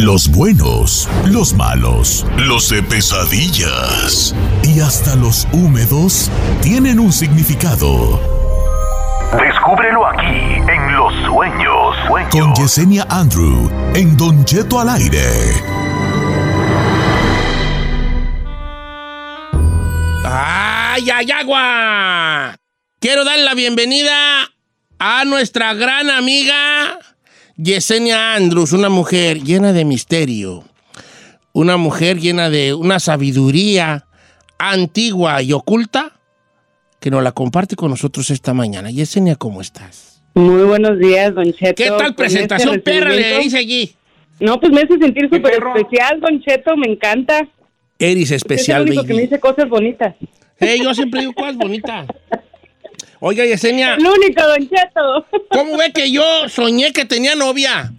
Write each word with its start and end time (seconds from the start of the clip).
Los 0.00 0.28
buenos, 0.28 1.08
los 1.26 1.54
malos, 1.54 2.24
los 2.36 2.70
de 2.70 2.84
pesadillas 2.84 4.32
y 4.62 4.78
hasta 4.78 5.16
los 5.16 5.48
húmedos 5.52 6.30
tienen 6.62 7.00
un 7.00 7.12
significado. 7.12 8.20
Descúbrelo 9.32 10.06
aquí 10.06 10.62
en 10.70 10.94
Los 10.94 11.12
Sueños. 11.26 11.96
Con 12.30 12.54
Yesenia 12.54 13.08
Andrew 13.10 13.68
en 13.96 14.16
Don 14.16 14.44
Cheto 14.44 14.78
al 14.78 14.90
aire. 14.90 15.26
¡Ay, 20.24 21.10
ay, 21.10 21.30
agua! 21.32 22.56
Quiero 23.00 23.24
dar 23.24 23.40
la 23.40 23.54
bienvenida 23.54 24.48
a 25.00 25.24
nuestra 25.24 25.74
gran 25.74 26.08
amiga 26.08 27.00
Yesenia 27.60 28.34
Andrews, 28.34 28.72
una 28.72 28.88
mujer 28.88 29.42
llena 29.42 29.72
de 29.72 29.84
misterio, 29.84 30.62
una 31.52 31.76
mujer 31.76 32.20
llena 32.20 32.50
de 32.50 32.72
una 32.72 33.00
sabiduría 33.00 34.06
antigua 34.58 35.42
y 35.42 35.52
oculta 35.52 36.20
que 37.00 37.10
nos 37.10 37.20
la 37.20 37.32
comparte 37.32 37.74
con 37.74 37.90
nosotros 37.90 38.30
esta 38.30 38.54
mañana. 38.54 38.92
Yesenia, 38.92 39.34
¿cómo 39.34 39.60
estás? 39.60 40.22
Muy 40.34 40.62
buenos 40.62 41.00
días, 41.00 41.34
Don 41.34 41.52
Cheto. 41.52 41.74
¿Qué 41.74 41.88
tal 41.88 42.06
Con 42.06 42.14
presentación 42.14 42.76
este 42.76 42.92
perra 42.92 43.10
le 43.10 43.38
dice 43.40 43.58
allí? 43.58 43.92
No, 44.38 44.60
pues 44.60 44.70
me 44.72 44.82
hace 44.82 44.96
sentir 44.96 45.24
súper 45.24 45.54
especial, 45.54 46.20
Don 46.20 46.40
Cheto, 46.40 46.76
me 46.76 46.92
encanta. 46.92 47.40
Usted 47.98 48.34
especial, 48.36 48.82
es 48.82 48.86
el 48.86 48.92
único 48.92 49.04
que 49.04 49.14
me 49.14 49.22
dice 49.22 49.40
cosas 49.40 49.68
bonitas. 49.68 50.14
Hey, 50.60 50.78
yo 50.80 50.94
siempre 50.94 51.22
digo 51.22 51.32
cosas 51.32 51.56
bonitas. 51.56 52.06
Oiga, 53.20 53.44
Yesenia, 53.44 53.94
El 53.94 54.06
único, 54.06 54.42
Don 54.42 54.68
Cheto. 54.68 55.26
¿cómo 55.50 55.76
ve 55.76 55.92
que 55.92 56.10
yo 56.10 56.22
soñé 56.48 56.92
que 56.92 57.04
tenía 57.04 57.34
novia? 57.34 57.92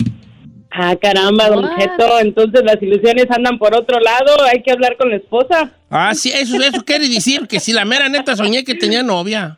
Ah, 0.72 0.96
caramba, 1.02 1.50
Don 1.50 1.66
What? 1.66 1.78
Cheto, 1.78 2.20
entonces 2.20 2.62
las 2.64 2.82
ilusiones 2.82 3.26
andan 3.30 3.58
por 3.58 3.76
otro 3.76 4.00
lado, 4.00 4.44
hay 4.46 4.62
que 4.62 4.72
hablar 4.72 4.96
con 4.98 5.10
la 5.10 5.18
esposa. 5.18 5.72
Ah, 5.90 6.14
sí, 6.16 6.32
eso, 6.34 6.56
eso 6.62 6.84
quiere 6.86 7.10
decir 7.10 7.48
que 7.48 7.60
si 7.60 7.74
la 7.74 7.86
mera 7.86 8.08
neta 8.08 8.36
soñé 8.36 8.64
que 8.64 8.76
tenía 8.76 9.04
novia. 9.04 9.58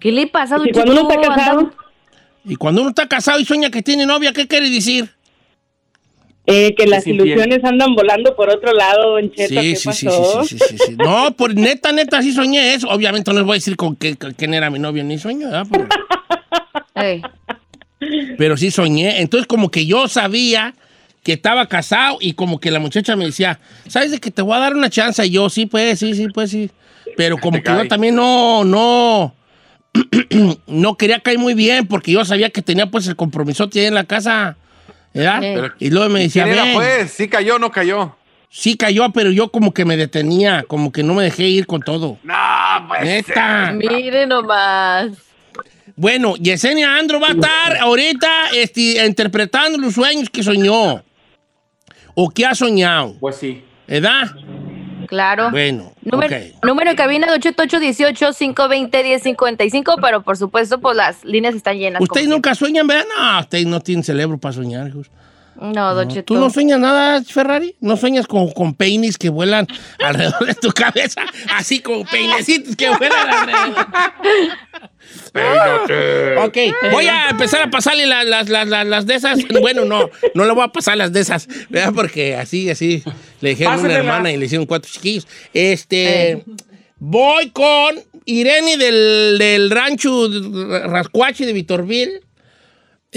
¿Qué 0.00 0.12
le 0.12 0.26
pasa, 0.28 0.56
don 0.56 0.68
Y 0.68 0.72
cuando 0.72 0.92
uno 0.92 1.08
Cheto? 1.08 1.20
está 1.20 1.34
casado, 1.34 1.72
Y 2.44 2.56
cuando 2.56 2.80
uno 2.82 2.90
está 2.90 3.08
casado 3.08 3.40
y 3.40 3.44
sueña 3.44 3.70
que 3.70 3.82
tiene 3.82 4.06
novia, 4.06 4.32
¿qué 4.32 4.46
quiere 4.46 4.70
decir? 4.70 5.10
Eh, 6.46 6.74
que 6.74 6.86
las 6.86 7.06
ilusiones 7.06 7.64
andan 7.64 7.94
volando 7.94 8.36
por 8.36 8.50
otro 8.50 8.72
lado, 8.72 9.12
Don 9.12 9.30
Cheto, 9.32 9.48
Sí, 9.48 9.54
¿qué 9.54 9.76
sí, 9.76 9.92
sí, 9.92 10.06
pasó? 10.06 10.44
sí, 10.44 10.58
sí, 10.58 10.64
sí, 10.68 10.78
sí. 10.86 10.96
No, 10.96 11.32
por 11.32 11.54
neta, 11.54 11.92
neta, 11.92 12.22
sí 12.22 12.32
soñé 12.32 12.74
eso. 12.74 12.88
Obviamente 12.88 13.30
no 13.30 13.38
les 13.38 13.44
voy 13.44 13.54
a 13.54 13.58
decir 13.58 13.76
con 13.76 13.96
qué, 13.96 14.16
con 14.16 14.32
quién 14.32 14.54
era 14.54 14.70
mi 14.70 14.78
novio 14.78 15.02
ni 15.04 15.18
sueño, 15.18 15.50
¿verdad? 15.50 15.66
Pero, 18.38 18.56
sí 18.56 18.70
soñé. 18.70 19.20
Entonces, 19.20 19.46
como 19.46 19.70
que 19.70 19.86
yo 19.86 20.08
sabía 20.08 20.74
que 21.22 21.32
estaba 21.32 21.66
casado 21.66 22.18
y 22.20 22.34
como 22.34 22.60
que 22.60 22.70
la 22.70 22.78
muchacha 22.78 23.16
me 23.16 23.26
decía, 23.26 23.58
¿sabes 23.88 24.12
de 24.12 24.20
que 24.20 24.30
te 24.30 24.42
voy 24.42 24.54
a 24.54 24.60
dar 24.60 24.74
una 24.74 24.90
chance? 24.90 25.24
Y 25.26 25.30
yo, 25.30 25.50
sí, 25.50 25.66
pues, 25.66 25.98
sí, 25.98 26.14
sí, 26.14 26.28
pues, 26.28 26.50
sí. 26.50 26.70
Pero 27.16 27.38
como 27.38 27.62
que 27.62 27.70
yo 27.70 27.88
también 27.88 28.14
no, 28.14 28.64
no, 28.64 29.34
no 30.66 30.96
quería 30.96 31.20
caer 31.20 31.38
muy 31.38 31.54
bien 31.54 31.86
porque 31.86 32.12
yo 32.12 32.24
sabía 32.24 32.50
que 32.50 32.62
tenía 32.62 32.86
pues 32.90 33.06
el 33.08 33.16
compromiso 33.16 33.68
en 33.74 33.94
la 33.94 34.04
casa, 34.04 34.56
¿verdad? 35.16 35.42
Eh. 35.42 35.52
Pero- 35.54 35.74
y 35.78 35.90
luego 35.90 36.08
me 36.10 36.20
decía, 36.20 36.44
¿Quién 36.44 36.54
era, 36.54 36.64
"Ven". 36.64 36.74
pues? 36.74 37.10
¿Sí 37.12 37.28
cayó 37.28 37.56
o 37.56 37.58
no 37.58 37.70
cayó? 37.70 38.16
Sí 38.48 38.76
cayó, 38.76 39.10
pero 39.12 39.30
yo 39.30 39.50
como 39.50 39.74
que 39.74 39.84
me 39.84 39.96
detenía, 39.96 40.64
como 40.66 40.90
que 40.92 41.02
no 41.02 41.14
me 41.14 41.24
dejé 41.24 41.44
ir 41.44 41.66
con 41.66 41.80
todo. 41.82 42.18
No, 42.22 42.34
pues. 42.88 43.02
Neta. 43.02 43.72
mire 43.72 44.26
nomás. 44.26 45.10
Bueno, 45.94 46.36
Yesenia 46.36 46.96
Andro 46.96 47.18
va 47.20 47.28
a 47.28 47.32
estar 47.32 47.76
ahorita 47.78 48.28
este, 48.54 49.04
interpretando 49.04 49.78
los 49.78 49.94
sueños 49.94 50.28
que 50.30 50.42
soñó. 50.42 51.02
O 52.14 52.30
que 52.30 52.46
ha 52.46 52.54
soñado. 52.54 53.14
Pues 53.20 53.36
sí. 53.36 53.62
¿Verdad? 53.86 54.30
Claro. 55.06 55.50
Bueno, 55.50 55.92
Número, 56.02 56.36
ok. 56.36 56.42
número 56.64 56.90
de 56.90 56.96
cabina 56.96 57.26
de 57.26 57.32
888-520-1055, 57.40 59.96
pero 60.00 60.22
por 60.22 60.36
supuesto, 60.36 60.80
pues 60.80 60.96
las 60.96 61.24
líneas 61.24 61.54
están 61.54 61.78
llenas. 61.78 62.00
Ustedes 62.00 62.28
nunca 62.28 62.54
sueñan, 62.54 62.86
¿verdad? 62.86 63.04
No, 63.18 63.40
ustedes 63.40 63.66
no 63.66 63.80
tienen 63.80 64.04
cerebro 64.04 64.38
para 64.38 64.52
soñar, 64.52 64.88
hijos. 64.88 65.10
No, 65.60 65.94
Don. 65.94 66.08
Cheto. 66.08 66.34
¿Tú 66.34 66.40
no 66.40 66.50
sueñas 66.50 66.78
nada, 66.78 67.22
Ferrari? 67.22 67.74
¿No 67.80 67.96
sueñas 67.96 68.26
con, 68.26 68.50
con 68.52 68.74
peines 68.74 69.16
que 69.18 69.28
vuelan 69.30 69.66
alrededor 70.04 70.46
de 70.46 70.54
tu 70.54 70.70
cabeza? 70.72 71.22
Así 71.54 71.80
como 71.80 72.04
peinecitos 72.04 72.76
que 72.76 72.88
vuelan 72.90 73.28
alrededor. 73.28 73.86
Ok, 76.38 76.56
voy 76.90 77.06
a 77.06 77.30
empezar 77.30 77.62
a 77.62 77.70
pasarle 77.70 78.06
la- 78.06 78.24
las, 78.24 78.48
las, 78.48 78.66
las, 78.68 78.86
las 78.86 79.06
de 79.06 79.14
esas. 79.14 79.38
Bueno, 79.60 79.84
no, 79.84 80.08
no 80.34 80.44
le 80.44 80.52
voy 80.52 80.64
a 80.64 80.68
pasar 80.68 80.96
las 80.96 81.12
de 81.12 81.20
esas, 81.20 81.46
¿verdad? 81.68 81.92
Porque 81.94 82.36
así, 82.36 82.70
así 82.70 83.02
le 83.40 83.50
dijeron 83.50 83.74
a 83.74 83.78
una 83.78 83.94
hermana 83.94 84.32
y 84.32 84.36
le 84.36 84.46
hicieron 84.46 84.66
cuatro 84.66 84.90
chiquillos. 84.90 85.26
Este, 85.52 86.42
voy 86.98 87.50
con 87.50 87.96
Irene 88.24 88.76
del, 88.78 89.36
del 89.38 89.70
rancho 89.70 90.28
Rascuache 90.86 91.46
de 91.46 91.52
Vitorville, 91.52 92.20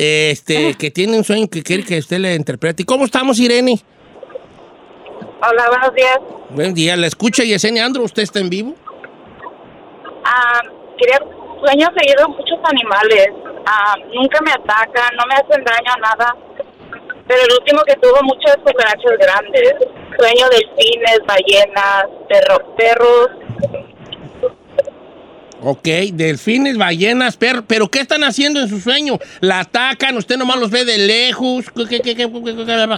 este, 0.01 0.75
que 0.75 0.91
tiene 0.91 1.17
un 1.17 1.25
sueño 1.25 1.49
que 1.49 1.61
quiere 1.61 1.83
que 1.83 1.97
usted 1.97 2.19
le 2.19 2.33
interprete. 2.33 2.85
¿Cómo 2.85 3.03
estamos, 3.03 3.37
Irene? 3.37 3.81
Hola, 5.41 5.67
buenos 5.67 5.93
días. 5.93 6.19
Buen 6.51 6.73
día, 6.73 6.95
la 6.95 7.07
escucha 7.07 7.43
Yesenia 7.43 7.83
Andro, 7.83 8.03
¿usted 8.03 8.23
está 8.23 8.39
en 8.39 8.49
vivo? 8.49 8.75
Ah, 10.23 10.61
quería, 10.97 11.19
sueño 11.19 11.87
seguido 11.97 12.29
muchos 12.29 12.59
animales. 12.63 13.27
Ah, 13.65 13.95
nunca 14.13 14.39
me 14.41 14.51
atacan, 14.51 15.15
no 15.17 15.25
me 15.27 15.35
hacen 15.35 15.65
daño 15.65 15.91
a 15.93 15.99
nada. 15.99 16.35
Pero 17.27 17.41
el 17.43 17.53
último 17.59 17.81
que 17.83 17.95
tuvo 17.95 18.23
muchas 18.23 18.55
cucarachas 18.57 19.17
grandes. 19.19 19.73
Sueño 20.17 20.45
delfines, 20.49 21.19
ballenas, 21.27 22.05
perro, 22.29 22.73
perros. 22.77 23.27
Ok, 25.61 25.87
delfines, 26.13 26.77
ballenas, 26.77 27.35
perros. 27.37 27.63
¿Pero 27.67 27.89
qué 27.89 27.99
están 27.99 28.23
haciendo 28.23 28.59
en 28.61 28.69
su 28.69 28.79
sueño? 28.79 29.19
¿La 29.41 29.59
atacan? 29.61 30.15
¿Usted 30.17 30.37
nomás 30.37 30.57
los 30.57 30.71
ve 30.71 30.85
de 30.85 30.97
lejos? 30.97 31.65
¿Qué, 31.75 31.85
qué, 31.87 31.99
qué, 32.01 32.15
qué, 32.15 32.31
qué, 32.31 32.55
qué, 32.55 32.65
qué? 32.65 32.97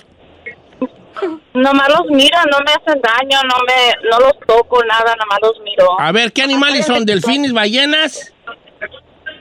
Nomás 1.54 1.90
los 1.90 2.06
miro, 2.10 2.38
no 2.52 2.60
me 2.66 2.72
hacen 2.72 3.02
daño, 3.02 3.40
no 3.44 3.56
me, 3.68 4.10
no 4.10 4.20
los 4.20 4.34
toco, 4.48 4.84
nada, 4.86 5.16
nomás 5.16 5.40
los 5.42 5.60
miro. 5.62 6.00
A 6.00 6.12
ver, 6.12 6.32
¿qué 6.32 6.42
animales 6.42 6.86
son? 6.86 7.06
¿Delfines, 7.06 7.52
ballenas? 7.54 8.32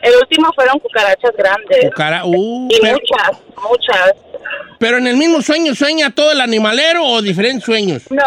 El 0.03 0.15
último 0.17 0.51
fueron 0.55 0.79
cucarachas 0.79 1.31
grandes. 1.37 1.85
Cucara- 1.91 2.25
uh, 2.25 2.69
Y 2.71 2.79
pero, 2.81 2.99
muchas, 2.99 3.39
muchas. 3.71 4.13
pero 4.79 4.97
en 4.99 5.07
el 5.07 5.17
mismo 5.17 5.41
sueño 5.43 5.75
sueña 5.75 6.11
todo 6.15 6.33
el 6.33 6.41
animalero 6.41 7.05
o 7.05 7.23
diferentes 7.23 7.65
sueños? 7.65 8.03
No, 8.11 8.25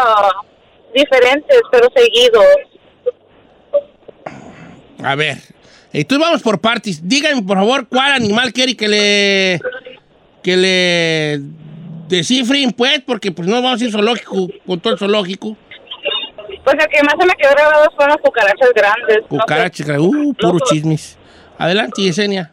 diferentes, 0.94 1.60
pero 1.70 1.88
seguidos. 1.94 2.44
A 5.04 5.14
ver, 5.16 5.38
entonces 5.92 6.26
vamos 6.26 6.42
por 6.42 6.60
partes. 6.60 7.06
Díganme, 7.06 7.42
por 7.42 7.58
favor, 7.58 7.86
cuál 7.88 8.12
animal 8.12 8.52
quiere 8.52 8.74
que 8.74 8.88
le 8.88 9.60
que 10.42 10.56
le 10.56 11.40
descifren, 12.08 12.72
pues, 12.72 13.00
porque 13.00 13.30
pues 13.30 13.46
no 13.46 13.60
vamos 13.60 13.80
a 13.80 13.84
ir 13.84 13.90
zoológico 13.90 14.48
con 14.66 14.80
todo 14.80 14.94
el 14.94 14.98
zoológico. 14.98 15.56
Pues 16.64 16.76
el 16.78 16.86
que 16.88 17.02
más 17.02 17.14
se 17.18 17.26
me 17.26 17.34
quedó 17.34 17.50
grabado 17.50 17.90
fueron 17.94 18.16
las 18.16 18.22
cucarachas 18.22 18.70
grandes. 18.74 19.18
No. 19.22 19.28
Cucarachas, 19.28 19.88
uh, 19.98 20.34
puro 20.34 20.58
chismes. 20.70 21.18
Adelante, 21.58 22.00
Yesenia. 22.00 22.52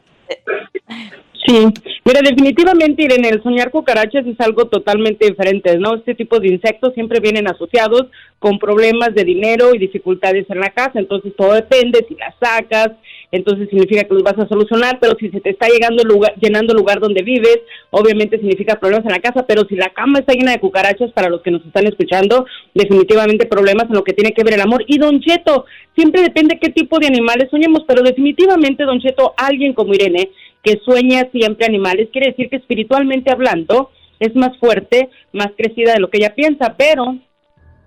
Sí, 1.46 1.57
mira, 2.06 2.22
definitivamente, 2.22 3.03
Irene, 3.03 3.29
el 3.29 3.41
soñar 3.41 3.72
cucarachas 3.72 4.28
es 4.28 4.40
algo 4.40 4.68
totalmente 4.68 5.25
diferente, 5.28 5.75
¿no? 5.79 5.96
Este 5.96 6.13
tipo 6.13 6.40
de 6.40 6.50
insectos 6.50 6.94
siempre 6.94 7.19
vienen 7.19 7.47
asociados 7.47 8.07
con 8.38 8.59
problemas 8.59 9.16
de 9.16 9.24
dinero 9.24 9.74
y 9.74 9.79
dificultades 9.79 10.46
en 10.50 10.59
la 10.59 10.69
casa, 10.69 11.00
entonces 11.00 11.34
todo 11.35 11.53
depende 11.53 12.06
si 12.07 12.16
las 12.16 12.35
sacas, 12.40 12.91
entonces 13.31 13.69
significa 13.69 14.03
que 14.03 14.13
los 14.13 14.24
vas 14.24 14.38
a 14.38 14.47
solucionar, 14.47 15.00
pero 15.00 15.16
si 15.19 15.29
se 15.29 15.40
te 15.40 15.52
está 15.52 15.68
llegando 15.68 16.03
llenando 16.40 16.74
el 16.74 16.78
lugar 16.78 17.00
donde 17.00 17.24
vives, 17.24 17.59
obviamente 17.90 18.38
significa 18.38 18.79
problemas 18.79 19.06
en 19.06 19.12
la 19.12 19.19
casa, 19.19 19.46
pero 19.47 19.66
si 19.66 19.75
la 19.75 19.90
cama 19.90 20.19
está 20.19 20.34
llena 20.34 20.52
de 20.52 20.59
cucarachas, 20.59 21.11
para 21.11 21.29
los 21.29 21.41
que 21.41 21.52
nos 21.52 21.66
están 21.66 21.88
escuchando, 21.88 22.46
definitivamente 22.73 23.46
problemas 23.46 23.85
en 23.90 23.96
lo 23.96 24.03
que 24.03 24.14
tiene 24.14 24.34
que 24.34 24.43
ver 24.43 24.55
el 24.55 24.61
amor. 24.61 24.84
Y 24.88 24.97
Don 24.97 25.20
Cheto, 25.22 25.66
siempre 25.96 26.22
depende 26.22 26.59
qué 26.61 26.70
tipo 26.70 26.99
de 26.99 27.08
animales 27.08 27.49
soñemos, 27.49 27.84
pero 27.88 28.03
definitivamente, 28.03 28.84
Don 28.84 28.99
Cheto, 28.99 29.34
alguien 29.38 29.73
como 29.73 29.93
Irene, 29.93 30.29
que 30.63 30.79
sueña 30.85 31.28
siempre 31.31 31.66
animales, 31.66 32.09
quiere 32.11 32.31
decir 32.31 32.49
que 32.49 32.58
espiritualmente 32.58 33.31
hablando 33.31 33.90
es 34.19 34.35
más 34.35 34.58
fuerte, 34.59 35.09
más 35.34 35.47
crecida 35.58 35.93
de 35.93 35.99
lo 35.99 36.09
que 36.09 36.17
ella 36.19 36.35
piensa, 36.35 36.75
pero 36.78 37.17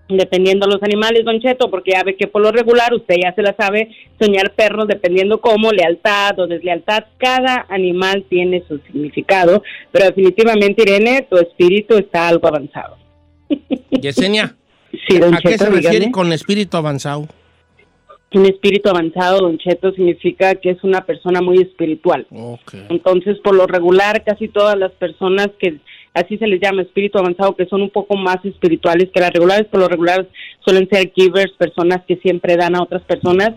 dependiendo 0.08 0.66
de 0.66 0.72
los 0.74 0.82
animales, 0.82 1.24
Don 1.24 1.40
Cheto, 1.40 1.70
porque 1.70 1.92
ya 1.92 2.02
ve 2.02 2.16
que 2.16 2.26
por 2.26 2.42
lo 2.42 2.50
regular, 2.52 2.92
usted 2.92 3.14
ya 3.22 3.32
se 3.34 3.42
la 3.42 3.54
sabe, 3.56 3.88
soñar 4.20 4.52
perros 4.54 4.86
dependiendo 4.88 5.40
cómo, 5.40 5.70
lealtad 5.70 6.38
o 6.40 6.46
deslealtad, 6.46 7.04
cada 7.16 7.64
animal 7.68 8.24
tiene 8.28 8.62
su 8.68 8.78
significado, 8.80 9.62
pero 9.92 10.06
definitivamente, 10.06 10.82
Irene, 10.82 11.26
tu 11.30 11.36
espíritu 11.38 11.96
está 11.96 12.28
algo 12.28 12.48
avanzado. 12.48 12.98
Yesenia, 13.90 14.56
Sí, 15.08 15.18
Don 15.18 15.34
¿a 15.34 15.38
qué 15.40 15.58
se 15.58 15.66
refiere 15.68 15.96
dígame. 15.96 16.12
con 16.12 16.32
espíritu 16.32 16.76
avanzado? 16.76 17.26
Un 18.34 18.46
espíritu 18.46 18.88
avanzado, 18.88 19.40
Don 19.40 19.58
Cheto, 19.58 19.92
significa 19.92 20.54
que 20.56 20.70
es 20.70 20.82
una 20.82 21.02
persona 21.06 21.40
muy 21.40 21.58
espiritual. 21.58 22.26
Ok. 22.32 22.74
Entonces, 22.88 23.38
por 23.44 23.54
lo 23.54 23.66
regular, 23.66 24.24
casi 24.24 24.48
todas 24.48 24.76
las 24.76 24.90
personas 24.92 25.48
que 25.58 25.78
así 26.14 26.36
se 26.38 26.46
les 26.46 26.60
llama, 26.60 26.82
espíritu 26.82 27.18
avanzado, 27.18 27.54
que 27.56 27.66
son 27.66 27.82
un 27.82 27.90
poco 27.90 28.16
más 28.16 28.44
espirituales 28.44 29.10
que 29.12 29.20
las 29.20 29.30
regulares, 29.32 29.66
pero 29.70 29.82
los 29.82 29.90
regulares 29.90 30.26
suelen 30.64 30.88
ser 30.90 31.12
givers, 31.14 31.52
personas 31.52 32.02
que 32.06 32.16
siempre 32.16 32.56
dan 32.56 32.74
a 32.76 32.82
otras 32.82 33.02
personas, 33.02 33.50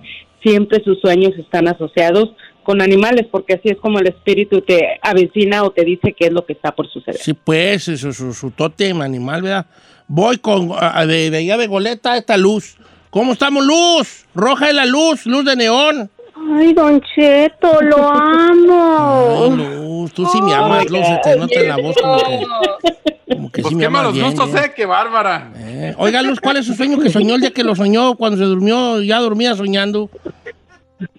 siempre 0.43 0.83
sus 0.83 0.99
sueños 0.99 1.33
están 1.37 1.67
asociados 1.67 2.29
con 2.63 2.81
animales, 2.81 3.25
porque 3.31 3.53
así 3.53 3.69
es 3.69 3.77
como 3.77 3.99
el 3.99 4.07
espíritu 4.07 4.61
te 4.61 4.99
avecina 5.01 5.63
o 5.63 5.71
te 5.71 5.85
dice 5.85 6.13
qué 6.17 6.25
es 6.27 6.33
lo 6.33 6.45
que 6.45 6.53
está 6.53 6.73
por 6.75 6.87
suceder. 6.89 7.19
Sí, 7.19 7.33
pues, 7.33 7.87
eso, 7.87 8.11
su, 8.11 8.33
su 8.33 8.51
tótem 8.51 9.01
animal, 9.01 9.41
¿verdad? 9.41 9.65
Voy 10.07 10.37
con, 10.37 10.71
a- 10.77 11.05
de, 11.05 11.29
de 11.29 11.43
de 11.57 11.67
Goleta, 11.67 12.17
esta 12.17 12.37
luz. 12.37 12.77
¿Cómo 13.17 13.33
estamos, 13.33 13.65
luz? 13.65 14.27
Roja 14.35 14.67
es 14.67 14.75
la 14.75 14.85
luz, 14.85 15.25
luz 15.25 15.43
de 15.43 15.55
neón. 15.55 16.07
Ay, 16.55 16.71
Don 16.73 17.01
Cheto, 17.01 17.81
lo 17.81 17.97
amo. 18.13 19.39
Ay, 19.43 19.49
Luz, 19.55 20.13
tú 20.13 20.23
sí 20.27 20.39
me 20.39 20.53
amas, 20.53 20.87
Luz, 20.87 21.03
se 21.03 21.17
te 21.23 21.35
nota 21.35 21.59
en 21.59 21.67
la 21.67 21.77
voz 21.77 21.95
como 21.99 22.17
que, 22.19 23.33
como 23.33 23.51
que 23.51 23.61
Pues 23.63 23.69
sí 23.69 23.75
me 23.75 23.79
qué 23.81 23.85
amas 23.87 24.01
malos 24.03 24.13
bien, 24.13 24.25
gustos, 24.27 24.51
bien. 24.53 24.65
eh, 24.65 24.71
qué 24.75 24.85
bárbara. 24.85 25.51
Eh, 25.57 25.95
Oiga, 25.97 26.21
Luz, 26.21 26.39
¿cuál 26.39 26.57
es 26.57 26.67
su 26.67 26.75
sueño 26.75 26.99
que 26.99 27.09
soñó 27.09 27.33
el 27.33 27.41
día 27.41 27.49
que 27.49 27.63
lo 27.63 27.75
soñó? 27.75 28.13
Cuando 28.17 28.37
se 28.37 28.43
durmió, 28.43 29.01
ya 29.01 29.17
dormía 29.17 29.55
soñando. 29.55 30.11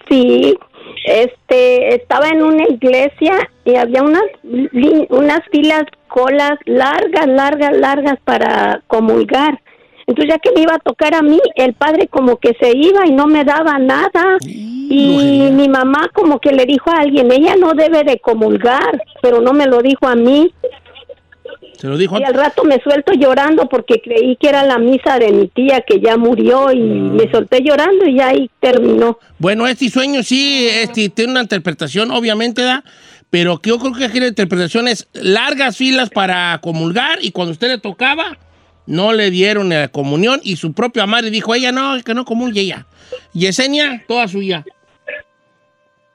Sí, 0.09 0.57
este, 1.05 1.97
estaba 1.97 2.29
en 2.29 2.45
una 2.45 2.63
iglesia 2.69 3.51
y 3.65 3.75
había 3.75 4.05
unas, 4.05 4.23
unas 5.11 5.41
filas, 5.51 5.83
colas 6.07 6.59
largas, 6.65 7.27
largas, 7.27 7.77
largas 7.77 8.19
para 8.25 8.83
comulgar. 8.87 9.61
Entonces 10.09 10.35
ya 10.35 10.39
que 10.39 10.53
me 10.53 10.63
iba 10.63 10.75
a 10.75 10.79
tocar 10.79 11.15
a 11.15 11.21
mí, 11.21 11.39
el 11.55 11.75
padre 11.75 12.09
como 12.09 12.39
que 12.39 12.57
se 12.59 12.75
iba 12.75 13.07
y 13.07 13.13
no 13.13 13.27
me 13.27 13.45
daba 13.45 13.79
nada. 13.79 14.39
Y 14.41 15.51
mi 15.53 15.69
mamá 15.69 16.09
como 16.15 16.41
que 16.41 16.51
le 16.51 16.65
dijo 16.65 16.91
a 16.91 17.01
alguien, 17.01 17.31
ella 17.31 17.57
no 17.57 17.75
debe 17.75 18.05
de 18.05 18.19
comulgar, 18.19 19.03
pero 19.21 19.43
no 19.43 19.53
me 19.53 19.67
lo 19.67 19.83
dijo 19.83 20.09
a 20.09 20.17
mí. 20.17 20.51
Se 21.79 21.87
lo 21.87 21.99
dijo 21.99 22.19
Y 22.19 22.25
al 22.25 22.33
rato 22.33 22.65
me 22.65 22.81
suelto 22.81 23.13
llorando 23.13 23.69
porque 23.69 24.01
creí 24.01 24.37
que 24.37 24.49
era 24.49 24.65
la 24.65 24.79
misa 24.79 25.19
de 25.19 25.31
mi 25.31 25.47
tía 25.49 25.85
que 25.87 26.01
ya 26.01 26.17
murió 26.17 26.73
y 26.73 26.81
me 26.81 27.31
solté 27.31 27.63
llorando 27.63 28.07
y 28.07 28.17
ya 28.17 28.29
ahí 28.29 28.51
terminó. 28.61 29.19
Bueno, 29.39 29.67
este 29.67 29.91
sueño 29.91 30.23
sí 30.23 30.67
este, 30.71 31.11
tiene 31.11 31.33
una 31.33 31.43
interpretación, 31.43 32.11
obviamente, 32.13 32.63
¿da? 32.63 32.83
Pero 33.29 33.61
yo 33.63 33.79
creo 33.79 33.93
que 33.93 34.07
aquí 34.07 34.21
la 34.21 34.29
interpretación 34.29 34.89
es 34.89 35.07
largas 35.13 35.77
filas 35.77 36.09
para 36.09 36.59
comulgar 36.63 37.19
y 37.21 37.31
cuando 37.31 37.53
usted 37.53 37.69
le 37.69 37.79
tocaba, 37.79 38.39
no 38.89 39.13
le 39.13 39.31
dieron 39.31 39.69
la 39.69 39.89
comunión 39.89 40.41
y 40.43 40.57
su 40.57 40.73
propia 40.73 41.07
madre 41.07 41.31
dijo, 41.31 41.55
ella 41.55 41.73
no, 41.73 42.03
que 42.03 42.15
no 42.15 42.25
comulgue 42.25 42.63
ella. 42.63 42.87
Yesenia, 43.35 44.03
toda 44.09 44.27
suya. 44.27 44.65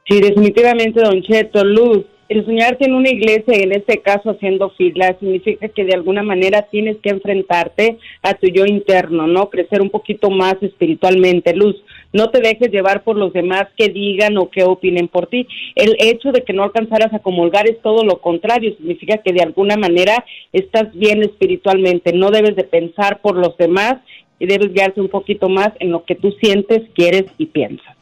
Sí, 0.07 0.19
definitivamente, 0.19 0.99
Don 1.01 1.21
Cheto, 1.21 1.63
Luz. 1.63 2.03
El 2.33 2.43
soñarte 2.45 2.85
en 2.85 2.95
una 2.95 3.11
iglesia, 3.11 3.53
en 3.61 3.73
este 3.73 3.99
caso 3.99 4.31
haciendo 4.31 4.71
fila, 4.71 5.15
significa 5.19 5.67
que 5.69 5.85
de 5.85 5.93
alguna 5.93 6.23
manera 6.23 6.63
tienes 6.63 6.97
que 6.97 7.11
enfrentarte 7.11 7.99
a 8.23 8.33
tu 8.33 8.47
yo 8.47 8.65
interno, 8.65 9.27
¿no? 9.27 9.51
Crecer 9.51 9.83
un 9.83 9.91
poquito 9.91 10.31
más 10.31 10.55
espiritualmente, 10.61 11.53
Luz. 11.53 11.75
No 12.11 12.31
te 12.31 12.41
dejes 12.41 12.71
llevar 12.71 13.03
por 13.03 13.17
los 13.17 13.33
demás 13.33 13.67
que 13.77 13.89
digan 13.89 14.35
o 14.39 14.49
que 14.49 14.63
opinen 14.63 15.09
por 15.09 15.27
ti. 15.27 15.45
El 15.75 15.95
hecho 15.99 16.31
de 16.31 16.41
que 16.41 16.53
no 16.53 16.63
alcanzaras 16.63 17.13
a 17.13 17.19
comulgar 17.19 17.69
es 17.69 17.79
todo 17.83 18.03
lo 18.03 18.19
contrario, 18.19 18.75
significa 18.77 19.19
que 19.19 19.31
de 19.31 19.43
alguna 19.43 19.77
manera 19.77 20.25
estás 20.53 20.91
bien 20.95 21.21
espiritualmente. 21.21 22.13
No 22.13 22.31
debes 22.31 22.55
de 22.55 22.63
pensar 22.63 23.21
por 23.21 23.37
los 23.37 23.55
demás 23.57 23.97
y 24.39 24.47
debes 24.47 24.73
guiarte 24.73 25.01
un 25.01 25.09
poquito 25.09 25.49
más 25.49 25.69
en 25.79 25.91
lo 25.91 26.03
que 26.03 26.15
tú 26.15 26.31
sientes, 26.41 26.81
quieres 26.95 27.25
y 27.37 27.45
piensas. 27.45 27.95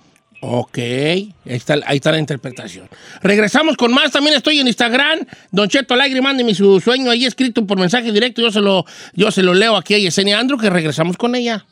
Ok, 0.43 0.77
ahí 0.79 1.33
está, 1.45 1.75
ahí 1.85 1.97
está 1.97 2.11
la 2.11 2.17
interpretación. 2.17 2.89
Regresamos 3.21 3.77
con 3.77 3.93
más. 3.93 4.11
También 4.11 4.35
estoy 4.35 4.59
en 4.59 4.67
Instagram. 4.67 5.19
Don 5.51 5.69
Cheto 5.69 5.93
Alegre, 5.93 6.19
mándeme 6.19 6.55
su 6.55 6.79
sueño 6.79 7.11
ahí 7.11 7.25
escrito 7.25 7.65
por 7.67 7.77
mensaje 7.77 8.11
directo. 8.11 8.41
Yo 8.41 8.51
se 8.51 8.59
lo, 8.59 8.85
yo 9.13 9.29
se 9.29 9.43
lo 9.43 9.53
leo 9.53 9.75
aquí 9.75 9.93
a 9.93 9.99
Yesenia 9.99 10.39
Andrew, 10.39 10.59
que 10.59 10.71
regresamos 10.71 11.15
con 11.15 11.35
ella. 11.35 11.63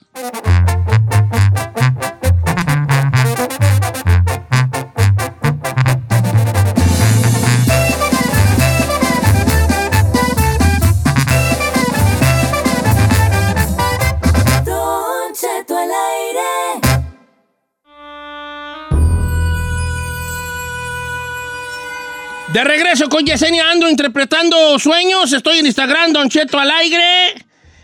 De 22.54 22.64
regreso 22.64 23.08
con 23.10 23.24
Yesenia 23.24 23.70
Andrew 23.70 23.92
interpretando 23.92 24.80
sueños. 24.80 25.32
Estoy 25.34 25.60
en 25.60 25.68
Instagram, 25.68 26.14
Don 26.14 26.30
Cheto 26.30 26.58
al 26.58 26.72
aire. 26.72 27.36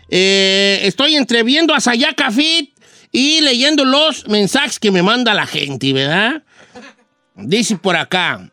Eh, 0.08 0.80
estoy 0.82 1.14
entreviendo 1.14 1.72
a 1.72 1.80
Sayaka 1.80 2.32
Fit 2.32 2.76
y 3.12 3.42
leyendo 3.42 3.84
los 3.84 4.26
mensajes 4.26 4.80
que 4.80 4.90
me 4.90 5.04
manda 5.04 5.34
la 5.34 5.46
gente, 5.46 5.92
¿verdad? 5.92 6.42
Dice 7.36 7.76
por 7.76 7.94
acá. 7.94 8.50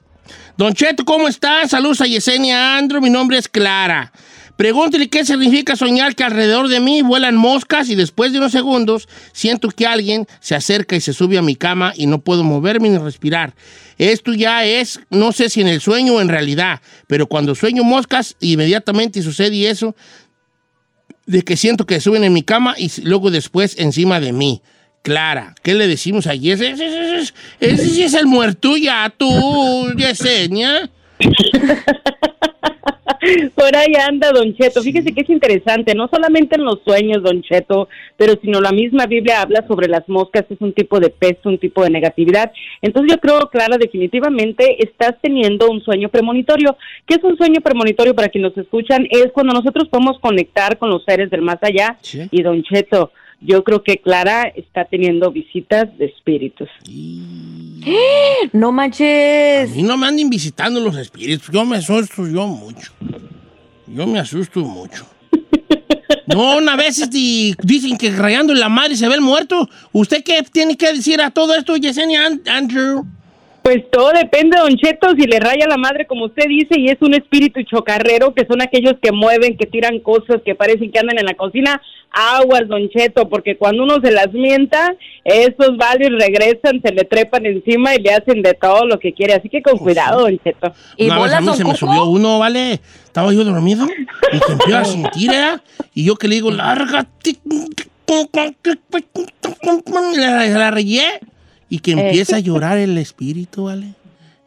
Don 0.56 0.76
Cheto, 0.76 1.04
¿cómo 1.04 1.28
está? 1.28 1.68
Saludos 1.68 2.02
a 2.02 2.06
Yesenia 2.06 2.78
Andrew. 2.78 3.02
Mi 3.02 3.10
nombre 3.10 3.40
es 3.40 3.48
Clara. 3.48 4.14
Pregúntele 4.56 5.10
qué 5.10 5.26
significa 5.26 5.76
soñar 5.76 6.16
que 6.16 6.24
alrededor 6.24 6.68
de 6.68 6.80
mí 6.80 7.02
vuelan 7.02 7.36
moscas 7.36 7.90
y 7.90 7.96
después 7.96 8.32
de 8.32 8.38
unos 8.38 8.52
segundos 8.52 9.10
siento 9.32 9.70
que 9.70 9.88
alguien 9.88 10.28
se 10.42 10.54
acerca 10.56 10.96
y 10.96 11.02
se 11.02 11.12
sube 11.14 11.38
a 11.38 11.42
mi 11.42 11.56
cama 11.56 11.92
y 11.96 12.06
no 12.06 12.20
puedo 12.20 12.44
moverme 12.44 12.90
ni 12.90 12.98
respirar. 13.00 13.56
Esto 13.98 14.32
ya 14.34 14.64
es, 14.64 15.00
no 15.10 15.32
sé 15.32 15.50
si 15.50 15.62
en 15.62 15.68
el 15.68 15.82
sueño 15.82 16.14
o 16.14 16.22
en 16.22 16.30
realidad, 16.30 16.82
pero 17.08 17.26
cuando 17.28 17.56
sueño 17.56 17.84
moscas, 17.84 18.36
inmediatamente 18.42 19.24
sucede 19.24 19.70
eso 19.70 19.96
de 21.26 21.42
que 21.42 21.58
siento 21.58 21.86
que 21.86 22.00
suben 22.00 22.24
en 22.24 22.34
mi 22.34 22.44
cama 22.44 22.76
y 22.78 22.92
luego 23.04 23.32
después 23.32 23.76
encima 23.80 24.20
de 24.20 24.34
mí. 24.34 24.62
Clara, 25.02 25.56
¿qué 25.64 25.74
le 25.74 25.88
decimos 25.88 26.28
a 26.28 26.36
Yes? 26.36 26.62
Ese, 26.62 26.72
ese- 26.86 27.16
ese- 27.20 27.34
ese 27.60 27.90
sí 27.90 28.04
es 28.04 28.14
el 28.14 28.26
muerto 28.28 28.78
ya, 28.78 29.12
tú, 29.18 29.92
Yesenia. 29.98 30.90
Por 33.56 33.76
ahí 33.76 33.94
anda 33.96 34.32
Don 34.32 34.56
Cheto. 34.56 34.82
Fíjese 34.82 35.14
que 35.14 35.22
es 35.22 35.30
interesante, 35.30 35.96
no 35.96 36.08
solamente 36.08 36.56
en 36.56 36.66
los 36.66 36.82
sueños, 36.84 37.24
Don 37.24 37.42
Cheto, 37.42 37.88
pero 38.18 38.34
sino 38.42 38.62
la 38.62 38.72
misma 38.72 39.06
Biblia 39.06 39.42
habla 39.42 39.66
sobre 39.68 39.88
las 39.88 40.08
moscas, 40.10 40.46
es 40.50 40.60
un 40.60 40.74
tipo 40.74 41.00
de 41.00 41.10
pesto, 41.10 41.50
un 41.50 41.58
tipo 41.58 41.84
de 41.84 41.90
negatividad. 41.90 42.52
Entonces 42.82 43.12
yo 43.14 43.20
creo, 43.20 43.50
Clara, 43.50 43.78
definitivamente 43.78 44.84
estás 44.84 45.16
teniendo 45.22 45.70
un 45.70 45.82
sueño 45.82 46.10
premonitorio. 46.10 46.78
¿Qué 47.06 47.16
es 47.16 47.24
un 47.24 47.38
sueño 47.38 47.62
premonitorio 47.62 48.16
para 48.16 48.30
quienes 48.30 48.56
nos 48.56 48.66
escuchan? 48.66 49.08
Es 49.10 49.32
cuando 49.32 49.54
nosotros 49.54 49.88
podemos 49.90 50.20
conectar 50.20 50.78
con 50.78 50.90
los 50.90 51.04
seres 51.04 51.30
del 51.30 51.42
más 51.42 51.58
allá. 51.62 51.98
Sí. 52.02 52.28
Y 52.32 52.42
Don 52.42 52.64
Cheto, 52.64 53.12
yo 53.46 53.64
creo 53.64 53.84
que 53.84 53.98
Clara 53.98 54.44
está 54.56 54.86
teniendo 54.86 55.32
visitas 55.32 55.96
de 55.98 56.06
espíritus. 56.06 56.70
No 58.54 58.72
manches. 58.72 59.72
A 59.72 59.76
mí 59.76 59.84
no 59.84 59.98
me 59.98 60.08
anden 60.08 60.30
visitando 60.30 60.80
los 60.80 60.96
espíritus. 60.98 61.50
Yo 61.52 61.66
me 61.66 61.78
asusto 61.78 62.28
yo 62.28 62.48
mucho. 62.48 62.92
Yo 63.88 64.08
me 64.08 64.20
asusto 64.20 64.62
mucho. 64.62 65.06
No, 66.28 66.58
una 66.58 66.76
vez 66.78 67.00
este, 67.00 67.18
dicen 67.64 67.98
que 67.98 68.10
rayando 68.12 68.54
en 68.54 68.60
la 68.60 68.70
madre 68.70 68.96
se 68.96 69.08
ve 69.08 69.16
el 69.16 69.22
muerto. 69.22 69.70
¿Usted 69.92 70.24
qué 70.24 70.42
tiene 70.52 70.78
que 70.78 70.94
decir 70.94 71.22
a 71.22 71.30
todo 71.32 71.54
esto, 71.56 71.76
Yesenia 71.76 72.26
An- 72.26 72.42
Andrew? 72.48 73.04
Pues 73.64 73.90
todo 73.90 74.12
depende, 74.12 74.58
Don 74.58 74.76
Cheto, 74.76 75.12
si 75.18 75.26
le 75.26 75.40
raya 75.40 75.66
la 75.70 75.78
madre, 75.78 76.06
como 76.06 76.26
usted 76.26 76.48
dice, 76.50 76.78
y 76.78 76.90
es 76.90 76.98
un 77.00 77.14
espíritu 77.14 77.62
chocarrero, 77.64 78.34
que 78.34 78.46
son 78.46 78.62
aquellos 78.62 78.96
que 79.02 79.14
mueven, 79.14 79.56
que 79.56 79.66
tiran 79.66 80.00
cosas, 80.00 80.42
que 80.44 80.54
parecen 80.54 80.92
que 80.92 81.00
andan 81.00 81.18
en 81.18 81.26
la 81.26 81.36
cocina. 81.36 81.82
Aguas, 82.12 82.68
Don 82.68 82.90
Cheto, 82.90 83.30
porque 83.30 83.56
cuando 83.56 83.84
uno 83.84 84.02
se 84.04 84.12
las 84.12 84.34
mienta, 84.34 84.94
esos 85.24 85.78
varios 85.78 86.12
regresan, 86.12 86.82
se 86.84 86.94
le 86.94 87.06
trepan 87.06 87.46
encima 87.46 87.96
y 87.96 88.02
le 88.02 88.14
hacen 88.14 88.42
de 88.42 88.54
todo 88.54 88.86
lo 88.86 89.00
que 89.00 89.14
quiere. 89.14 89.34
Así 89.34 89.48
que 89.48 89.62
con 89.62 89.78
cuidado, 89.78 90.24
Don 90.24 90.38
Cheto. 90.40 90.74
¿Y 90.98 91.06
Una 91.06 91.24
vez 91.24 91.32
a 91.32 91.42
mí 91.42 91.54
se 91.56 91.64
me 91.64 91.76
subió 91.76 92.04
uno, 92.04 92.40
¿vale? 92.40 92.82
Estaba 93.06 93.32
yo 93.34 93.46
dormido 93.46 93.88
y 94.34 94.40
que 94.40 94.52
empiezo 94.52 94.78
a 94.78 94.86
sentir, 94.86 95.32
¿eh? 95.32 95.56
Y 95.94 96.04
yo 96.04 96.18
que 96.18 96.28
le 96.28 96.36
digo, 96.36 96.52
lárgate. 96.52 97.38
La, 100.18 100.46
la 100.48 100.72
rayé 100.72 101.22
y 101.74 101.80
que 101.80 101.94
empieza 101.94 102.36
a 102.36 102.40
llorar 102.40 102.78
el 102.78 103.00
espíritu, 103.00 103.64
¿vale? 103.64 103.96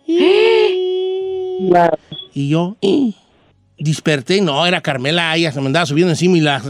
Y 2.33 2.49
yo 2.51 2.77
¡eh! 2.83 3.15
Desperté, 3.79 4.41
no, 4.41 4.65
era 4.67 4.81
Carmela, 4.81 5.37
ella 5.37 5.53
se 5.53 5.61
me 5.61 5.67
andaba 5.67 5.87
subiendo 5.87 6.13
encima 6.13 6.37
y 6.37 6.41
la... 6.41 6.63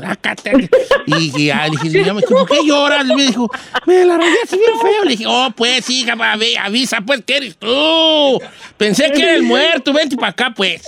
Y, 1.07 1.33
y 1.37 1.47
ya, 1.47 1.69
le 1.69 1.79
dije, 1.81 2.05
ya 2.05 2.13
me 2.13 2.21
dijo, 2.21 2.35
¿por 2.35 2.49
qué 2.49 2.67
lloras? 2.67 3.07
Me 3.07 3.27
dijo, 3.27 3.49
me 3.87 4.05
la 4.05 4.17
rayaste 4.17 4.57
bien 4.57 4.81
feo. 4.81 5.05
Le 5.05 5.11
dije, 5.11 5.25
oh, 5.29 5.51
pues, 5.55 5.89
hija, 5.89 6.17
ver, 6.37 6.59
avisa, 6.59 7.01
pues, 7.01 7.23
¿qué 7.25 7.37
eres 7.37 7.57
tú? 7.57 8.41
Pensé 8.77 9.13
que 9.13 9.23
era 9.23 9.35
el 9.35 9.45
muerto, 9.45 9.93
vente 9.93 10.17
para 10.17 10.31
acá, 10.31 10.53
pues. 10.55 10.83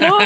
No 0.00 0.18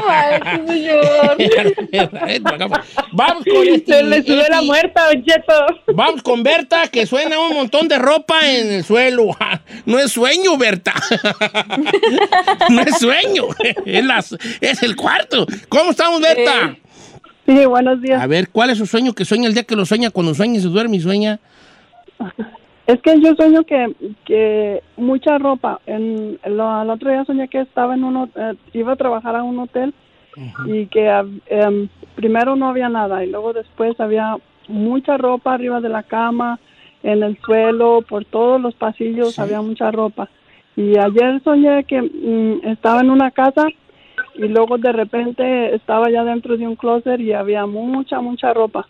señor. 0.69 1.37
Vente 1.91 2.41
pa' 2.41 2.55
acá, 2.55 2.69
pues. 2.69 2.81
Vamos 3.13 3.43
con 3.45 3.67
este... 3.69 3.93
Se 3.93 4.03
le 4.05 4.23
subió 4.23 4.37
la 4.37 4.45
este- 4.45 4.63
muerta, 4.67 5.07
Don 5.13 5.25
Cheto. 5.25 5.53
Vamos 5.95 6.23
con 6.23 6.43
Berta, 6.45 6.87
que 6.87 7.05
suena 7.07 7.41
un 7.41 7.55
montón 7.55 7.89
de 7.89 7.99
ropa 7.99 8.49
en 8.49 8.71
el 8.73 8.85
suelo. 8.85 9.37
No 9.85 9.99
es 9.99 10.13
sueño, 10.13 10.57
Berta. 10.57 10.95
No 12.71 12.83
es 12.83 12.99
sueño. 12.99 13.45
Es, 13.85 14.05
las- 14.05 14.37
es 14.61 14.83
el 14.85 14.95
cuarto. 14.95 15.08
¿Cómo 15.69 15.91
estamos, 15.91 16.21
Berta? 16.21 16.77
Sí, 17.47 17.65
buenos 17.67 18.01
días. 18.03 18.21
A 18.21 18.27
ver, 18.27 18.49
¿cuál 18.51 18.71
es 18.71 18.79
su 18.79 18.87
sueño 18.87 19.13
que 19.15 19.25
sueña 19.25 19.49
el 19.49 19.55
día 19.55 19.63
que 19.65 19.77
lo 19.77 19.85
sueña? 19.87 20.11
Cuando 20.11 20.35
sueña, 20.35 20.61
se 20.61 20.69
duerme 20.69 20.97
y 20.97 21.01
sueña. 21.01 21.39
Es 22.87 23.01
que 23.03 23.21
yo 23.21 23.35
sueño 23.35 23.65
que, 23.65 23.95
que 24.25 24.83
mucha 24.97 25.39
ropa. 25.39 25.81
En, 25.87 26.39
lo, 26.47 26.83
el 26.83 26.91
otro 26.91 27.11
día 27.11 27.25
soñé 27.25 27.49
que 27.49 27.61
estaba 27.61 27.95
en 27.95 28.05
un 28.05 28.15
hot- 28.17 28.37
eh, 28.37 28.55
iba 28.75 28.93
a 28.93 28.97
trabajar 28.97 29.37
a 29.37 29.43
un 29.43 29.59
hotel 29.59 29.95
y 30.67 30.87
que 30.87 31.09
hab- 31.09 31.41
em, 31.47 31.89
primero 32.15 32.55
no 32.57 32.69
había 32.69 32.89
nada 32.89 33.25
y 33.25 33.31
luego 33.31 33.53
después 33.53 33.99
había 34.01 34.37
mucha 34.69 35.17
ropa 35.17 35.55
arriba 35.55 35.81
de 35.81 35.89
la 35.89 36.03
cama, 36.03 36.59
en 37.03 37.23
el 37.23 37.39
suelo, 37.45 38.03
por 38.09 38.25
todos 38.25 38.61
los 38.61 38.75
pasillos 38.75 39.39
había 39.39 39.61
mucha 39.63 39.91
ropa. 39.91 40.29
Y 40.77 40.97
ayer 40.99 41.41
soñé 41.45 41.85
que 41.85 42.01
mm, 42.03 42.67
estaba 42.69 43.01
en 43.01 43.11
una 43.11 43.31
casa 43.31 43.67
y 44.39 44.49
luego 44.49 44.79
de 44.79 44.93
repente 44.93 45.75
estaba 45.75 46.11
ya 46.11 46.25
dentro 46.25 46.57
de 46.57 46.67
un 46.67 46.77
closet 46.77 47.21
y 47.21 47.33
había 47.33 47.67
mucha, 47.67 48.21
mucha 48.21 48.55
ropa. 48.55 48.87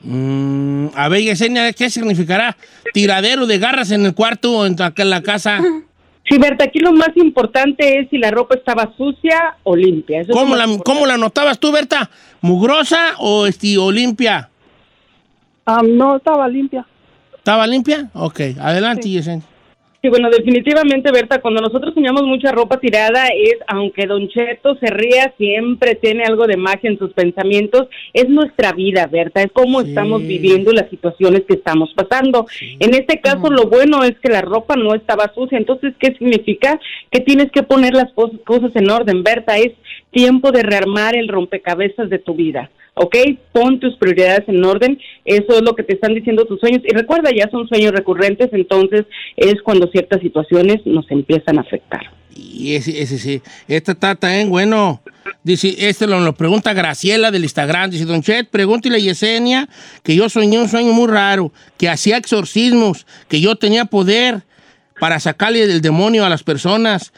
Mm, 0.00 0.86
a 0.94 1.08
ver, 1.08 1.22
Yesenia, 1.22 1.72
¿qué 1.72 1.90
significará 1.90 2.56
tiradero 2.92 3.46
de 3.46 3.58
garras 3.58 3.90
en 3.90 4.06
el 4.06 4.14
cuarto 4.14 4.58
o 4.58 4.66
en, 4.66 4.76
la 4.76 5.22
casa? 5.22 5.60
Sí, 6.30 6.36
Berta, 6.36 6.66
aquí 6.66 6.78
lo 6.78 6.92
más 6.92 7.16
importante 7.16 8.00
es 8.00 8.10
si 8.10 8.18
la 8.18 8.30
ropa 8.30 8.54
estaba 8.54 8.92
sucia 8.98 9.56
o 9.62 9.74
limpia. 9.74 10.20
Eso 10.20 10.34
¿Cómo 10.34 10.56
la, 10.56 10.66
¿Cómo 10.84 11.06
la 11.06 11.16
notabas 11.16 11.58
tú, 11.58 11.72
Berta? 11.72 12.10
¿Mugrosa 12.42 13.14
o, 13.18 13.46
este, 13.46 13.78
o 13.78 13.90
limpia? 13.90 14.50
Ah, 15.64 15.80
no 15.82 16.16
estaba 16.18 16.46
limpia. 16.46 16.84
¿Estaba 17.34 17.66
limpia? 17.66 18.10
Ok, 18.12 18.40
adelante, 18.60 19.08
Yesenia. 19.08 19.46
Sí, 20.00 20.08
bueno, 20.10 20.30
definitivamente, 20.30 21.10
Berta, 21.10 21.40
cuando 21.40 21.60
nosotros 21.60 21.92
soñamos 21.92 22.22
mucha 22.22 22.52
ropa 22.52 22.78
tirada 22.78 23.26
es, 23.36 23.56
aunque 23.66 24.06
Don 24.06 24.28
Cheto 24.28 24.76
se 24.76 24.86
ría, 24.90 25.34
siempre 25.36 25.96
tiene 25.96 26.22
algo 26.22 26.46
de 26.46 26.56
magia 26.56 26.88
en 26.88 27.00
sus 27.00 27.12
pensamientos, 27.14 27.88
es 28.12 28.28
nuestra 28.28 28.70
vida, 28.72 29.08
Berta, 29.08 29.42
es 29.42 29.50
cómo 29.52 29.80
estamos 29.80 30.22
viviendo 30.22 30.70
las 30.72 30.88
situaciones 30.88 31.42
que 31.48 31.54
estamos 31.54 31.92
pasando. 31.94 32.46
En 32.78 32.94
este 32.94 33.20
caso, 33.20 33.50
lo 33.50 33.64
bueno 33.64 34.04
es 34.04 34.16
que 34.20 34.28
la 34.28 34.40
ropa 34.40 34.76
no 34.76 34.94
estaba 34.94 35.32
sucia, 35.34 35.58
entonces, 35.58 35.94
¿qué 35.98 36.12
significa? 36.12 36.78
Que 37.10 37.18
tienes 37.18 37.50
que 37.50 37.64
poner 37.64 37.94
las 37.94 38.14
cos- 38.14 38.40
cosas 38.44 38.70
en 38.76 38.88
orden, 38.90 39.24
Berta, 39.24 39.58
es 39.58 39.72
tiempo 40.12 40.52
de 40.52 40.62
rearmar 40.62 41.16
el 41.16 41.26
rompecabezas 41.26 42.08
de 42.08 42.20
tu 42.20 42.34
vida. 42.36 42.70
¿Ok? 42.98 43.16
Pon 43.52 43.80
tus 43.80 43.96
prioridades 43.96 44.48
en 44.48 44.64
orden, 44.64 44.98
eso 45.24 45.56
es 45.56 45.62
lo 45.62 45.74
que 45.74 45.82
te 45.82 45.94
están 45.94 46.14
diciendo 46.14 46.44
tus 46.44 46.60
sueños. 46.60 46.82
Y 46.84 46.94
recuerda, 46.94 47.30
ya 47.34 47.48
son 47.50 47.68
sueños 47.68 47.92
recurrentes, 47.92 48.48
entonces 48.52 49.06
es 49.36 49.62
cuando 49.62 49.88
ciertas 49.88 50.20
situaciones 50.20 50.84
nos 50.84 51.10
empiezan 51.10 51.58
a 51.58 51.62
afectar. 51.62 52.02
Y 52.34 52.74
ese, 52.74 53.02
ese 53.02 53.18
sí. 53.18 53.42
Esta 53.66 53.92
está 53.92 54.14
también 54.14 54.48
bueno. 54.48 55.02
Dice, 55.42 55.74
este 55.88 56.06
lo, 56.06 56.20
lo 56.20 56.34
pregunta 56.34 56.72
Graciela 56.72 57.30
del 57.30 57.42
Instagram. 57.42 57.90
Dice, 57.90 58.04
Don 58.04 58.22
Chet, 58.22 58.48
pregúntale 58.48 58.96
a 58.96 59.00
Yesenia 59.00 59.68
que 60.02 60.14
yo 60.14 60.28
soñé 60.28 60.58
un 60.58 60.68
sueño 60.68 60.92
muy 60.92 61.08
raro, 61.08 61.52
que 61.76 61.88
hacía 61.88 62.16
exorcismos, 62.16 63.06
que 63.28 63.40
yo 63.40 63.56
tenía 63.56 63.86
poder 63.86 64.42
para 65.00 65.20
sacarle 65.20 65.66
del 65.66 65.80
demonio 65.80 66.24
a 66.24 66.28
las 66.28 66.42
personas. 66.42 67.12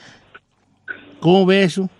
¿Cómo 1.20 1.44
ve 1.46 1.64
eso? 1.64 1.90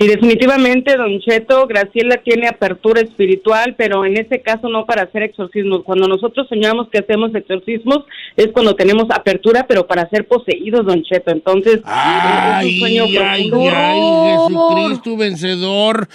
Sí, 0.00 0.06
definitivamente, 0.08 0.96
Don 0.96 1.20
Cheto, 1.20 1.66
Graciela 1.66 2.16
tiene 2.24 2.48
apertura 2.48 3.02
espiritual, 3.02 3.74
pero 3.76 4.06
en 4.06 4.16
este 4.16 4.40
caso 4.40 4.70
no 4.70 4.86
para 4.86 5.02
hacer 5.02 5.22
exorcismos. 5.24 5.82
Cuando 5.84 6.08
nosotros 6.08 6.46
soñamos 6.48 6.88
que 6.88 7.00
hacemos 7.00 7.34
exorcismos 7.34 7.98
es 8.34 8.46
cuando 8.48 8.74
tenemos 8.74 9.04
apertura, 9.10 9.66
pero 9.68 9.86
para 9.86 10.08
ser 10.08 10.26
poseídos, 10.26 10.86
Don 10.86 11.02
Cheto. 11.02 11.30
Entonces, 11.32 11.74
es 11.74 11.80
un 11.82 11.84
Ay, 11.84 12.78
sueño 12.78 13.04
ay, 13.04 13.50
profundo. 13.50 13.70
ay, 13.76 14.00
Jesucristo 14.48 15.16
vencedor. 15.18 16.08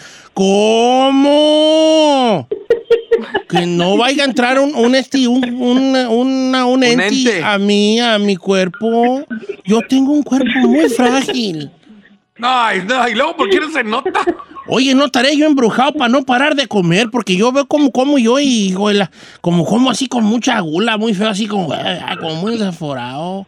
¿Cómo? 1.25 2.47
Que 3.47 3.65
no 3.67 3.97
vaya 3.97 4.23
a 4.23 4.25
entrar 4.25 4.59
un, 4.59 4.73
un, 4.75 4.95
esti- 4.95 5.27
un, 5.27 5.43
un, 5.61 5.95
una- 5.95 6.65
un 6.65 6.83
ente 6.83 7.07
ente. 7.07 7.43
a 7.43 7.57
mí, 7.59 7.99
a 7.99 8.17
mi 8.17 8.35
cuerpo. 8.35 9.23
Yo 9.63 9.81
tengo 9.87 10.11
un 10.11 10.23
cuerpo 10.23 10.49
muy 10.67 10.89
frágil. 10.89 11.69
No, 12.37 12.73
y, 12.75 12.81
no, 12.83 13.07
y 13.07 13.13
luego, 13.15 13.37
¿por 13.37 13.49
qué 13.49 13.59
no 13.61 13.69
se 13.71 13.81
nota? 13.83 14.11
Oye, 14.67 14.93
no 14.93 15.05
estaré 15.05 15.37
yo 15.37 15.45
embrujado 15.45 15.93
para 15.93 16.09
no 16.09 16.25
parar 16.25 16.55
de 16.55 16.67
comer, 16.67 17.07
porque 17.11 17.37
yo 17.37 17.51
veo 17.51 17.65
como 17.65 17.91
como 17.91 18.17
yo 18.17 18.39
y 18.41 18.73
como 19.41 19.63
como 19.63 19.91
así 19.91 20.07
con 20.07 20.23
mucha 20.25 20.59
gula, 20.59 20.97
muy 20.97 21.13
feo, 21.13 21.29
así 21.29 21.47
como, 21.47 21.71
ah, 21.71 22.17
como 22.19 22.35
muy 22.35 22.53
desaforado. 22.53 23.45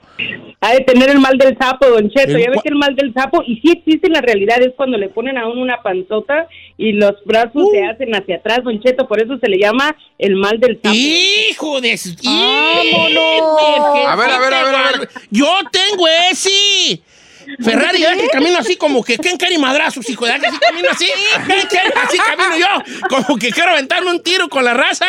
Ha 0.61 0.71
de 0.73 0.81
tener 0.81 1.09
el 1.09 1.19
mal 1.19 1.37
del 1.37 1.57
sapo, 1.57 1.85
Don 1.87 2.09
Cheto. 2.11 2.31
El 2.37 2.43
ya 2.43 2.49
ve 2.51 2.57
que 2.63 2.69
el 2.69 2.75
mal 2.75 2.95
del 2.95 3.13
sapo, 3.13 3.43
y 3.45 3.55
sí 3.61 3.71
existe 3.71 4.07
en 4.07 4.13
la 4.13 4.21
realidad, 4.21 4.61
es 4.61 4.73
cuando 4.77 4.97
le 4.97 5.09
ponen 5.09 5.37
a 5.37 5.47
uno 5.47 5.61
una 5.61 5.81
panzota 5.81 6.47
y 6.77 6.93
los 6.93 7.13
brazos 7.25 7.63
Uh. 7.63 7.71
se 7.71 7.83
hacen 7.83 8.15
hacia 8.15 8.37
atrás, 8.37 8.63
Don 8.63 8.79
Cheto. 8.81 9.07
Por 9.07 9.19
eso 9.21 9.37
se 9.39 9.49
le 9.49 9.57
llama 9.59 9.95
el 10.19 10.35
mal 10.35 10.59
del 10.59 10.75
sapo. 10.81 10.95
¡Hijo 10.95 11.81
de 11.81 11.97
su- 11.97 12.15
¡Vámonos! 12.23 14.07
A 14.07 14.15
ver, 14.15 14.29
a 14.29 14.39
ver, 14.39 14.53
a 14.53 14.63
ver, 14.63 14.75
a 14.75 14.83
ver. 14.99 15.09
Yo 15.31 15.47
tengo 15.71 16.07
ese. 16.31 17.01
Ferrari, 17.63 17.99
ya 17.99 18.15
que 18.15 18.27
camino 18.27 18.57
así 18.59 18.75
como 18.75 19.03
que 19.03 19.17
¿quién 19.17 19.37
quiere 19.37 19.57
madrazos, 19.57 20.09
hijo 20.09 20.25
de 20.25 20.39
que 20.39 20.47
así 20.47 20.57
camino 20.59 20.87
así? 20.91 21.07
¿Quién 21.45 21.67
quiere? 21.67 21.93
Así 22.03 22.17
camino 22.17 22.57
yo, 22.57 22.67
como 23.09 23.37
que 23.37 23.51
quiero 23.51 23.71
aventarme 23.71 24.11
un 24.11 24.21
tiro 24.21 24.49
con 24.49 24.63
la 24.63 24.73
raza. 24.73 25.05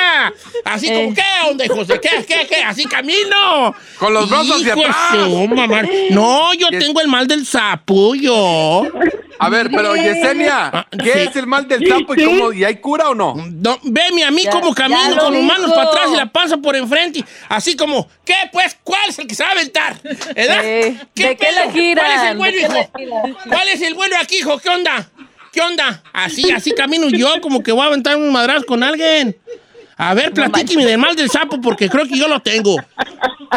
Así 0.65 0.89
como, 0.89 1.11
Eh. 1.11 1.15
¿qué 1.15 1.49
onda, 1.49 1.65
de 1.65 2.01
qué, 2.01 2.25
qué, 2.27 2.47
qué? 2.49 2.63
Así 2.65 2.85
camino. 2.85 3.75
Con 3.99 4.15
los 4.15 4.29
brazos 4.29 4.65
de 4.65 4.73
atrás. 4.73 4.97
su 5.13 5.49
mamá. 5.49 5.83
No, 6.11 6.55
yo 6.55 6.69
tengo 6.71 7.01
el 7.01 7.09
mal 7.09 7.27
del 7.27 7.47
sapo, 7.47 8.15
yo. 8.15 8.87
A 9.39 9.49
ver, 9.49 9.71
pero 9.71 9.95
Yesenia, 9.95 10.67
Ah, 10.73 10.87
¿qué 10.91 11.13
sí. 11.13 11.19
es 11.21 11.37
el 11.37 11.47
mal 11.47 11.67
del 11.69 11.87
sapo 11.89 12.15
y 12.15 12.25
cómo? 12.25 12.53
¿Y 12.53 12.65
hay 12.65 12.77
cura 12.77 13.11
o 13.11 13.15
no? 13.15 13.35
No, 13.37 13.79
veme 13.85 14.25
a 14.25 14.31
mí 14.31 14.43
Ya- 14.43 14.51
como 14.51 14.75
camino 14.75 15.17
con 15.19 15.33
los 15.35 15.43
manos 15.43 15.71
para 15.73 15.89
atrás 15.91 16.09
y 16.13 16.17
la 16.17 16.27
panza 16.27 16.57
por 16.57 16.75
enfrente. 16.77 17.25
Así 17.49 17.77
como, 17.77 18.09
¿qué 18.25 18.35
pues? 18.53 18.77
¿Cuál 18.83 19.09
es 19.09 19.19
el 19.19 19.27
que 19.27 19.35
se 19.35 19.43
va 19.45 19.51
a 19.51 19.53
aventar? 19.53 19.97
¿Verdad? 20.03 20.61
Eh, 20.65 20.97
¿de 21.15 21.37
qué 21.37 21.53
la 21.53 21.63
pedo? 21.63 21.73
giran? 21.73 22.05
¿Cuál 22.05 22.13
es 22.13 22.23
el 22.31 22.37
bueno, 22.37 22.57
¿De 22.79 22.91
qué 22.97 23.03
hijo? 23.05 23.39
¿Cuál 23.49 23.69
es 23.69 23.83
el 23.83 23.95
bueno 23.95 24.17
aquí, 24.21 24.37
hijo? 24.39 24.59
¿Qué 24.59 24.69
onda? 24.69 25.09
¿Qué 25.53 25.61
onda? 25.63 26.03
Así, 26.13 26.51
así 26.53 26.73
camino 26.73 27.09
yo, 27.09 27.41
como 27.41 27.63
que 27.63 27.73
voy 27.73 27.83
a 27.83 27.87
aventar 27.87 28.17
un 28.17 28.31
madrazo 28.33 28.67
con 28.67 28.83
alguien. 28.83 29.37
A 29.97 30.15
ver, 30.15 30.33
platíqueme 30.33 30.85
del 30.87 30.99
mal 30.99 31.17
del 31.17 31.29
sapo, 31.29 31.61
porque 31.61 31.89
creo 31.89 32.07
que 32.07 32.17
yo 32.17 32.29
lo 32.29 32.39
tengo. 32.41 32.77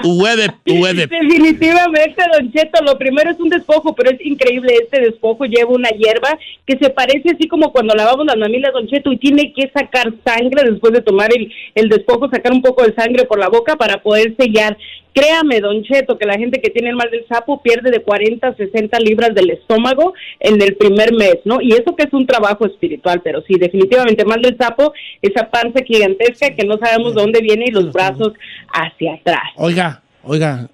Hueve, 0.03 0.48
hueve. 0.67 1.07
Definitivamente, 1.07 2.24
Don 2.33 2.51
Cheto, 2.51 2.83
lo 2.83 2.98
primero 2.98 3.31
es 3.31 3.39
un 3.39 3.50
despojo, 3.50 3.93
pero 3.93 4.12
es 4.12 4.25
increíble, 4.25 4.74
este 4.81 5.01
despojo 5.01 5.45
lleva 5.45 5.71
una 5.71 5.89
hierba 5.89 6.38
que 6.65 6.77
se 6.77 6.89
parece 6.89 7.31
así 7.31 7.48
como 7.48 7.71
cuando 7.71 7.93
lavamos 7.95 8.25
las 8.25 8.38
mamilas, 8.38 8.74
Don 8.74 8.88
Cheto, 8.88 9.12
y 9.12 9.17
tiene 9.17 9.53
que 9.53 9.69
sacar 9.74 10.13
sangre 10.25 10.69
después 10.69 10.93
de 10.93 11.01
tomar 11.01 11.29
el, 11.36 11.51
el 11.75 11.89
despojo, 11.89 12.29
sacar 12.29 12.51
un 12.51 12.62
poco 12.62 12.83
de 12.83 12.93
sangre 12.93 13.25
por 13.25 13.39
la 13.39 13.50
boca 13.50 13.75
para 13.75 14.01
poder 14.01 14.36
sellar. 14.38 14.77
Créame, 15.13 15.60
Don 15.60 15.83
Cheto, 15.83 16.17
que 16.17 16.25
la 16.25 16.38
gente 16.38 16.62
que 16.62 16.69
tiene 16.69 16.89
el 16.89 16.95
mal 16.95 17.12
del 17.12 17.27
sapo 17.27 17.62
pierde 17.62 17.91
de 17.91 18.01
40 18.01 18.48
a 18.48 18.55
60 18.55 18.98
libras 19.00 19.36
del 19.36 19.50
estómago 19.50 20.13
en 20.39 20.62
el 20.62 20.75
primer 20.77 21.13
mes, 21.13 21.36
¿no? 21.43 21.60
Y 21.62 21.74
eso 21.74 21.95
que 21.98 22.03
es 22.03 22.13
un 22.13 22.25
trabajo 22.25 22.65
espiritual, 22.65 23.21
pero 23.21 23.41
sí, 23.41 23.55
definitivamente 23.60 24.24
mal 24.24 24.41
del 24.41 24.57
sapo, 24.57 24.93
esa 25.21 25.50
panza 25.50 25.83
gigantesca 25.83 26.55
que 26.55 26.65
no 26.65 26.77
sabemos 26.77 27.13
de 27.13 27.21
dónde 27.21 27.41
viene 27.41 27.65
y 27.67 27.71
los 27.71 27.91
brazos 27.91 28.33
hacia 28.74 29.15
atrás. 29.15 29.51
Oiga, 29.57 29.81
oiga, 30.24 30.70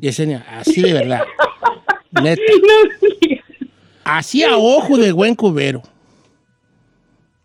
Yesenia, 0.00 0.44
así 0.58 0.80
de 0.82 0.92
verdad. 0.92 1.22
Neta. 2.22 2.42
Así 4.04 4.42
a 4.42 4.56
ojo 4.56 4.96
de 4.96 5.12
buen 5.12 5.34
cubero. 5.34 5.82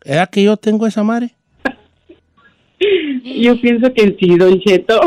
¿Era 0.03 0.25
que 0.27 0.43
yo 0.43 0.57
tengo 0.57 0.87
esa 0.87 1.03
madre? 1.03 1.35
Yo 3.23 3.59
pienso 3.59 3.91
que 3.93 4.15
sí, 4.19 4.35
Don 4.37 4.59
Cheto. 4.59 4.99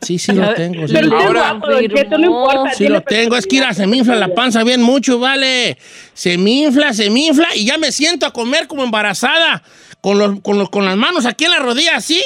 Sí, 0.00 0.18
sí 0.18 0.32
lo 0.32 0.52
tengo. 0.54 0.86
sí 0.88 0.94
Pero 0.94 1.06
lo 1.08 1.16
tengo. 1.16 1.28
Ahora- 1.28 1.52
guapo, 1.52 1.70
Don 1.70 1.88
Cheto, 1.88 2.18
no 2.18 2.26
importa. 2.26 2.74
Sí 2.74 2.88
lo 2.88 3.00
tengo, 3.02 3.36
es 3.36 3.46
que 3.46 3.56
mira, 3.56 3.72
se 3.72 3.86
me 3.86 3.98
infla 3.98 4.16
la 4.16 4.34
panza 4.34 4.64
bien 4.64 4.82
mucho, 4.82 5.18
vale. 5.18 5.78
Se 6.12 6.36
me 6.38 6.50
infla, 6.50 6.92
se 6.92 7.08
me 7.10 7.20
infla 7.26 7.48
y 7.54 7.66
ya 7.66 7.78
me 7.78 7.92
siento 7.92 8.26
a 8.26 8.32
comer 8.32 8.66
como 8.66 8.82
embarazada, 8.82 9.62
con, 10.00 10.18
los, 10.18 10.40
con, 10.40 10.58
los- 10.58 10.70
con 10.70 10.84
las 10.84 10.96
manos 10.96 11.24
aquí 11.24 11.44
en 11.44 11.50
la 11.52 11.58
rodilla, 11.60 11.96
así, 11.96 12.20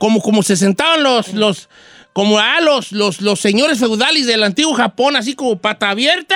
como, 0.00 0.20
como 0.20 0.42
se 0.42 0.56
sentaban 0.56 1.04
los, 1.04 1.32
los, 1.34 1.68
como 2.12 2.40
a 2.40 2.60
los, 2.60 2.90
los, 2.90 3.20
los 3.20 3.38
señores 3.38 3.78
feudales 3.78 4.26
del 4.26 4.42
antiguo 4.42 4.74
Japón, 4.74 5.14
así 5.14 5.34
como 5.34 5.58
pata 5.60 5.90
abierta 5.90 6.34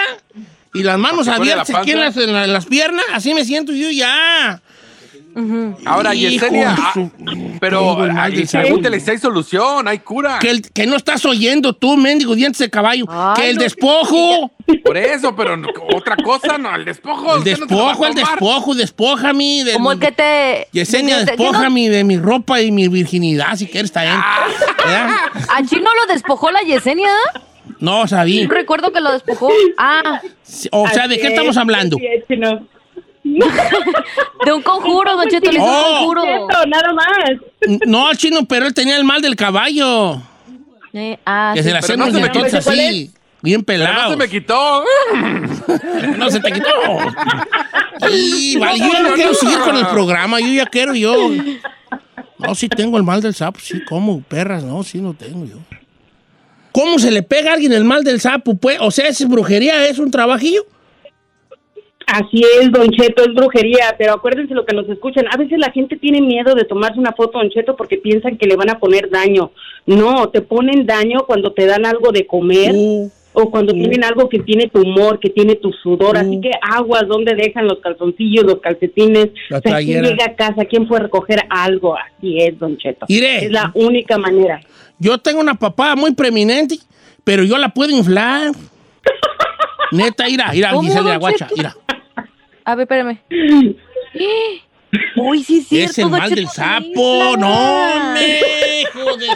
y 0.72 0.82
las 0.84 0.98
manos 0.98 1.24
¿Se 1.24 1.32
pone 1.32 1.46
la 1.46 1.52
abiertas 1.62 1.76
aquí 1.76 1.90
en 1.92 2.00
las, 2.00 2.14
panza? 2.14 2.28
en 2.28 2.32
la- 2.34 2.44
en 2.44 2.52
las 2.52 2.66
piernas, 2.66 3.04
así 3.12 3.32
me 3.34 3.44
siento 3.44 3.72
yo 3.72 3.90
ya. 3.90 4.60
Ahora, 5.84 6.14
Hijo 6.14 6.30
Yesenia, 6.30 6.76
ah, 6.78 6.90
su- 6.94 7.10
pero 7.60 7.96
pregúntele 8.52 9.00
si 9.00 9.10
hay 9.10 9.18
solución, 9.18 9.88
hay 9.88 9.98
cura. 9.98 10.38
Que, 10.38 10.50
el- 10.50 10.62
que 10.70 10.86
no 10.86 10.96
estás 10.96 11.24
oyendo 11.24 11.72
tú, 11.72 11.96
mendigo 11.96 12.34
dientes 12.34 12.58
de 12.58 12.70
caballo. 12.70 13.04
Ay, 13.08 13.34
que 13.36 13.50
el 13.50 13.56
no, 13.56 13.62
despojo. 13.62 14.50
Por 14.84 14.96
eso, 14.96 15.34
pero 15.34 15.56
no- 15.56 15.68
otra 15.94 16.16
cosa, 16.16 16.56
no, 16.58 16.74
el 16.74 16.84
despojo. 16.84 17.32
El 17.32 17.38
usted 17.38 17.58
no 17.58 17.66
despojo, 17.66 18.06
el 18.06 18.14
despojo, 18.14 18.74
despójame. 18.74 19.64
De 19.64 19.72
Como 19.74 19.92
el 19.92 19.98
que 19.98 20.12
te. 20.12 20.68
Yesenia, 20.72 21.18
de- 21.18 21.24
de- 21.24 21.32
despójame 21.32 21.88
de 21.90 22.04
mi 22.04 22.16
ropa 22.18 22.60
y 22.60 22.70
mi 22.70 22.88
virginidad, 22.88 23.56
si 23.56 23.66
quieres, 23.66 23.90
está 23.90 24.02
bien. 24.02 24.16
¿Verdad? 24.84 25.10
¿A 25.54 25.62
Chino 25.64 25.90
lo 26.00 26.12
despojó 26.12 26.50
la 26.50 26.60
Yesenia? 26.60 27.10
No 27.80 28.06
sabía. 28.06 28.46
Recuerdo 28.48 28.92
que 28.92 29.00
lo 29.00 29.12
despojó. 29.12 29.48
Ah, 29.78 30.20
O 30.70 30.88
sea, 30.88 31.08
¿de 31.08 31.16
qué 31.18 31.26
es, 31.26 31.30
estamos 31.32 31.56
hablando? 31.56 31.96
de 34.44 34.52
un 34.52 34.62
conjuro, 34.62 35.16
Don 35.16 35.28
Cheto, 35.28 35.50
le 35.50 35.58
hizo 35.58 35.66
Oh. 35.66 35.90
un 36.08 36.14
conjuro. 36.14 36.48
Nada 36.66 36.92
más. 36.92 37.08
No, 37.86 38.12
chino, 38.14 38.44
pero 38.46 38.66
él 38.66 38.74
tenía 38.74 38.96
el 38.96 39.04
mal 39.04 39.20
del 39.22 39.36
caballo. 39.36 40.20
Eh, 40.92 41.18
ah, 41.26 41.52
Que 41.54 41.62
sí. 41.62 41.68
se 41.68 41.72
le 41.72 41.78
hacían 41.78 41.98
no. 41.98 42.06
¿Cuál 42.32 42.54
así, 42.54 43.10
bien 43.42 43.64
Pero 43.64 43.92
no 43.92 44.10
se 44.10 44.16
me 44.16 44.28
quitó. 44.28 44.84
No 46.18 46.30
se 46.30 46.40
te 46.40 46.52
quitó. 46.52 46.68
Y, 48.10 48.56
vale, 48.58 48.78
yo 48.80 48.92
ya 48.92 49.02
no 49.02 49.12
quiero 49.12 49.32
seguir 49.34 49.58
con 49.60 49.76
el 49.76 49.86
programa, 49.86 50.40
yo 50.40 50.48
ya 50.48 50.66
quiero 50.66 50.94
yo. 50.94 51.30
No, 52.38 52.54
sí 52.54 52.68
tengo 52.68 52.96
el 52.98 53.04
mal 53.04 53.22
del 53.22 53.34
sapo, 53.34 53.60
sí, 53.60 53.82
como 53.84 54.20
perras, 54.20 54.64
no, 54.64 54.82
sí 54.82 54.98
lo 54.98 55.14
tengo 55.14 55.46
yo. 55.46 55.56
¿Cómo 56.72 56.98
se 56.98 57.12
le 57.12 57.22
pega 57.22 57.52
a 57.52 57.54
alguien 57.54 57.72
el 57.72 57.84
mal 57.84 58.02
del 58.02 58.20
sapo? 58.20 58.56
Pues, 58.56 58.78
o 58.80 58.90
sea, 58.90 59.06
¿es 59.08 59.26
brujería? 59.28 59.86
¿Es 59.86 59.98
un 60.00 60.10
trabajillo? 60.10 60.66
Así 62.06 62.42
es, 62.60 62.70
Don 62.70 62.90
Cheto, 62.90 63.22
es 63.22 63.34
brujería, 63.34 63.94
pero 63.98 64.14
acuérdense 64.14 64.54
lo 64.54 64.64
que 64.66 64.74
nos 64.74 64.88
escuchan. 64.88 65.26
A 65.32 65.36
veces 65.36 65.58
la 65.58 65.70
gente 65.72 65.96
tiene 65.96 66.20
miedo 66.20 66.54
de 66.54 66.64
tomarse 66.64 66.98
una 66.98 67.12
foto, 67.12 67.38
Don 67.38 67.50
Cheto, 67.50 67.76
porque 67.76 67.96
piensan 67.96 68.36
que 68.36 68.46
le 68.46 68.56
van 68.56 68.70
a 68.70 68.78
poner 68.78 69.10
daño. 69.10 69.50
No, 69.86 70.28
te 70.28 70.40
ponen 70.42 70.86
daño 70.86 71.24
cuando 71.26 71.52
te 71.52 71.66
dan 71.66 71.86
algo 71.86 72.12
de 72.12 72.26
comer 72.26 72.74
o 73.32 73.50
cuando 73.50 73.72
tienen 73.72 74.04
algo 74.04 74.28
que 74.28 74.38
tiene 74.38 74.68
tu 74.68 74.80
humor, 74.80 75.18
que 75.18 75.28
tiene 75.28 75.56
tu 75.56 75.72
sudor. 75.72 76.16
Así 76.16 76.40
que 76.40 76.50
aguas, 76.62 77.06
¿dónde 77.08 77.34
dejan 77.34 77.66
los 77.66 77.80
calzoncillos, 77.80 78.44
los 78.44 78.60
calcetines? 78.60 79.30
La 79.48 79.58
O 79.58 79.60
sea, 79.60 79.78
¿quién 79.78 80.04
llega 80.04 80.26
a 80.26 80.34
casa? 80.34 80.64
¿Quién 80.66 80.86
puede 80.86 81.04
recoger 81.04 81.40
algo? 81.50 81.96
Así 81.96 82.38
es, 82.38 82.58
Don 82.58 82.76
Cheto. 82.76 83.06
Iré. 83.08 83.46
Es 83.46 83.50
la 83.50 83.72
única 83.74 84.18
manera. 84.18 84.60
yo 84.98 85.18
tengo 85.18 85.40
una 85.40 85.54
papá 85.54 85.96
muy 85.96 86.14
preeminente, 86.14 86.76
pero 87.24 87.42
yo 87.42 87.58
la 87.58 87.70
puedo 87.70 87.90
inflar. 87.90 88.52
Neta, 89.90 90.26
mira, 90.26 90.50
mira, 90.52 90.70
¿Cómo, 90.70 90.82
Giselle 90.82 91.02
de 91.02 91.08
la 91.08 91.12
don 91.14 91.20
guacha, 91.20 91.48
Cheto? 91.48 91.84
A 92.64 92.74
ver, 92.74 92.84
espérame. 92.84 93.20
Uy, 95.16 95.42
sí, 95.42 95.62
sí. 95.62 95.82
Es 95.82 95.98
el 95.98 96.08
mal 96.08 96.30
del 96.30 96.48
sapo, 96.48 97.36
no, 97.36 98.12
me, 98.12 98.80
hijo 98.80 99.16
de... 99.16 99.26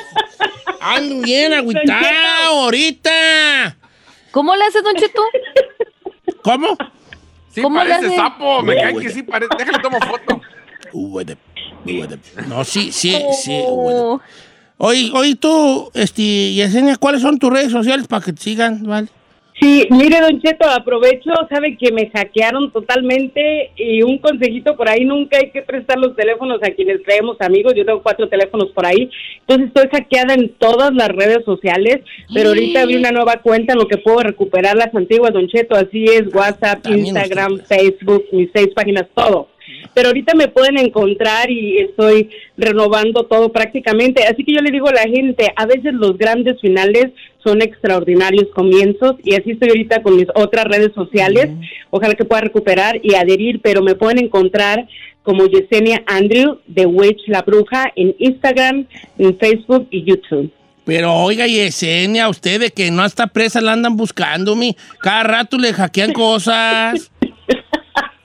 Ando 0.81 1.21
bien 1.23 1.53
agüitado 1.53 2.63
ahorita. 2.63 3.77
¿Cómo 4.31 4.55
le 4.55 4.65
haces, 4.65 4.83
Don 4.85 4.95
Cheto? 4.95 5.23
¿Cómo? 6.43 6.77
Sí, 7.51 7.61
¿Cómo 7.61 7.83
le 7.83 7.91
parece 7.91 8.07
hace? 8.07 8.17
sapo. 8.17 8.63
Me 8.63 8.77
cae 8.77 8.97
que 8.97 9.11
sí 9.11 9.23
parece. 9.23 9.51
Déjale 9.59 9.79
tomo 9.81 9.99
foto. 10.01 10.41
No, 12.49 12.65
sí, 12.65 12.93
sí, 12.93 13.17
sí. 13.43 13.61
Oh. 13.67 14.21
Oye, 14.77 15.11
oye, 15.13 15.35
tú, 15.35 15.91
este, 15.95 16.53
Yesenia, 16.55 16.97
¿cuáles 16.97 17.23
son 17.23 17.39
tus 17.39 17.51
redes 17.51 17.73
sociales 17.73 18.07
para 18.07 18.25
que 18.25 18.33
te 18.33 18.41
sigan, 18.41 18.85
vale? 18.85 19.09
Sí, 19.61 19.89
mire, 19.91 20.21
Don 20.21 20.41
Cheto, 20.41 20.69
aprovecho, 20.71 21.31
sabe 21.51 21.77
que 21.77 21.91
me 21.91 22.09
hackearon 22.11 22.71
totalmente 22.71 23.73
y 23.77 24.03
un 24.03 24.19
consejito 24.19 24.77
por 24.77 24.89
ahí, 24.89 25.05
nunca 25.05 25.39
hay 25.39 25.51
que 25.51 25.63
prestar 25.63 25.99
los 25.99 26.15
teléfonos 26.15 26.61
a 26.63 26.71
quienes 26.71 27.03
creemos 27.05 27.37
amigos, 27.41 27.75
yo 27.75 27.85
tengo 27.85 28.03
cuatro 28.03 28.29
teléfonos 28.29 28.71
por 28.71 28.87
ahí, 28.87 29.11
entonces 29.41 29.69
estoy 29.69 29.89
hackeada 29.91 30.35
en 30.35 30.51
todas 30.51 30.95
las 30.95 31.09
redes 31.09 31.45
sociales, 31.45 32.01
pero 32.33 32.51
ahorita 32.51 32.83
abrí 32.83 32.97
una 32.97 33.11
nueva 33.11 33.39
cuenta 33.43 33.73
en 33.73 33.81
lo 33.81 33.89
que 33.89 33.99
puedo 33.99 34.21
recuperar 34.21 34.77
las 34.77 34.95
antiguas, 34.95 35.33
Don 35.33 35.49
Cheto, 35.49 35.75
así 35.75 36.05
es, 36.05 36.33
WhatsApp, 36.33 36.83
También 36.83 37.07
Instagram, 37.07 37.55
usted. 37.55 37.77
Facebook, 37.77 38.27
mis 38.31 38.51
seis 38.55 38.69
páginas, 38.75 39.07
todo. 39.13 39.49
Pero 39.95 40.09
ahorita 40.09 40.35
me 40.35 40.49
pueden 40.49 40.79
encontrar 40.79 41.51
y 41.51 41.79
estoy 41.79 42.31
renovando 42.57 43.25
todo 43.25 43.51
prácticamente. 43.51 44.25
Así 44.25 44.45
que 44.45 44.55
yo 44.55 44.61
le 44.61 44.71
digo 44.71 44.89
a 44.89 44.93
la 44.93 45.03
gente, 45.03 45.53
a 45.57 45.67
veces 45.67 45.95
los 45.95 46.17
grandes 46.19 46.61
finales 46.61 47.07
son 47.43 47.63
extraordinarios 47.63 48.49
comienzos 48.55 49.17
y 49.23 49.35
así 49.35 49.53
estoy 49.53 49.71
ahorita 49.71 50.03
con 50.03 50.17
mis 50.17 50.27
otras 50.35 50.65
redes 50.67 50.93
sociales. 50.95 51.51
Ojalá 51.91 52.15
que 52.15 52.25
pueda 52.25 52.43
recuperar 52.43 53.01
y 53.03 53.15
adherir, 53.15 53.61
pero 53.63 53.83
me 53.83 53.95
pueden 53.95 54.19
encontrar 54.19 54.87
como 55.23 55.47
Yesenia 55.47 56.03
Andrew 56.07 56.59
de 56.67 56.87
Witch 56.87 57.21
La 57.27 57.43
Bruja 57.43 57.93
en 57.97 58.15
Instagram, 58.19 58.87
en 59.19 59.39
Facebook 59.39 59.87
y 59.91 60.05
YouTube. 60.05 60.51
Pero 60.89 61.15
oiga, 61.15 61.47
Yesenia, 61.47 62.31
usted 62.31 62.61
de 62.61 62.71
que 62.71 62.91
no 62.91 63.05
está 63.05 63.27
presa 63.27 63.61
la 63.61 63.75
andan 63.75 63.95
buscando, 63.95 64.57
mi. 64.57 64.75
Cada 65.01 65.23
rato 65.23 65.59
le 65.59 65.75
hackean 65.75 66.15
cosas. 66.15 67.11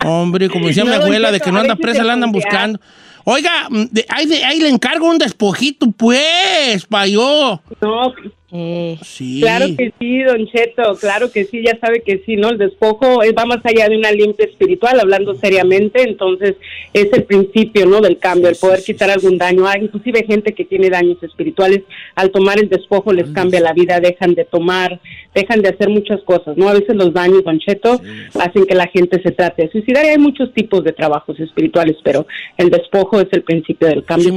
Hombre, 0.06 0.50
como 0.50 0.68
decía 0.68 0.84
No, 0.86 0.90
mi 0.92 0.96
abuela, 0.98 1.32
de 1.32 1.40
que 1.40 1.52
no 1.52 1.60
anda 1.60 1.76
presa 1.76 2.04
la 2.04 2.14
andan 2.14 2.32
buscando. 2.32 2.80
Oiga, 3.26 3.68
de- 3.70 4.06
ahí, 4.10 4.26
de- 4.26 4.44
ahí 4.44 4.60
le 4.60 4.68
encargo 4.70 5.08
un 5.10 5.18
despojito, 5.18 5.90
pues, 5.92 6.86
pa' 6.86 7.08
yo. 7.08 7.62
No, 7.82 8.14
Eh, 8.56 8.98
Sí. 9.04 9.40
Claro 9.42 9.66
que 9.76 9.92
sí, 10.00 10.22
Don 10.22 10.46
Cheto, 10.48 10.96
claro 11.00 11.32
que 11.32 11.46
sí, 11.46 11.64
ya 11.66 11.78
sabe 11.80 12.02
que 12.02 12.22
sí, 12.24 12.36
¿no? 12.36 12.50
El 12.50 12.60
despojo 12.60 13.22
va 13.38 13.46
más 13.46 13.60
allá 13.64 13.90
de 13.90 13.98
una 13.98 14.12
limpia 14.12 14.46
espiritual, 14.46 15.00
hablando 15.00 15.34
seriamente, 15.34 16.04
entonces 16.04 16.56
es 16.94 17.12
el 17.14 17.24
principio, 17.24 17.88
¿no? 17.88 18.00
Del 18.00 18.20
cambio, 18.20 18.50
el 18.50 18.56
poder 18.56 18.84
quitar 18.84 19.10
algún 19.10 19.40
daño. 19.40 19.68
Hay 19.68 19.84
inclusive 19.86 20.24
gente 20.26 20.54
que 20.54 20.66
tiene 20.66 20.92
daños 20.92 21.22
espirituales, 21.24 21.82
al 22.14 22.30
tomar 22.30 22.60
el 22.60 22.70
despojo 22.70 23.12
les 23.12 23.30
cambia 23.32 23.60
la 23.60 23.74
vida, 23.74 24.00
dejan 24.00 24.36
de 24.36 24.46
tomar, 24.46 25.00
dejan 25.34 25.62
de 25.62 25.70
hacer 25.70 25.90
muchas 25.90 26.22
cosas, 26.22 26.56
¿no? 26.56 26.70
A 26.70 26.74
veces 26.74 26.96
los 26.96 27.12
daños, 27.12 27.44
Don 27.44 27.60
Cheto, 27.60 28.02
hacen 28.40 28.66
que 28.68 28.76
la 28.76 28.88
gente 28.88 29.20
se 29.24 29.32
trate 29.32 29.64
de 29.64 29.72
suicidar 29.72 30.06
y 30.06 30.10
hay 30.10 30.18
muchos 30.20 30.54
tipos 30.54 30.84
de 30.84 30.94
trabajos 30.94 31.40
espirituales, 31.40 31.98
pero 32.04 32.28
el 32.58 32.70
despojo 32.70 33.20
es 33.20 33.28
el 33.32 33.42
principio 33.42 33.88
del 33.88 34.04
cambio 34.04 34.32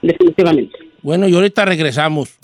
definitivamente. 0.00 0.78
Bueno, 1.02 1.28
y 1.28 1.34
ahorita 1.34 1.64
regresamos. 1.64 2.38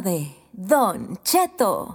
De 0.00 0.30
Don 0.52 1.18
Cheto. 1.22 1.90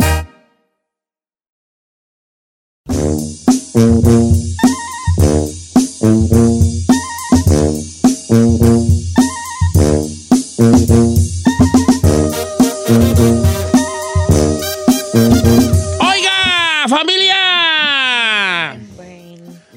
¡Oiga, 16.00 16.88
familia! 16.88 18.80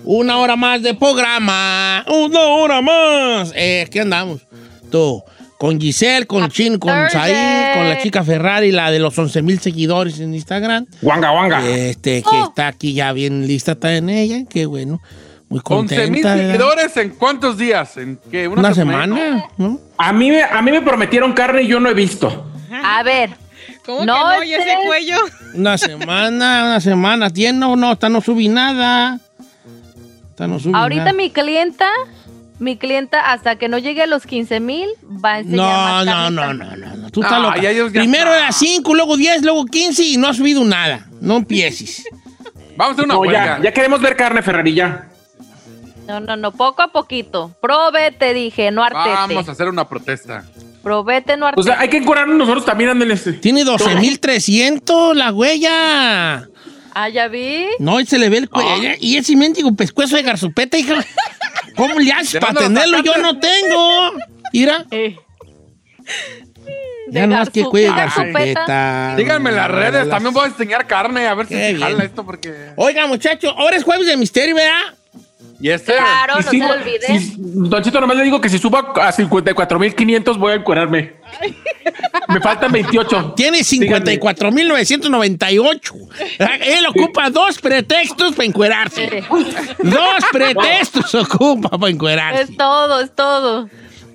Una 0.05 0.39
hora 0.39 0.57
más 0.57 0.83
de 0.83 0.95
programa. 0.95 2.05
Una 2.09 2.41
hora 2.41 2.81
más. 2.81 3.53
Eh, 3.55 3.87
¿Qué 3.91 4.01
andamos? 4.01 4.47
Tú, 4.91 5.23
con 5.64 5.81
Giselle, 5.81 6.27
con 6.27 6.50
Chin, 6.50 6.79
con. 6.79 6.92
Said, 7.09 7.74
con 7.74 7.88
la 7.88 7.96
chica 7.98 8.22
Ferrari, 8.22 8.70
la 8.70 8.90
de 8.90 8.98
los 8.98 9.18
11 9.18 9.40
mil 9.40 9.59
seguidores 9.61 10.20
en 10.20 10.35
Instagram. 10.35 10.85
Wanga, 11.00 11.33
wanga. 11.33 11.66
Este, 11.66 12.20
que 12.22 12.29
Oh. 12.37 12.44
está 12.48 12.68
aquí 12.68 12.92
ya 12.92 13.14
bien 13.14 13.46
lista 13.46 13.72
está 13.72 13.94
en 13.96 14.11
ella. 14.11 14.44
Qué 14.46 14.66
bueno. 14.66 15.00
Muy 15.48 15.61
11 15.64 16.11
mil 16.11 16.22
contenta. 16.22 16.37
seguidores 16.37 16.94
en 16.98 17.11
cuántos 17.11 17.57
días? 17.57 17.96
¿En 17.96 18.18
qué? 18.31 18.46
Una 18.46 18.74
semana, 18.74 19.46
¿no? 19.57 19.81
A 19.96 20.12
mí, 20.12 20.31
me- 20.31 20.42
a 20.42 20.61
mí 20.61 20.70
me 20.70 20.83
prometieron 20.83 21.33
carne 21.33 21.62
y 21.62 21.68
yo 21.68 21.81
no 21.81 21.88
he 21.88 21.94
visto. 21.94 22.50
a 22.70 23.03
ver. 23.03 23.31
¿Cómo 23.87 24.05
No, 24.05 24.14
que 24.33 24.37
no? 24.38 24.44
¿Y 24.44 24.53
ese 24.55 24.74
cuello? 24.87 25.16
Una 25.55 25.79
semana, 25.79 26.64
una 26.66 26.81
semana. 26.83 27.31
¿Tiene 27.31 27.59
no? 27.61 27.74
No, 27.74 27.92
esta 27.92 28.11
no 28.11 28.20
subí 28.20 28.48
nada. 28.48 29.18
Esta 30.29 30.46
no 30.46 30.59
subí 30.59 30.72
Ahorita 30.74 31.05
nada. 31.05 31.12
mi 31.14 31.31
clienta, 31.31 31.87
mi 32.59 32.77
clienta, 32.77 33.33
hasta 33.33 33.57
que 33.57 33.69
no 33.69 33.79
llegue 33.79 34.03
a 34.03 34.07
los 34.07 34.27
15 34.27 34.61
mil, 34.61 34.88
va 35.25 35.35
a 35.35 35.38
enseñar 35.40 35.57
No, 35.59 35.67
más 35.67 36.07
no, 36.07 36.31
no, 36.31 36.55
no, 36.55 36.77
no, 36.77 36.97
no. 36.97 37.11
Tú 37.11 37.21
No, 37.21 37.27
estás 37.27 37.43
loca. 37.43 37.90
Primero 37.93 38.33
era 38.33 38.53
5, 38.53 38.95
luego 38.95 39.17
10, 39.17 39.43
luego 39.43 39.64
15 39.67 40.03
y 40.05 40.17
no 40.17 40.29
ha 40.29 40.35
subido 40.35 40.64
nada. 40.64 41.07
No 41.21 41.37
empieces. 41.37 42.05
Vamos 42.77 42.90
a 42.90 42.93
hacer 42.93 43.05
una 43.05 43.14
No, 43.14 43.25
ya, 43.25 43.61
ya 43.62 43.73
queremos 43.73 44.01
ver 44.01 44.17
carne, 44.17 44.43
Ferrari, 44.43 44.75
ya. 44.75 45.09
No, 46.07 46.21
no, 46.21 46.37
no, 46.37 46.53
poco 46.53 46.83
a 46.83 46.88
poquito. 46.88 47.55
Probete, 47.61 48.35
dije, 48.35 48.71
no 48.71 48.83
artete. 48.85 49.09
Vamos 49.09 49.49
a 49.49 49.53
hacer 49.53 49.69
una 49.69 49.88
protesta. 49.88 50.45
Probete, 50.83 51.37
no 51.37 51.47
O 51.47 51.49
artete. 51.49 51.67
sea, 51.69 51.81
hay 51.81 51.88
que 51.88 52.03
curarnos 52.05 52.37
nosotros 52.37 52.64
también, 52.64 52.90
ándenle. 52.90 53.17
Tiene 53.17 53.64
12,300 53.64 55.17
la 55.17 55.33
huella. 55.33 56.47
Ah, 56.95 57.09
ya 57.09 57.27
vi. 57.29 57.67
No, 57.79 57.99
y 58.01 58.07
se 58.07 58.19
le 58.19 58.29
ve 58.29 58.38
el 58.38 58.51
cuello. 58.51 58.90
Y 59.01 59.17
ese 59.17 59.35
mendigo 59.35 59.75
pescuezo 59.75 60.17
de 60.17 60.23
garzopeta, 60.23 60.77
hija. 60.79 60.95
¿Cómo 61.77 61.99
le 61.99 62.13
haces 62.13 62.33
¿De 62.35 62.41
para 62.41 62.55
tenerlo? 62.55 62.99
Yo 63.03 63.17
no 63.19 63.39
tengo. 63.39 64.13
Mira. 64.53 64.85
Eh. 64.93 65.17
Ya 67.11 67.27
no 67.27 67.37
más 67.37 67.51
que 67.51 67.63
garzu- 67.63 67.71
cuello 67.71 67.91
de 67.93 67.97
garzopeta. 67.97 68.37
garzopeta. 68.67 69.15
Díganme 69.17 69.51
en 69.51 69.57
las 69.57 69.71
redes, 69.71 70.09
también 70.09 70.33
voy 70.35 70.45
a 70.45 70.49
enseñar 70.49 70.87
carne, 70.87 71.27
a 71.29 71.35
ver 71.35 71.47
si 71.47 71.55
se 71.55 71.77
jala 71.77 72.03
esto 72.05 72.25
porque... 72.25 72.71
Oiga, 72.77 73.07
muchachos, 73.07 73.55
ahora 73.57 73.77
es 73.77 73.85
jueves 73.85 74.07
de 74.07 74.17
misterio, 74.17 74.55
¿verdad? 74.55 74.95
Y 75.61 75.70
este. 75.70 75.94
Claro, 75.94 76.35
Y 76.40 76.44
no 76.44 76.50
sí, 76.50 76.59
se 76.61 76.66
lo 76.66 76.72
olvide. 76.74 77.07
si- 77.18 77.35
Don 77.38 77.83
Cheto, 77.83 78.00
nomás 78.00 78.16
le 78.16 78.24
digo 78.24 78.40
que 78.40 78.48
si 78.48 78.59
subo 78.59 78.77
a 78.79 79.12
54.500 79.12 80.37
voy 80.37 80.53
a 80.53 80.57
encuerarme. 80.57 81.14
Me 82.29 82.40
faltan 82.40 82.72
28. 82.72 83.35
Tiene 83.37 83.59
54.998. 83.59 85.92
Él 86.61 86.87
ocupa 86.87 87.31
dos 87.31 87.59
pretextos 87.61 88.35
para 88.35 88.46
encuerarse. 88.46 89.22
Dos 89.83 90.24
pretextos 90.33 91.14
ocupa 91.14 91.70
para 91.79 91.90
encuerarse. 91.90 92.42
Es 92.42 92.57
todo, 92.57 93.00
es 93.00 93.14
todo. 93.14 93.68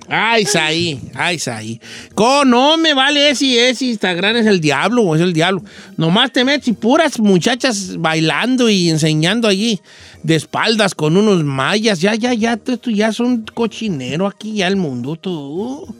Ay, 0.09 0.45
Saí, 0.45 0.99
ay, 1.13 1.37
Saí. 1.37 1.79
Co, 2.15 2.43
no 2.43 2.77
me 2.77 2.93
vale 2.93 3.29
ese, 3.29 3.69
ese 3.69 3.85
Instagram 3.85 4.37
es 4.37 4.47
el 4.47 4.59
diablo, 4.59 5.15
es 5.15 5.21
el 5.21 5.33
diablo. 5.33 5.63
Nomás 5.97 6.31
te 6.31 6.43
metes 6.43 6.67
y 6.67 6.73
puras 6.73 7.19
muchachas 7.19 7.95
bailando 7.97 8.69
y 8.69 8.89
enseñando 8.89 9.47
allí 9.47 9.79
de 10.23 10.35
espaldas 10.35 10.95
con 10.95 11.15
unos 11.15 11.43
mayas. 11.43 12.01
Ya, 12.01 12.15
ya, 12.15 12.33
ya, 12.33 12.57
tú 12.57 12.89
ya 12.89 13.11
son 13.11 13.45
cochinero 13.53 14.25
aquí, 14.25 14.55
ya 14.55 14.67
el 14.67 14.77
mundo, 14.77 15.15
tú. 15.15 15.95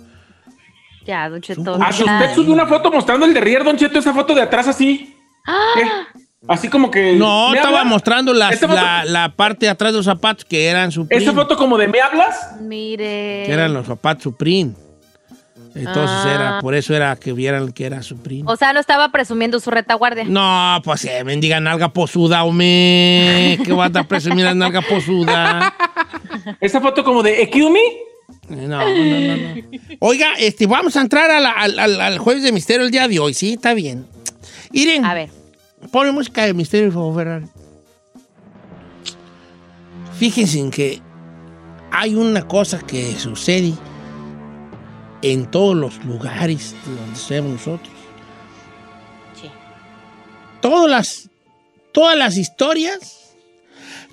Ya, 1.06 1.30
Don 1.30 1.42
Cheto. 1.42 1.76
A 1.76 1.90
usted 1.90 2.36
subió 2.36 2.54
una 2.54 2.68
foto 2.68 2.92
mostrando 2.92 3.26
el 3.26 3.34
de 3.34 3.42
Rier, 3.42 3.64
Don 3.64 3.78
Cheto, 3.78 4.00
esa 4.00 4.14
foto 4.14 4.34
de 4.34 4.42
atrás 4.42 4.68
así. 4.68 5.16
¿Qué? 5.76 6.20
Así 6.48 6.70
como 6.70 6.90
que. 6.90 7.14
No, 7.16 7.50
¿me 7.52 7.58
estaba 7.58 7.84
mostrando 7.84 8.34
las- 8.34 8.54
Esta 8.54 8.68
foto- 8.68 8.80
la, 8.82 9.04
la 9.06 9.30
parte 9.36 9.66
de 9.66 9.72
atrás 9.72 9.92
de 9.92 9.98
los 9.98 10.06
zapatos 10.06 10.46
que 10.46 10.68
eran 10.68 10.92
su 10.92 11.06
Esa 11.10 11.34
foto 11.34 11.58
como 11.58 11.78
de 11.78 11.88
¿me 11.88 12.00
hablas? 12.00 12.56
Mire. 12.62 13.44
Que 13.46 13.52
eran 13.52 13.74
los 13.74 13.86
zapatos 13.86 14.24
Supreme. 14.24 14.74
Entonces 15.76 16.18
Ah. 16.26 16.32
era, 16.34 16.60
por 16.62 16.74
eso 16.74 16.96
era 16.96 17.16
que 17.18 17.32
vieran 17.34 17.72
que 17.74 17.86
era 17.86 18.02
Supreme. 18.02 18.44
O 18.46 18.56
sea, 18.56 18.74
no 18.74 18.80
estaba 18.80 19.10
presumiendo 19.12 19.60
su 19.60 19.70
retaguardia. 19.70 20.24
No, 20.24 20.82
pues 20.84 21.06
eh, 21.06 21.24
mendiga 21.24 21.60
nalga 21.60 21.90
posuda, 21.90 22.44
hombre. 22.44 23.60
¿Qué 23.64 23.74
va 23.74 23.84
a 23.84 23.88
estar 23.88 24.08
presumiendo 24.08 24.56
nalga 24.56 24.82
posuda? 24.82 25.74
Esa 26.62 26.82
foto 26.82 27.04
como 27.04 27.22
de 27.22 27.42
Ekiumi. 27.44 27.80
Eh, 27.80 27.96
No, 28.50 28.68
no, 28.68 28.88
no, 28.88 29.38
no. 29.38 29.62
Oiga, 30.00 30.30
este, 30.40 30.66
vamos 30.66 30.96
a 30.96 31.02
entrar 31.02 31.30
a 31.30 31.40
la- 31.40 31.52
al, 31.52 31.78
al- 31.78 32.02
al 32.02 32.18
jueves 32.18 32.42
de 32.44 32.52
misterio 32.52 32.84
el 32.86 32.92
día 32.92 33.08
de 33.08 33.20
hoy, 33.20 33.34
¿sí? 33.34 33.54
Está 33.54 33.74
bien. 33.74 34.08
Iren, 34.72 35.06
A 35.06 35.14
ver. 35.14 35.30
Pone 35.92 36.12
música 36.12 36.46
de 36.46 36.54
misterio, 36.54 36.88
por 36.88 36.94
favor, 36.94 37.16
Ferrari. 37.16 37.48
Fíjense 40.18 40.60
en 40.60 40.70
que 40.72 41.02
hay 41.92 42.16
una 42.16 42.48
cosa 42.48 42.80
que 42.80 43.18
sucede 43.18 43.74
en 45.22 45.50
todos 45.50 45.76
los 45.76 46.04
lugares 46.06 46.76
de 46.86 46.96
donde 46.96 47.14
estemos 47.14 47.52
nosotros. 47.54 47.94
Sí. 49.42 49.50
Todas 50.62 50.90
las, 50.90 51.30
todas 51.94 52.18
las 52.18 52.38
historias, 52.38 53.36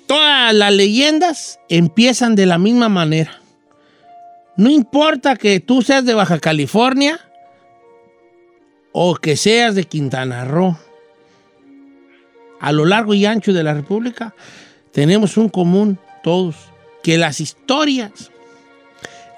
todas 0.05 0.53
las 0.53 0.73
leyendas 0.73 1.59
empiezan 1.69 2.35
de 2.35 2.45
la 2.45 2.57
misma 2.57 2.89
manera. 2.89 3.41
No 4.55 4.69
importa 4.69 5.35
que 5.35 5.59
tú 5.59 5.81
seas 5.81 6.05
de 6.05 6.13
Baja 6.13 6.39
California 6.39 7.19
o 8.91 9.15
que 9.15 9.37
seas 9.37 9.75
de 9.75 9.83
Quintana 9.83 10.45
Roo. 10.45 10.77
A 12.59 12.71
lo 12.71 12.85
largo 12.85 13.13
y 13.13 13.25
ancho 13.25 13.53
de 13.53 13.63
la 13.63 13.73
República 13.73 14.33
tenemos 14.91 15.37
un 15.37 15.49
común 15.49 15.99
todos, 16.23 16.55
que 17.03 17.17
las 17.17 17.39
historias, 17.39 18.31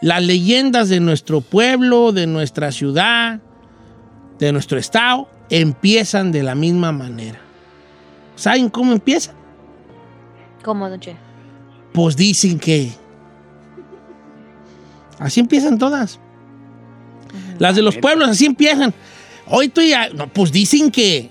las 0.02 0.24
leyendas 0.24 0.90
de 0.90 1.00
nuestro 1.00 1.42
pueblo, 1.42 2.12
de 2.12 2.28
nuestra 2.28 2.72
ciudad, 2.72 3.42
de 4.40 4.52
nuestro 4.52 4.80
estado, 4.80 5.30
empiezan 5.50 6.32
de 6.32 6.44
la 6.44 6.56
misma 6.56 6.92
manera. 6.92 7.40
¿Saben 8.36 8.70
cómo 8.70 8.94
empiezan? 8.94 9.36
¿Cómo, 10.64 10.90
Don 10.90 11.00
Che? 11.00 11.16
Pues 11.94 12.16
dicen 12.16 12.58
que... 12.58 12.92
Así 15.20 15.42
empiezan 15.42 15.78
todas. 15.78 16.20
Las 17.58 17.76
de 17.76 17.82
los 17.82 17.98
pueblos 17.98 18.30
así 18.30 18.46
empiezan. 18.46 18.94
Hoy 19.48 19.68
tú 19.68 19.82
ya... 19.82 20.10
No, 20.10 20.28
pues 20.28 20.52
dicen 20.52 20.90
que... 20.90 21.30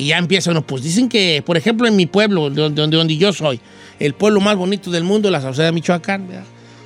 Y 0.00 0.06
ya 0.06 0.18
empieza 0.18 0.50
uno, 0.50 0.62
pues 0.62 0.82
dicen 0.82 1.10
que, 1.10 1.42
por 1.44 1.58
ejemplo, 1.58 1.86
en 1.86 1.94
mi 1.94 2.06
pueblo, 2.06 2.48
de 2.48 2.62
donde, 2.62 2.80
donde, 2.80 2.96
donde 2.96 3.16
yo 3.18 3.34
soy, 3.34 3.60
el 3.98 4.14
pueblo 4.14 4.40
más 4.40 4.56
bonito 4.56 4.90
del 4.90 5.04
mundo, 5.04 5.30
la 5.30 5.42
Sauceda 5.42 5.66
de 5.66 5.72
Michoacán, 5.72 6.26
¿verdad? 6.26 6.44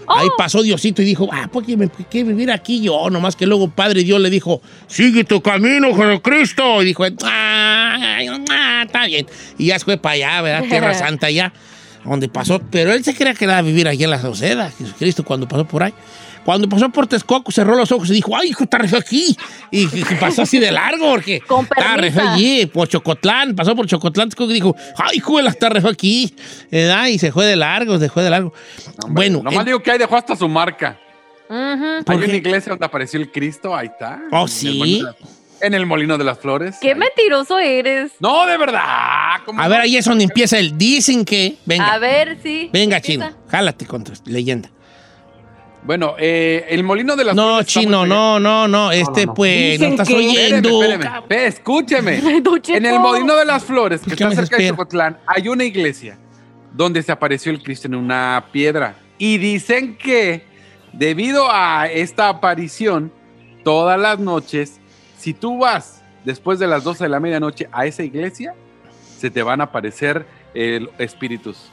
Ahí 0.09 0.29
pasó 0.37 0.63
Diosito 0.63 1.01
y 1.01 1.05
dijo, 1.05 1.29
ah, 1.33 1.49
pues 1.51 1.65
que 1.65 1.77
me 1.77 1.89
que 1.89 2.25
vivir 2.25 2.51
aquí 2.51 2.81
yo, 2.81 3.09
nomás 3.11 3.37
que 3.37 3.47
luego 3.47 3.69
Padre 3.69 4.03
Dios 4.03 4.21
le 4.21 4.31
dijo, 4.31 4.61
sigue 4.89 5.23
tu 5.23 5.41
camino, 5.41 5.95
Jesucristo. 5.95 6.83
Y 6.83 6.87
dijo, 6.87 7.05
ah, 7.23 8.19
ah, 8.51 8.83
está 8.85 9.07
bien. 9.07 9.27
Y 9.59 9.67
ya 9.67 9.79
fue 9.79 9.97
para 9.97 10.15
allá, 10.15 10.43
¿verdad? 10.43 10.65
Tierra 10.69 10.93
Santa 10.93 11.29
allá, 11.29 11.53
donde 12.05 12.29
pasó. 12.29 12.61
Pero 12.71 12.93
él 12.93 13.05
se 13.05 13.15
creía 13.15 13.35
que 13.35 13.45
era 13.45 13.63
vivir 13.63 13.87
allí 13.87 14.03
en 14.03 14.11
la 14.11 14.21
Sauceda, 14.21 14.73
Jesucristo, 14.77 15.25
cuando 15.25 15.47
pasó 15.47 15.65
por 15.65 15.85
ahí. 15.85 15.95
Cuando 16.45 16.69
pasó 16.69 16.89
por 16.91 17.07
Texcoco, 17.07 17.51
cerró 17.51 17.75
los 17.75 17.91
ojos 17.91 18.11
y 18.11 18.13
dijo, 18.15 18.37
ay, 18.37 18.51
hijo, 18.51 18.65
está 18.65 18.79
re 18.79 18.89
feo 18.89 18.99
aquí. 18.99 19.37
Y, 19.71 19.85
y 19.85 20.05
pasó 20.21 20.43
así 20.43 20.59
de 20.59 20.71
largo, 20.71 21.11
porque 21.11 21.37
está 21.37 21.97
re 21.97 22.11
feo 22.13 22.29
allí. 22.29 22.67
Por 22.67 22.87
Chocotlán, 22.89 23.55
pasó 23.57 23.75
por 23.75 23.87
Chocotlán, 23.87 24.29
Texcoco 24.29 24.51
y 24.51 24.55
dijo, 24.55 24.77
ay, 24.99 25.17
hijo, 25.19 25.41
está 25.41 25.69
re 25.71 25.81
feo 25.81 25.91
aquí. 25.91 26.35
¿verdad? 26.71 27.07
Y 27.07 27.19
se 27.19 27.33
fue 27.33 27.47
de 27.47 27.57
largo, 27.57 27.99
se 27.99 28.09
fue 28.11 28.23
de 28.23 28.31
largo. 28.31 28.53
bueno, 29.09 29.41
Nomás 29.43 29.65
digo 29.65 29.83
que 29.83 29.91
ahí 29.93 29.99
dejó 29.99 30.17
hasta 30.17 30.37
su 30.37 30.49
marca. 30.49 30.99
Hay 31.49 32.03
¿Por 32.05 32.17
una 32.17 32.27
qué? 32.27 32.37
iglesia 32.37 32.71
donde 32.71 32.87
apareció 32.87 33.21
el 33.21 33.31
Cristo, 33.31 33.75
ahí 33.77 33.87
está. 33.87 34.21
Oh, 34.33 34.49
¿sí? 34.49 35.03
En 35.61 35.73
el 35.73 35.87
molino 35.87 36.19
de 36.19 36.25
las 36.25 36.39
flores. 36.39 36.77
Qué 36.81 36.95
mentiroso 36.95 37.59
eres. 37.59 38.13
No, 38.19 38.45
de 38.47 38.57
verdad. 38.59 39.41
¿cómo 39.47 39.61
a 39.61 39.69
ver, 39.69 39.81
ahí 39.81 39.97
es 39.97 40.05
donde 40.05 40.25
empieza 40.25 40.59
el 40.59 40.77
dicen 40.77 41.25
que. 41.25 41.57
Venga, 41.65 41.93
A 41.93 41.99
ver, 41.99 42.39
sí. 42.43 42.69
venga, 42.73 43.01
chino, 43.01 43.31
jálate 43.49 43.87
contra 43.87 44.15
leyenda. 44.27 44.71
Bueno, 45.85 46.15
eh, 46.19 46.65
el 46.71 46.83
molino 46.83 47.15
de 47.15 47.25
las 47.25 47.37
No, 47.37 47.63
chino, 47.63 48.07
no, 48.07 48.41
no, 48.41 48.67
no. 48.67 48.91
Este, 48.91 49.27
no. 49.27 49.35
pues, 49.35 49.73
Dicen 49.73 49.89
no 49.89 50.03
estás 50.03 50.09
que- 50.09 50.15
oyendo. 50.15 50.83
Espéreme, 50.83 51.05
espéreme. 51.05 51.27
Ve, 51.29 51.47
escúcheme. 51.47 52.19
En 52.69 52.87
el 52.87 52.99
Molino 52.99 53.37
de 53.37 53.45
las 53.45 53.65
Flores, 53.65 54.01
que 54.01 54.13
está 54.15 54.31
cerca 54.31 54.57
de. 54.57 54.69
Chocotlán, 54.71 55.19
hay 55.27 55.49
una 55.49 55.65
iglesia 55.65 56.19
donde 56.73 57.03
se 57.03 57.13
apareció 57.13 57.53
el 57.53 57.63
Cristo 57.63 57.87
en 57.87 57.95
una 57.97 58.47
piedra. 58.51 58.97
Y 59.19 59.37
dicen 59.39 59.97
que 59.97 60.45
debido 60.93 61.49
a 61.51 61.87
esta 61.89 62.29
aparición, 62.31 63.13
todas 63.63 64.01
las 64.01 64.19
noches, 64.19 64.81
si 65.19 65.35
tú 65.35 65.59
vas 65.59 66.03
después 66.25 66.59
de 66.59 66.67
las 66.67 66.83
12 66.83 67.05
de 67.05 67.11
la 67.11 67.21
medianoche 67.21 67.69
a 67.73 67.85
esa 67.87 68.03
iglesia, 68.03 68.55
se 69.19 69.31
te 69.31 69.43
van 69.43 69.61
a 69.61 69.65
aparecer 69.65 70.27
eh, 70.55 70.87
espíritus. 70.99 71.71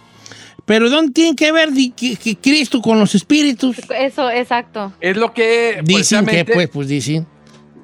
Pero 0.66 0.90
¿dónde 0.90 1.12
tiene 1.12 1.36
que 1.36 1.52
ver 1.52 1.72
di- 1.72 1.92
que- 1.92 2.16
que 2.16 2.36
Cristo 2.38 2.82
con 2.82 3.00
los 3.00 3.14
espíritus? 3.16 3.78
Eso, 3.90 4.30
exacto. 4.30 4.94
Es 5.02 5.18
lo 5.18 5.34
que 5.34 5.82
Dicen 5.84 6.26
que, 6.26 6.46
pues, 6.46 6.70
pues 6.70 6.88
dicen. 6.88 7.28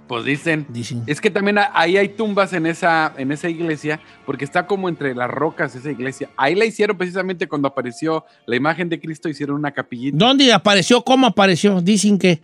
pues 0.07 0.23
dicen. 0.23 0.65
Dicen. 0.69 1.03
Es 1.07 1.19
que 1.19 1.29
también 1.29 1.57
ahí 1.73 1.97
hay 1.97 2.09
tumbas 2.09 2.53
en 2.53 2.65
esa, 2.65 3.13
en 3.17 3.31
esa 3.31 3.49
iglesia, 3.49 3.99
porque 4.25 4.45
está 4.45 4.65
como 4.67 4.87
entre 4.87 5.13
las 5.15 5.29
rocas 5.29 5.75
esa 5.75 5.91
iglesia. 5.91 6.29
Ahí 6.37 6.55
la 6.55 6.63
hicieron 6.65 6.97
precisamente 6.97 7.47
cuando 7.47 7.67
apareció 7.67 8.23
la 8.45 8.55
imagen 8.55 8.87
de 8.89 8.99
Cristo, 9.01 9.27
hicieron 9.27 9.57
una 9.57 9.71
capillita. 9.71 10.15
¿Dónde 10.17 10.53
apareció? 10.53 11.01
¿Cómo 11.03 11.27
apareció? 11.27 11.81
Dicen 11.81 12.17
que. 12.17 12.41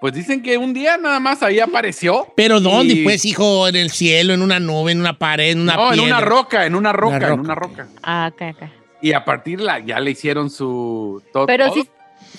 Pues 0.00 0.12
dicen 0.12 0.42
que 0.42 0.58
un 0.58 0.74
día 0.74 0.96
nada 0.98 1.18
más 1.20 1.42
ahí 1.42 1.60
apareció. 1.60 2.26
¿Pero 2.36 2.58
dónde? 2.60 2.94
Y- 2.94 3.04
Pues, 3.04 3.24
hijo, 3.24 3.68
en 3.68 3.76
el 3.76 3.90
cielo, 3.90 4.34
en 4.34 4.42
una 4.42 4.58
nube, 4.60 4.92
en 4.92 5.00
una 5.00 5.18
pared, 5.18 5.52
en 5.52 5.60
una 5.60 5.76
no, 5.76 5.92
en 5.92 6.00
piedra. 6.00 6.16
una 6.16 6.20
roca, 6.26 6.66
en 6.66 6.74
una 6.74 6.92
roca, 6.92 7.18
roca. 7.20 7.32
en 7.34 7.40
una 7.40 7.54
roca. 7.54 7.88
Ah, 8.02 8.30
ok, 8.34 8.42
ok. 8.56 8.62
Y 9.04 9.12
a 9.12 9.22
partir 9.24 9.60
la, 9.60 9.80
ya 9.80 10.00
le 10.00 10.12
hicieron 10.12 10.48
su... 10.48 11.22
todo- 11.32 11.44
Pero 11.46 11.66
todo. 11.66 11.74
sí, 11.74 11.88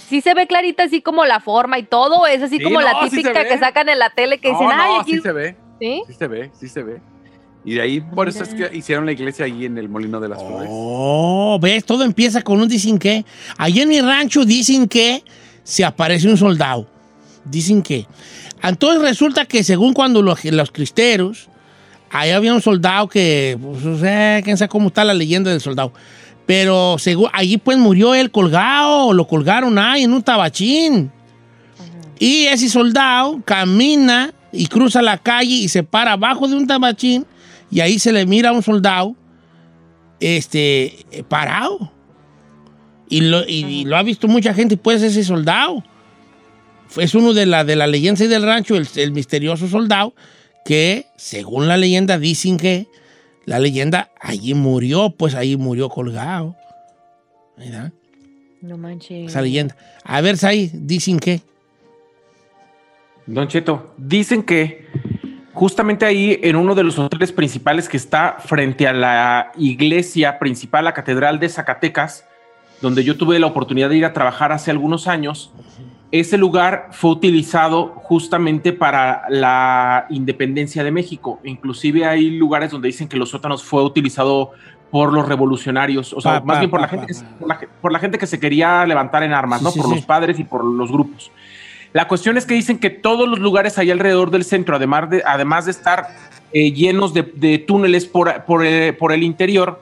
sí 0.10 0.22
se 0.22 0.34
ve 0.34 0.48
clarita 0.48 0.84
así 0.86 1.00
como 1.02 1.24
la 1.26 1.40
forma 1.40 1.78
y 1.78 1.84
todo. 1.84 2.26
Es 2.26 2.42
así 2.42 2.58
Sí, 2.58 2.64
como 2.64 2.82
no, 2.82 2.86
la 2.88 2.94
sí 3.04 3.10
típica 3.18 3.44
ve. 3.44 3.48
que 3.50 3.58
sacan 3.60 3.88
en 3.90 4.00
la 4.00 4.10
tele 4.10 4.40
que 4.40 4.52
No, 4.52 4.60
dicen, 4.60 4.76
ay, 4.76 4.94
no, 4.96 5.00
aquí. 5.02 5.12
sí 5.14 5.22
se 5.22 5.32
ve, 5.32 5.56
¿Sí? 5.80 6.02
sí 6.08 6.14
se 6.14 6.28
ve, 6.28 6.52
sí 6.60 6.68
se 6.68 6.82
ve. 6.82 7.02
Y 7.64 7.76
de 7.76 7.82
ahí, 7.82 8.02
por 8.02 8.28
eso 8.30 8.42
es 8.44 8.50
que 8.56 8.76
hicieron 8.76 9.06
la 9.06 9.12
iglesia 9.12 9.46
ahí 9.46 9.66
en 9.66 9.78
el 9.78 9.90
Molino 9.90 10.20
de 10.20 10.28
las 10.30 10.44
Flores. 10.44 10.68
Oh, 10.72 11.60
ves, 11.62 11.86
todo 11.86 12.04
empieza 12.04 12.42
con 12.42 12.60
un 12.60 12.68
dicen 12.68 12.98
que. 12.98 13.26
Allí 13.60 13.82
en 13.82 13.90
mi 13.90 14.02
rancho 14.02 14.44
dicen 14.44 14.88
que 14.88 15.24
se 15.64 15.86
aparece 15.86 16.28
un 16.28 16.38
soldado. 16.38 16.88
Dicen 17.44 17.84
que. 17.84 18.08
Entonces 18.64 19.02
resulta 19.04 19.46
que 19.46 19.64
según 19.64 19.94
cuando 19.94 20.22
los, 20.24 20.44
los 20.46 20.72
cristeros, 20.72 21.48
ahí 22.12 22.32
había 22.32 22.54
un 22.56 22.62
soldado 22.62 23.08
que, 23.08 23.58
pues, 23.62 23.84
no 23.84 23.98
sé, 24.00 24.42
quién 24.44 24.58
sabe 24.58 24.70
cómo 24.70 24.88
está 24.88 25.04
la 25.04 25.14
leyenda 25.14 25.52
del 25.52 25.62
soldado. 25.62 25.92
Pero 26.46 26.98
según, 27.00 27.30
allí 27.34 27.58
pues 27.58 27.78
murió 27.78 28.14
él 28.14 28.30
colgado, 28.32 29.14
lo 29.14 29.28
colgaron 29.28 29.78
ahí 29.80 30.04
en 30.04 30.14
un 30.14 30.22
tabachín. 30.22 31.12
Y 32.20 32.46
ese 32.46 32.70
soldado 32.70 33.42
camina 33.44 34.34
y 34.52 34.68
cruza 34.68 35.02
la 35.02 35.18
calle 35.18 35.54
y 35.56 35.68
se 35.68 35.84
para 35.84 36.14
abajo 36.14 36.48
de 36.48 36.56
un 36.56 36.68
tabachín 36.68 37.26
y 37.72 37.80
ahí 37.82 38.00
se 38.00 38.12
le 38.14 38.26
mira 38.26 38.50
a 38.50 38.54
un 38.54 38.64
soldado 38.64 39.16
este, 40.20 41.06
parado. 41.28 41.92
Y 43.10 43.22
lo, 43.22 43.44
y- 43.48 43.66
y 43.66 43.86
lo 43.86 43.98
ha 43.98 44.04
visto 44.04 44.28
mucha 44.28 44.54
gente, 44.54 44.78
pues, 44.78 45.02
ese 45.02 45.24
soldado. 45.24 45.84
Es 46.98 47.14
uno 47.16 47.34
de 47.34 47.46
la, 47.46 47.64
de 47.64 47.76
la 47.76 47.88
leyenda 47.88 48.26
del 48.26 48.44
rancho, 48.44 48.76
el, 48.76 48.88
el 48.96 49.12
misterioso 49.12 49.68
soldado, 49.68 50.14
que, 50.64 51.06
según 51.18 51.68
la 51.68 51.78
leyenda, 51.78 52.18
dicen 52.18 52.58
que 52.58 52.88
la 53.46 53.60
leyenda 53.60 54.10
allí 54.20 54.54
murió, 54.54 55.12
pues 55.12 55.36
allí 55.36 55.58
murió 55.58 55.90
colgado. 55.90 56.56
¿Verdad? 57.58 57.92
No 58.62 58.78
manches. 58.78 59.28
Esa 59.28 59.42
leyenda. 59.42 59.76
A 60.04 60.22
ver, 60.22 60.38
Sai, 60.38 60.72
dicen 60.74 61.20
qué. 61.20 61.42
Don 63.28 63.48
Cheto, 63.48 63.94
dicen 63.98 64.44
que 64.44 64.86
justamente 65.54 66.06
ahí 66.06 66.40
en 66.44 66.56
uno 66.56 66.76
de 66.76 66.84
los 66.84 67.00
hoteles 67.00 67.32
principales 67.32 67.90
que 67.90 67.98
está 67.98 68.38
frente 68.40 68.88
a 68.88 68.94
la 68.94 69.52
iglesia 69.58 70.38
principal, 70.38 70.86
la 70.86 70.94
Catedral 70.94 71.40
de 71.40 71.50
Zacatecas, 71.50 72.26
donde 72.82 73.04
yo 73.04 73.18
tuve 73.18 73.40
la 73.40 73.48
oportunidad 73.48 73.90
de 73.90 73.98
ir 73.98 74.06
a 74.06 74.14
trabajar 74.14 74.52
hace 74.52 74.70
algunos 74.70 75.08
años, 75.08 75.52
ese 76.20 76.38
lugar 76.38 76.90
fue 76.92 77.12
utilizado 77.12 77.88
justamente 78.04 78.74
para 78.74 79.24
la 79.30 80.06
independencia 80.10 80.84
de 80.84 80.92
México. 80.92 81.40
Inclusive 81.44 82.06
hay 82.06 82.30
lugares 82.32 82.72
donde 82.72 82.88
dicen 82.88 83.08
que 83.08 83.18
los 83.18 83.30
sótanos 83.30 83.64
fue 83.64 83.84
utilizado 83.84 84.52
por 84.92 85.12
los 85.12 85.28
revolucionarios, 85.28 86.14
o 86.14 86.22
sea, 86.22 86.40
Pa, 86.40 86.46
más 86.46 86.56
pa, 86.56 86.60
bien 86.60 86.72
por 86.72 86.80
la, 86.82 86.88
gente 86.88 87.08
que, 87.08 87.14
por, 87.40 87.48
la, 87.50 87.56
ge- 87.56 87.68
por 87.82 87.92
la 87.92 88.00
gente 88.00 88.18
que 88.18 88.28
se 88.28 88.40
quería 88.40 88.86
levantar 88.86 89.24
en 89.24 89.34
armas, 89.34 89.60
Sí, 89.60 89.66
¿no? 89.66 89.72
sí, 89.72 89.80
por 89.80 89.90
sí. 89.90 89.96
los 89.96 90.06
padres 90.06 90.40
y 90.40 90.44
por 90.46 90.64
los 90.64 90.92
grupos. 90.92 91.32
La 91.92 92.08
cuestión 92.08 92.38
es 92.38 92.46
que 92.46 92.54
dicen 92.54 92.78
que 92.78 92.90
todos 92.90 93.28
los 93.28 93.40
lugares 93.40 93.78
ahí 93.78 93.90
alrededor 93.92 94.30
del 94.32 94.44
centro, 94.44 94.76
además 94.76 95.10
de, 95.10 95.24
además 95.26 95.66
de 95.66 95.72
estar 95.72 96.08
eh, 96.54 96.72
llenos 96.72 97.14
de, 97.14 97.24
de 97.24 97.58
túneles 97.58 98.06
por, 98.06 98.44
por, 98.46 98.66
eh, 98.66 98.94
por 98.94 99.12
el 99.12 99.24
interior, 99.24 99.82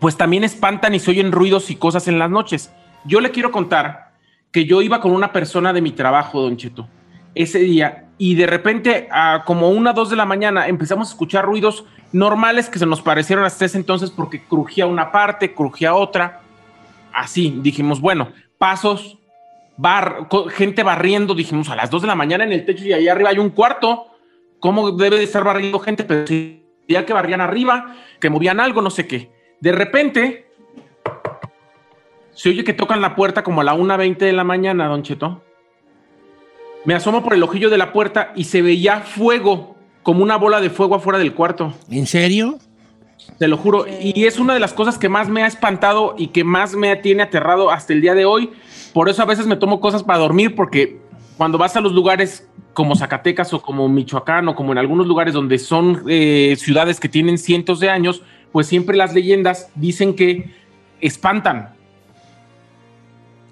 pues 0.00 0.16
también 0.16 0.44
espantan 0.44 0.94
y 0.94 0.98
se 0.98 1.10
oyen 1.12 1.30
ruidos 1.32 1.70
y 1.70 1.76
cosas 1.76 2.08
en 2.08 2.18
las 2.18 2.30
noches. 2.30 2.72
Yo 3.04 3.20
le 3.20 3.30
quiero 3.30 3.50
contar 3.52 4.09
que 4.52 4.64
yo 4.64 4.82
iba 4.82 5.00
con 5.00 5.12
una 5.12 5.32
persona 5.32 5.72
de 5.72 5.80
mi 5.80 5.92
trabajo, 5.92 6.40
Don 6.40 6.56
Cheto, 6.56 6.88
ese 7.34 7.60
día, 7.60 8.06
y 8.18 8.34
de 8.34 8.46
repente, 8.46 9.08
a 9.10 9.44
como 9.46 9.70
una, 9.70 9.92
dos 9.92 10.10
de 10.10 10.16
la 10.16 10.26
mañana, 10.26 10.68
empezamos 10.68 11.08
a 11.08 11.12
escuchar 11.12 11.46
ruidos 11.46 11.86
normales 12.12 12.68
que 12.68 12.78
se 12.78 12.86
nos 12.86 13.00
parecieron 13.00 13.44
hasta 13.44 13.64
ese 13.64 13.78
entonces 13.78 14.10
porque 14.10 14.42
crujía 14.42 14.86
una 14.86 15.10
parte, 15.10 15.54
crujía 15.54 15.94
otra. 15.94 16.40
Así, 17.14 17.58
dijimos, 17.62 18.00
bueno, 18.00 18.32
pasos, 18.58 19.18
bar, 19.78 20.28
gente 20.50 20.82
barriendo, 20.82 21.34
dijimos, 21.34 21.70
a 21.70 21.76
las 21.76 21.90
dos 21.90 22.02
de 22.02 22.08
la 22.08 22.14
mañana 22.14 22.44
en 22.44 22.52
el 22.52 22.66
techo 22.66 22.84
y 22.84 22.92
ahí 22.92 23.08
arriba 23.08 23.30
hay 23.30 23.38
un 23.38 23.50
cuarto. 23.50 24.08
¿Cómo 24.58 24.90
debe 24.90 25.16
de 25.16 25.24
estar 25.24 25.42
barriendo 25.42 25.78
gente? 25.78 26.04
Pero 26.04 26.24
ya 26.86 27.06
que 27.06 27.12
barrían 27.14 27.40
arriba, 27.40 27.96
que 28.20 28.28
movían 28.28 28.60
algo, 28.60 28.82
no 28.82 28.90
sé 28.90 29.06
qué. 29.06 29.30
De 29.60 29.72
repente, 29.72 30.49
se 32.32 32.50
oye 32.50 32.64
que 32.64 32.72
tocan 32.72 33.00
la 33.00 33.16
puerta 33.16 33.42
como 33.42 33.60
a 33.60 33.64
la 33.64 33.74
1.20 33.74 34.18
de 34.18 34.32
la 34.32 34.44
mañana, 34.44 34.86
Don 34.86 35.02
Cheto. 35.02 35.42
Me 36.84 36.94
asomo 36.94 37.22
por 37.22 37.34
el 37.34 37.42
ojillo 37.42 37.68
de 37.68 37.78
la 37.78 37.92
puerta 37.92 38.32
y 38.34 38.44
se 38.44 38.62
veía 38.62 39.00
fuego, 39.00 39.76
como 40.02 40.22
una 40.22 40.36
bola 40.36 40.60
de 40.60 40.70
fuego 40.70 40.94
afuera 40.94 41.18
del 41.18 41.34
cuarto. 41.34 41.74
¿En 41.90 42.06
serio? 42.06 42.58
Te 43.38 43.48
lo 43.48 43.56
juro. 43.56 43.86
Y 43.86 44.24
es 44.24 44.38
una 44.38 44.54
de 44.54 44.60
las 44.60 44.72
cosas 44.72 44.96
que 44.96 45.08
más 45.08 45.28
me 45.28 45.42
ha 45.42 45.46
espantado 45.46 46.14
y 46.16 46.28
que 46.28 46.42
más 46.44 46.74
me 46.74 46.94
tiene 46.96 47.22
aterrado 47.22 47.70
hasta 47.70 47.92
el 47.92 48.00
día 48.00 48.14
de 48.14 48.24
hoy. 48.24 48.50
Por 48.94 49.08
eso 49.08 49.22
a 49.22 49.26
veces 49.26 49.46
me 49.46 49.56
tomo 49.56 49.80
cosas 49.80 50.02
para 50.02 50.18
dormir, 50.18 50.54
porque 50.54 51.00
cuando 51.36 51.58
vas 51.58 51.76
a 51.76 51.80
los 51.80 51.92
lugares 51.92 52.48
como 52.72 52.96
Zacatecas 52.96 53.52
o 53.52 53.60
como 53.60 53.88
Michoacán 53.88 54.48
o 54.48 54.54
como 54.54 54.72
en 54.72 54.78
algunos 54.78 55.06
lugares 55.06 55.34
donde 55.34 55.58
son 55.58 56.04
eh, 56.08 56.54
ciudades 56.58 57.00
que 57.00 57.08
tienen 57.08 57.36
cientos 57.36 57.80
de 57.80 57.90
años, 57.90 58.22
pues 58.52 58.66
siempre 58.66 58.96
las 58.96 59.14
leyendas 59.14 59.70
dicen 59.74 60.14
que 60.14 60.54
espantan. 61.00 61.74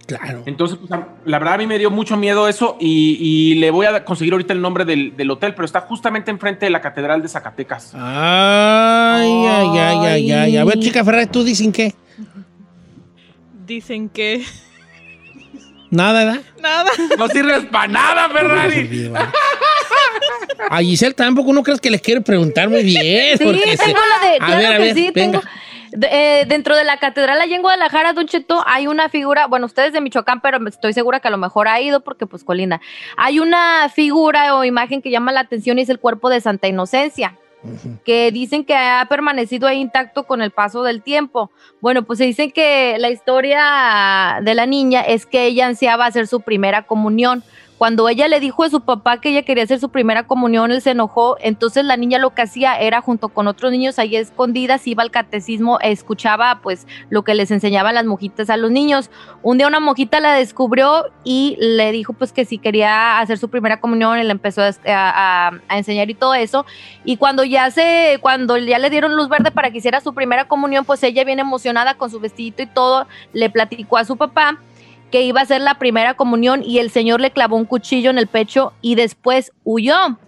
Claro. 0.09 0.43
Entonces, 0.47 0.79
pues, 0.79 1.01
la 1.27 1.39
verdad 1.39 1.55
a 1.55 1.59
mí 1.59 1.67
me 1.67 1.79
dio 1.79 1.91
mucho 1.91 2.17
miedo 2.17 2.49
eso 2.49 2.77
y, 2.81 3.19
y 3.21 3.55
le 3.57 3.71
voy 3.71 3.85
a 3.85 4.05
conseguir 4.07 4.33
ahorita 4.33 4.55
el 4.55 4.61
nombre 4.63 4.87
del, 4.87 5.15
del 5.17 5.31
hotel, 5.31 5.55
pero 5.55 5.67
está 5.67 5.83
justamente 5.83 6.31
enfrente 6.31 6.65
de 6.65 6.71
la 6.71 6.81
Catedral 6.81 7.21
de 7.21 7.29
Zacatecas. 7.29 7.93
Ay, 7.95 9.31
ay, 9.47 9.69
ay, 9.79 10.07
ay, 10.07 10.33
ay. 10.33 10.57
A 10.57 10.65
ver, 10.65 10.79
chica 10.81 11.05
Ferrari, 11.05 11.27
¿tú 11.27 11.45
dicen 11.45 11.71
qué? 11.73 11.95
Dicen 13.67 14.09
que 14.09 14.43
Nada, 15.91 16.25
¿verdad? 16.25 16.41
nada. 16.61 16.91
No 17.19 17.29
sirves 17.29 17.65
para 17.67 17.89
nada, 17.89 18.29
Ferrari. 18.31 19.11
A 20.71 20.79
Giselle 20.81 21.15
tampoco 21.15 21.53
no 21.53 21.63
crees 21.63 21.81
que 21.81 21.91
les 21.91 22.01
quiero 22.01 22.21
preguntar 22.23 22.69
muy 22.69 22.83
bien. 22.83 23.39
Sí, 23.39 23.45
porque 23.45 23.77
se- 23.77 23.85
tengo 23.85 23.99
la 23.99 24.29
de. 24.29 24.35
A 24.37 24.39
Claro 24.47 24.57
ver, 24.59 24.67
a 24.67 24.73
que 24.73 24.79
ver, 24.85 24.95
sí, 24.95 25.11
venga. 25.15 25.41
tengo. 25.41 25.43
De- 25.93 26.09
eh, 26.11 26.45
dentro 26.47 26.77
de 26.77 26.85
la 26.85 26.99
catedral 26.99 27.41
allá 27.41 27.57
en 27.57 27.63
Guadalajara, 27.63 28.13
Don 28.13 28.27
Cheto, 28.27 28.63
hay 28.67 28.87
una 28.87 29.09
figura, 29.09 29.47
bueno, 29.47 29.67
ustedes 29.67 29.93
de 29.93 30.01
Michoacán, 30.01 30.41
pero 30.41 30.59
estoy 30.69 30.93
segura 30.93 31.21
que 31.21 31.29
a 31.29 31.31
lo 31.31 31.39
mejor 31.39 31.69
ha 31.69 31.81
ido 31.81 32.01
porque 32.01 32.27
pues 32.27 32.45
colinda. 32.45 32.81
Hay 33.17 33.41
una 33.41 33.89
figura 33.89 34.55
o 34.55 34.65
imagen 34.65 35.03
que 35.03 35.11
llama 35.11 35.33
la 35.33 35.41
atención 35.41 35.79
y 35.79 35.83
es 35.83 35.89
el 35.89 35.99
cuerpo 35.99 36.31
de 36.31 36.41
Santa 36.41 36.69
Inocencia, 36.69 37.37
que 38.05 38.31
dicen 38.31 38.65
que 38.65 38.77
ha 38.77 39.05
permanecido 39.09 39.67
ahí 39.67 39.81
intacto 39.81 40.25
con 40.25 40.43
el 40.43 40.53
paso 40.53 40.85
del 40.85 41.03
tiempo. 41.03 41.51
Bueno, 41.81 42.05
pues 42.05 42.19
se 42.21 42.25
dice 42.25 42.53
que 42.53 42.97
la 42.99 43.11
historia 43.11 44.39
de 44.43 44.55
la 44.55 44.67
niña 44.67 45.01
es 45.01 45.27
que 45.27 45.47
ella 45.47 45.67
ansiaba 45.67 46.07
hacer 46.07 46.29
su 46.29 46.41
primera 46.41 46.83
comunión. 46.83 47.43
Cuando 47.79 48.09
ella 48.09 48.27
le 48.27 48.41
dijo 48.41 48.65
a 48.65 48.71
su 48.71 48.81
papá 48.81 49.21
que 49.21 49.31
ella 49.31 49.45
quería 49.45 49.63
hacer 49.63 49.79
su 49.79 49.89
primera 49.89 50.27
comunión, 50.27 50.73
él 50.73 50.83
se 50.83 50.91
enojó. 50.91 51.37
Entonces 51.41 51.85
la 51.85 51.97
niña 51.97 52.19
lo 52.19 52.35
que 52.35 52.43
hacía 52.43 52.77
era 52.77 53.01
junto 53.01 53.29
con 53.29 53.47
otros 53.47 53.71
niños 53.71 54.01
ahí 54.01 54.17
escondidas, 54.17 54.85
iba 54.89 55.05
al 55.05 55.13
catecismo, 55.13 55.79
escuchaba 55.81 56.59
pues 56.61 56.89
lo 57.09 57.23
que 57.23 57.37
les 57.37 57.53
enseñaban 57.53 57.95
las 57.95 58.05
mojitas 58.05 58.51
a 58.51 58.57
los 58.57 58.73
niños. 58.73 59.11
Un 59.43 59.59
día 59.59 59.69
una 59.69 59.79
mojita 59.79 60.19
la 60.19 60.35
descubrió 60.35 61.05
y 61.23 61.57
le 61.61 61.93
dijo 61.93 62.15
pues 62.15 62.33
que 62.33 62.45
si 62.45 62.59
quería 62.59 63.21
hacer 63.21 63.39
su 63.39 63.49
primera 63.49 63.79
comunión, 63.81 64.19
él 64.19 64.31
empezó 64.33 64.63
a, 64.87 65.53
enseñar 65.71 66.11
y 66.11 66.15
todo 66.15 66.35
eso. 66.35 66.67
Y 67.05 67.17
cuando 67.17 67.45
ya 67.45 67.71
se, 67.71 68.19
cuando 68.21 68.57
ya 68.57 68.81
le 68.81 68.91
dieron 68.91 69.15
luz 69.15 69.29
verde 69.29 69.53
para 69.53 69.71
que 69.71 69.79
hiciera 69.79 70.01
su 70.01 70.15
primera 70.15 70.49
comunión, 70.49 70.85
pues 70.85 71.01
ella 71.05 71.23
bien 71.23 71.39
emocionada 71.39 71.95
con 71.95 72.11
su 72.11 72.19
vestidito 72.19 72.61
y 72.61 72.67
todo, 72.67 73.07
le 73.33 73.51
platicó 73.51 73.99
a 73.99 74.05
su 74.05 74.17
papá 74.17 74.59
que 75.11 75.23
iba 75.23 75.41
a 75.41 75.47
ser 75.47 75.61
la 75.61 75.75
primera 75.79 76.15
comunión 76.15 76.63
y 76.63 76.79
el 76.79 76.91
Señor 76.91 77.21
le 77.21 77.31
clavó 77.31 77.57
un 77.57 77.65
cuchillo 77.65 78.11
en 78.11 78.19
el 78.19 78.27
pecho 78.27 78.73
y 78.83 78.95
después 78.95 79.53
huyó. 79.65 80.19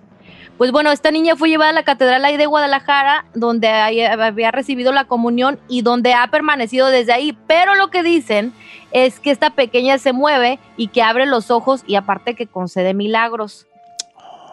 Pues 0.57 0.73
bueno, 0.73 0.93
esta 0.93 1.11
niña 1.11 1.37
fue 1.37 1.49
llevada 1.49 1.71
a 1.71 1.75
la 1.75 1.85
catedral 1.85 2.23
ahí 2.23 2.37
de 2.37 2.45
Guadalajara, 2.45 3.25
donde 3.35 3.69
había 3.69 4.51
recibido 4.51 4.93
la 4.93 5.05
comunión 5.07 5.59
y 5.69 5.81
donde 5.81 6.13
ha 6.13 6.27
permanecido 6.27 6.89
desde 6.89 7.13
ahí. 7.15 7.37
Pero 7.47 7.75
lo 7.77 7.89
que 7.89 8.03
dicen 8.03 8.53
es 8.93 9.21
que 9.21 9.31
esta 9.31 9.51
pequeña 9.51 9.97
se 9.97 10.13
mueve 10.13 10.59
y 10.77 10.89
que 10.89 11.03
abre 11.03 11.25
los 11.25 11.51
ojos 11.51 11.83
y 11.87 11.95
aparte 11.95 12.35
que 12.35 12.47
concede 12.47 12.93
milagros. 12.93 13.67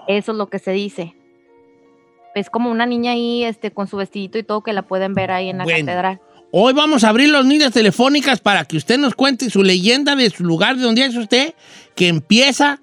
Eso 0.08 0.32
es 0.32 0.38
lo 0.38 0.48
que 0.48 0.60
se 0.60 0.72
dice. 0.72 1.14
Es 2.36 2.50
como 2.50 2.72
una 2.72 2.86
niña 2.86 3.12
ahí 3.12 3.44
este, 3.44 3.72
con 3.72 3.88
su 3.88 3.98
vestidito 3.98 4.38
y 4.38 4.44
todo 4.44 4.62
que 4.62 4.72
la 4.72 4.84
pueden 4.84 5.14
ver 5.14 5.32
ahí 5.32 5.50
en 5.50 5.58
la 5.58 5.66
Bueno. 5.66 5.80
catedral. 5.80 6.22
Hoy 6.52 6.74
vamos 6.74 7.04
a 7.04 7.10
abrir 7.10 7.30
las 7.30 7.46
líneas 7.46 7.74
telefónicas 7.74 8.40
para 8.40 8.64
que 8.66 8.78
usted 8.78 8.98
nos 8.98 9.16
cuente 9.16 9.50
su 9.50 9.64
leyenda 9.64 10.16
de 10.16 10.30
su 10.30 10.44
lugar 10.44 10.78
de 10.78 10.84
donde 10.84 11.04
es 11.04 11.16
usted, 11.16 11.54
que 11.94 12.08
empieza 12.08 12.80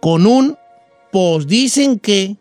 con 0.00 0.26
un, 0.26 0.58
pues 1.10 1.46
dicen 1.46 1.98
que, 1.98 2.36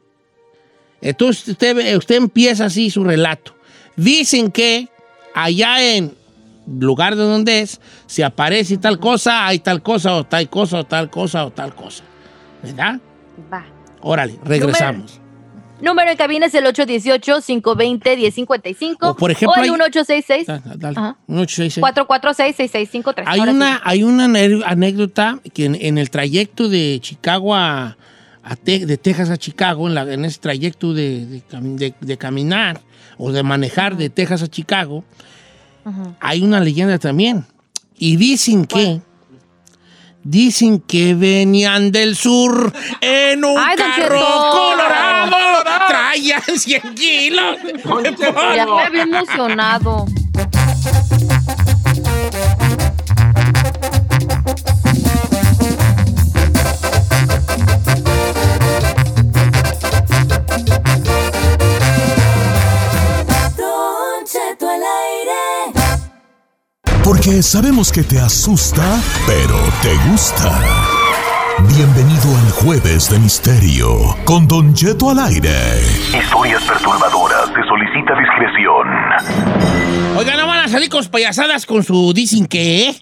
entonces 1.01 1.47
usted, 1.47 1.97
usted 1.97 2.15
empieza 2.15 2.65
así 2.65 2.89
su 2.89 3.03
relato. 3.03 3.55
Dicen 3.95 4.51
que 4.51 4.89
allá 5.33 5.81
en 5.81 6.13
lugar 6.67 7.15
de 7.15 7.23
donde 7.23 7.61
es, 7.61 7.79
se 8.05 8.23
aparece 8.23 8.77
tal 8.77 8.99
cosa, 8.99 9.47
hay 9.47 9.59
tal 9.59 9.81
cosa, 9.81 10.15
o 10.15 10.25
tal 10.25 10.49
cosa, 10.49 10.79
o 10.79 10.83
tal 10.83 11.09
cosa, 11.09 11.45
o 11.45 11.51
tal 11.51 11.73
cosa. 11.75 12.03
¿Verdad? 12.61 12.99
Va. 13.51 13.65
Órale, 14.01 14.37
regresamos. 14.43 15.21
Número 15.81 16.09
en 16.09 16.17
cabina 16.17 16.45
es 16.45 16.53
el 16.55 16.65
818-520-1055. 16.65 18.97
O, 19.01 19.15
por 19.15 19.31
ejemplo, 19.31 19.53
o 19.53 19.55
el 19.57 19.63
hay- 19.63 19.71
1866. 19.71 20.47
Da- 20.47 20.59
da- 20.59 20.75
dale. 20.77 20.97
Ajá. 20.97 21.17
Un 21.27 21.39
866. 21.39 21.83
446-6653. 21.83 23.23
Hay 23.27 23.39
Ahora 23.39 23.51
una, 23.51 23.75
sí. 23.77 23.81
hay 23.83 24.03
una 24.03 24.25
anécdota 24.65 25.39
que 25.53 25.65
en, 25.65 25.75
en 25.75 25.97
el 25.97 26.09
trayecto 26.09 26.69
de 26.69 26.99
Chicago 27.01 27.55
a, 27.55 27.97
a 28.43 28.55
Te- 28.55 28.85
de 28.85 28.97
Texas 28.97 29.29
a 29.29 29.37
Chicago, 29.37 29.87
en, 29.87 29.95
la- 29.95 30.11
en 30.13 30.23
ese 30.25 30.39
trayecto 30.39 30.93
de, 30.93 31.25
de 31.25 31.41
de- 31.51 31.93
de 31.99 32.17
caminar 32.17 32.81
o 33.17 33.31
de 33.31 33.43
manejar 33.43 33.97
de 33.97 34.09
Texas 34.09 34.43
a 34.43 34.47
Chicago, 34.47 35.03
hay 36.19 36.41
una 36.41 36.59
leyenda 36.61 36.97
también. 36.99 37.45
Y 37.97 38.15
dicen 38.17 38.65
que, 38.65 39.01
dicen 40.25 40.81
que 40.81 41.13
venían 41.13 41.91
del 41.91 42.15
sur 42.17 42.73
en 42.99 43.45
un 43.45 43.57
Ay, 43.57 43.77
Don 43.77 43.91
carro 43.91 44.19
Cheto. 44.19 44.51
colorado, 44.51 45.37
traían 45.87 46.41
100 46.41 46.95
kilos. 46.95 47.57
Ya 48.55 48.65
me 48.65 48.81
había 48.83 49.03
emocionado. 49.03 50.05
Porque 67.25 67.41
sabemos 67.41 67.91
que 67.91 68.03
te 68.03 68.19
asusta, 68.19 69.01
pero 69.25 69.57
te 69.81 69.95
gusta. 70.11 70.61
Bienvenido 71.75 72.37
al 72.37 72.51
Jueves 72.51 73.09
de 73.09 73.17
Misterio 73.17 74.15
con 74.25 74.47
Don 74.47 74.75
Cheto 74.75 75.09
al 75.09 75.17
aire. 75.17 75.81
Historias 76.15 76.61
perturbadoras. 76.65 77.47
Se 77.47 77.63
solicita 77.67 78.13
discreción. 78.19 80.15
Oigan, 80.19 80.37
no 80.37 80.45
van 80.45 80.65
a 80.65 80.67
salir 80.67 80.87
con 80.87 81.03
payasadas 81.05 81.65
con 81.65 81.83
su 81.83 82.13
dicen 82.13 82.45
que. 82.45 82.89
¿eh? 82.89 83.01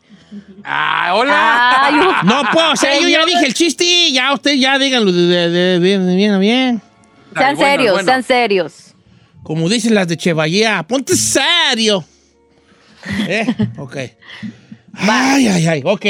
Ah, 0.63 1.11
hola. 1.15 1.87
Ay, 1.87 1.95
No 2.23 2.43
puedo, 2.53 2.71
o 2.71 2.75
sea, 2.77 2.97
yo 2.97 3.05
ya 3.09 3.25
dije 3.25 3.45
el 3.45 3.53
chiste, 3.53 4.09
ya 4.13 4.31
usted 4.31 4.53
ya 4.53 4.79
díganlo 4.79 5.11
de, 5.11 5.21
de- 5.27 5.49
de- 5.49 5.79
bien, 5.79 6.07
bien, 6.15 6.39
bien. 6.39 6.81
sean 7.35 7.55
bueno, 7.57 7.71
serios, 7.71 7.93
bueno. 7.95 8.05
sean 8.09 8.23
serios. 8.23 8.95
Como 9.43 9.67
dicen 9.67 9.93
las 9.93 10.07
de 10.07 10.15
Chevallea, 10.15 10.83
ponte 10.83 11.13
serio. 11.17 12.05
¿Eh? 13.27 13.45
Ok. 13.77 13.97
Ay, 14.95 15.47
ay, 15.47 15.67
ay, 15.67 15.81
ok. 15.83 16.05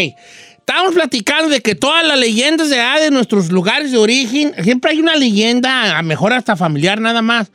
Estamos 0.66 0.94
platicando 0.94 1.50
de 1.50 1.62
que 1.62 1.76
todas 1.76 2.06
las 2.06 2.18
leyendas 2.18 2.70
de, 2.70 2.80
ah, 2.80 3.00
de 3.00 3.12
nuestros 3.12 3.52
lugares 3.52 3.92
de 3.92 3.98
origen, 3.98 4.54
siempre 4.64 4.92
hay 4.92 5.00
una 5.00 5.16
leyenda, 5.16 5.98
a 5.98 6.02
mejor 6.04 6.34
hasta 6.34 6.56
familiar 6.56 7.02
nada 7.02 7.22
más, 7.22 7.52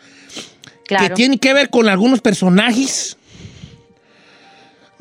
que 0.87 1.11
tiene 1.11 1.39
que 1.39 1.53
ver 1.53 1.71
con 1.71 1.89
algunos 1.89 2.21
personajes, 2.21 3.17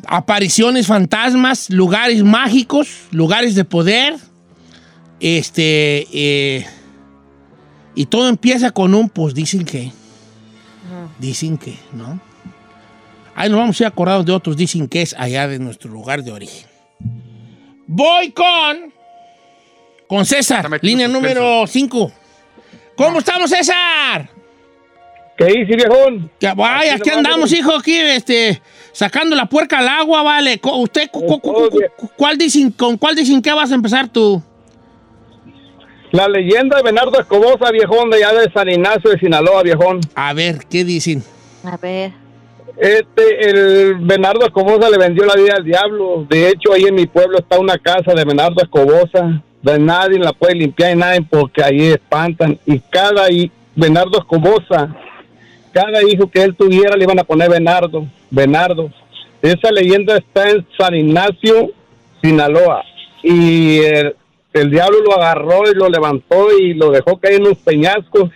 apariciones, 0.06 0.88
fantasmas, 0.88 1.70
lugares 1.70 2.24
mágicos, 2.24 2.88
lugares 3.12 3.56
de 3.56 3.66
poder. 3.66 4.16
Este, 5.20 6.08
eh, 6.12 6.66
y 7.96 8.06
todo 8.06 8.30
empieza 8.30 8.72
con 8.72 8.94
un, 8.94 9.10
pues 9.10 9.34
dicen 9.34 9.66
que, 9.66 9.92
dicen 11.20 11.58
que, 11.58 11.78
¿no? 11.94 12.22
Ahí 13.40 13.50
nos 13.52 13.60
vamos 13.60 13.80
a 13.80 13.84
ir 13.84 13.88
acordados 13.88 14.26
de 14.26 14.32
otros, 14.32 14.58
dicen 14.58 14.88
que 14.88 15.04
es 15.04 15.14
allá 15.16 15.48
de 15.48 15.60
nuestro 15.60 15.92
lugar 15.92 16.24
de 16.24 16.32
origen. 16.32 16.68
Voy 17.86 18.32
con, 18.32 18.92
con 20.08 20.26
César, 20.26 20.68
línea 20.82 21.08
número 21.08 21.68
5. 21.68 22.12
¿Cómo 22.96 23.20
estamos, 23.20 23.52
César? 23.52 24.28
¿Qué 25.38 25.46
dice, 25.46 25.76
viejón? 25.76 26.32
Que, 26.40 26.52
vaya, 26.56 26.96
Aquí 26.96 27.12
andamos, 27.12 27.54
hijo, 27.54 27.76
aquí, 27.78 27.96
este, 27.96 28.60
sacando 28.92 29.36
la 29.36 29.46
puerca 29.46 29.78
al 29.78 29.88
agua, 29.88 30.24
vale. 30.24 30.60
¿Usted 30.64 31.12
cu- 31.12 31.24
cu- 31.28 31.40
cu- 31.40 31.54
Todo 31.54 31.70
bien. 31.70 31.92
cu- 31.96 32.10
cuál 32.18 32.40
dicen, 32.40 32.72
con 32.72 32.98
cuál 32.98 33.16
dicen 33.16 33.40
que 33.44 33.54
vas 33.54 33.72
a 33.72 33.76
empezar 33.76 34.08
tú? 34.10 34.42
La 36.12 36.28
leyenda 36.28 36.78
de 36.78 36.82
Bernardo 36.84 37.20
Escobosa, 37.20 37.70
viejón, 37.70 38.10
de 38.10 38.18
allá 38.26 38.40
de 38.40 38.52
San 38.52 38.68
Ignacio 38.68 39.12
de 39.12 39.20
Sinaloa, 39.20 39.62
viejón. 39.62 40.00
A 40.16 40.34
ver, 40.34 40.66
¿qué 40.68 40.84
dicen? 40.84 41.24
A 41.64 41.78
ver. 41.78 42.14
Este, 42.76 43.50
el 43.50 43.96
Bernardo 43.96 44.46
Escobosa 44.46 44.90
le 44.90 44.98
vendió 44.98 45.26
la 45.26 45.36
vida 45.36 45.54
al 45.58 45.64
diablo. 45.64 46.26
De 46.30 46.50
hecho, 46.50 46.74
ahí 46.74 46.84
en 46.84 46.96
mi 46.96 47.06
pueblo 47.06 47.38
está 47.40 47.60
una 47.60 47.78
casa 47.78 48.14
de 48.14 48.26
Bernardo 48.26 48.62
Escobosa. 48.62 49.42
De 49.62 49.80
nadie 49.80 50.20
la 50.20 50.34
puede 50.34 50.56
limpiar 50.56 50.94
y 50.94 51.00
nadie 51.00 51.22
porque 51.30 51.64
ahí 51.64 51.88
espantan. 51.88 52.60
Y 52.66 52.80
cada 52.80 53.32
y 53.32 53.52
Bernardo 53.76 54.20
Escobosa, 54.20 54.96
cada 55.72 56.04
hijo 56.04 56.30
que 56.30 56.44
él 56.44 56.56
tuviera 56.56 56.96
le 56.96 57.04
iban 57.04 57.20
a 57.20 57.24
poner 57.24 57.50
Bernardo. 57.50 58.06
Bernardo. 58.30 58.92
Esa 59.42 59.72
leyenda 59.72 60.18
está 60.18 60.50
en 60.50 60.66
San 60.78 60.96
Ignacio, 60.96 61.72
Sinaloa. 62.22 62.84
Y 63.24 63.80
el, 63.80 64.16
el 64.54 64.72
diablo 64.72 65.00
lo 65.02 65.14
agarró 65.14 65.70
y 65.70 65.76
lo 65.76 65.90
levantó 65.90 66.58
y 66.58 66.74
lo 66.74 66.92
dejó 66.92 67.18
caer 67.18 67.36
en 67.36 67.48
unos 67.48 67.58
peñascos. 67.60 68.30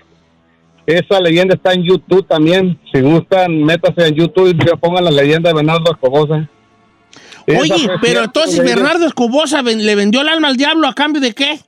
Esa 0.99 1.19
leyenda 1.19 1.55
está 1.55 1.73
en 1.73 1.83
YouTube 1.83 2.27
también. 2.27 2.79
Si 2.91 3.01
gustan, 3.01 3.63
métase 3.63 4.07
en 4.07 4.15
YouTube 4.15 4.49
y 4.49 4.75
pongan 4.77 5.05
la 5.05 5.11
leyenda 5.11 5.49
de 5.49 5.55
Bernardo 5.55 5.91
Escobosa. 5.91 6.49
Oye, 7.47 7.89
pero 8.01 8.23
entonces 8.25 8.63
Bernardo 8.63 9.05
Escobosa 9.07 9.61
ven- 9.61 9.85
le 9.85 9.95
vendió 9.95 10.21
el 10.21 10.29
alma 10.29 10.47
al 10.49 10.57
diablo 10.57 10.87
a 10.87 10.93
cambio 10.93 11.21
de 11.21 11.33
qué? 11.33 11.59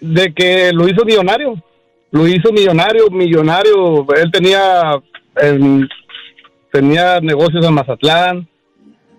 De 0.00 0.32
que 0.32 0.72
lo 0.72 0.88
hizo 0.88 1.04
millonario. 1.04 1.62
Lo 2.10 2.26
hizo 2.26 2.52
millonario, 2.52 3.08
millonario. 3.10 4.06
Él 4.16 4.30
tenía, 4.32 5.00
em, 5.36 5.86
tenía 6.72 7.20
negocios 7.20 7.64
en 7.64 7.74
Mazatlán. 7.74 8.48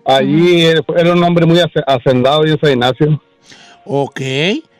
Allí 0.04 0.64
era 0.64 1.12
un 1.12 1.22
hombre 1.24 1.46
muy 1.46 1.58
hace- 1.60 1.82
hacendado 1.86 2.44
y 2.46 2.50
en 2.50 2.60
San 2.60 2.70
Ignacio. 2.72 3.22
Ok. 3.84 4.20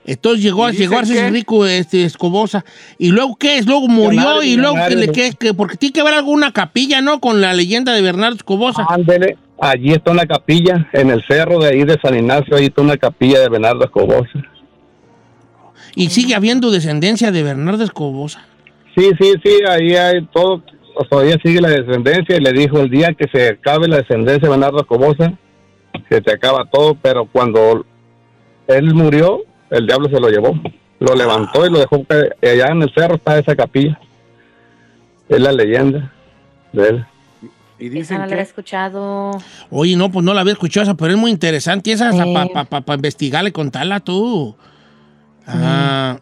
Entonces 0.04 0.42
llegó, 0.42 0.68
¿Y 0.68 0.72
llegó 0.72 0.98
a 0.98 1.04
ser 1.04 1.32
rico 1.32 1.64
este 1.66 2.04
Escobosa. 2.04 2.64
¿Y 2.98 3.10
luego 3.10 3.36
qué 3.36 3.58
es? 3.58 3.66
Luego 3.66 3.86
murió 3.88 4.42
y 4.42 4.56
luego 4.56 4.74
que 4.88 4.96
le 4.96 5.08
qué, 5.12 5.32
que- 5.38 5.54
porque 5.54 5.76
tiene 5.76 5.92
que 5.92 6.02
ver 6.02 6.14
alguna 6.14 6.52
capilla, 6.52 7.00
¿no? 7.00 7.20
Con 7.20 7.40
la 7.40 7.52
leyenda 7.54 7.92
de 7.92 8.02
Bernardo 8.02 8.34
Escobosa. 8.36 8.84
Ándele, 8.88 9.36
allí 9.60 9.92
está 9.92 10.10
una 10.10 10.26
capilla, 10.26 10.88
en 10.92 11.10
el 11.10 11.22
cerro 11.26 11.58
de 11.60 11.68
ahí 11.68 11.84
de 11.84 11.98
San 12.02 12.16
Ignacio, 12.16 12.56
ahí 12.56 12.66
está 12.66 12.82
una 12.82 12.96
capilla 12.96 13.38
de 13.40 13.48
Bernardo 13.48 13.84
Escobosa. 13.84 14.28
Y 15.94 16.08
sigue 16.10 16.34
habiendo 16.34 16.70
descendencia 16.70 17.30
de 17.30 17.42
Bernardo 17.42 17.84
Escobosa. 17.84 18.44
Sí, 18.96 19.10
sí, 19.20 19.34
sí, 19.44 19.50
ahí 19.68 19.94
hay 19.94 20.26
todo, 20.32 20.62
todavía 21.08 21.36
sigue 21.44 21.60
la 21.60 21.68
descendencia 21.70 22.36
y 22.36 22.40
le 22.40 22.52
dijo 22.52 22.80
el 22.80 22.90
día 22.90 23.14
que 23.16 23.26
se 23.32 23.50
acabe 23.50 23.88
la 23.88 23.98
descendencia 23.98 24.42
de 24.42 24.48
Bernardo 24.50 24.80
Escobosa, 24.80 25.32
se 26.10 26.20
te 26.20 26.32
acaba 26.32 26.64
todo, 26.70 26.94
pero 27.00 27.26
cuando 27.26 27.84
él 28.66 28.94
murió, 28.94 29.42
el 29.72 29.86
diablo 29.86 30.08
se 30.08 30.20
lo 30.20 30.28
llevó, 30.28 30.58
lo 31.00 31.14
levantó 31.14 31.66
y 31.66 31.70
lo 31.70 31.78
dejó, 31.80 32.04
allá 32.42 32.66
en 32.70 32.82
el 32.82 32.92
cerro 32.94 33.16
está 33.16 33.38
esa 33.38 33.56
capilla, 33.56 33.98
es 35.28 35.40
la 35.40 35.52
leyenda 35.52 36.12
de 36.72 36.88
él. 36.88 37.06
Y 37.78 37.86
Esa 37.86 37.94
dicen 37.94 38.18
no 38.20 38.26
la 38.26 38.36
Oh, 38.36 38.38
escuchado. 38.40 39.30
Oye, 39.70 39.96
no, 39.96 40.10
pues 40.12 40.24
no 40.24 40.32
la 40.34 40.42
había 40.42 40.52
escuchado 40.52 40.84
esa, 40.84 40.94
pero 40.94 41.12
es 41.14 41.18
muy 41.18 41.32
interesante. 41.32 41.90
Y 41.90 41.94
esa 41.94 42.12
Sí. 42.12 42.18
para 42.32 42.46
pa, 42.52 42.64
pa- 42.64 42.80
pa 42.82 42.94
investigarla 42.94 43.48
y 43.48 43.52
contarla 43.52 43.98
tú. 43.98 44.54
Ah, 45.48 46.20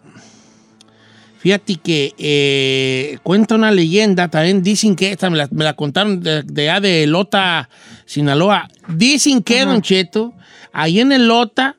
fíjate 1.38 1.76
que 1.76 2.14
eh, 2.16 3.18
cuenta 3.22 3.54
una 3.56 3.70
leyenda, 3.72 4.28
también 4.28 4.62
dicen 4.62 4.96
que, 4.96 5.10
esta 5.12 5.28
me 5.28 5.36
la, 5.36 5.48
me 5.50 5.64
la 5.64 5.74
contaron 5.74 6.20
de, 6.22 6.42
de, 6.44 6.70
allá 6.70 6.80
de 6.80 7.06
Lota, 7.06 7.68
Sinaloa. 8.06 8.68
Dicen 8.88 9.42
que, 9.42 9.64
Don 9.66 9.82
Cheto, 9.82 10.32
ahí 10.72 11.00
en 11.00 11.12
el 11.12 11.28
Lota, 11.28 11.76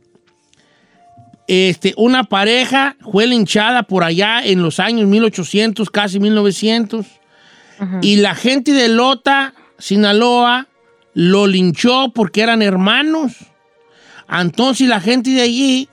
este, 1.54 1.94
una 1.98 2.24
pareja 2.24 2.96
fue 3.12 3.28
linchada 3.28 3.84
por 3.84 4.06
allá 4.06 4.42
en 4.42 4.62
los 4.62 4.80
años 4.80 5.10
1800, 5.10 5.90
casi 5.90 6.18
1900. 6.18 7.06
Y 8.02 8.18
la 8.18 8.36
gente 8.36 8.72
de 8.72 8.88
Lota, 8.88 9.54
Sinaloa, 9.78 10.68
lo 11.14 11.48
linchó 11.48 12.14
porque 12.16 12.42
eran 12.42 12.62
hermanos. 12.62 13.34
Entonces 14.30 14.88
la 14.88 15.02
gente 15.02 15.32
de 15.32 15.42
allí, 15.42 15.90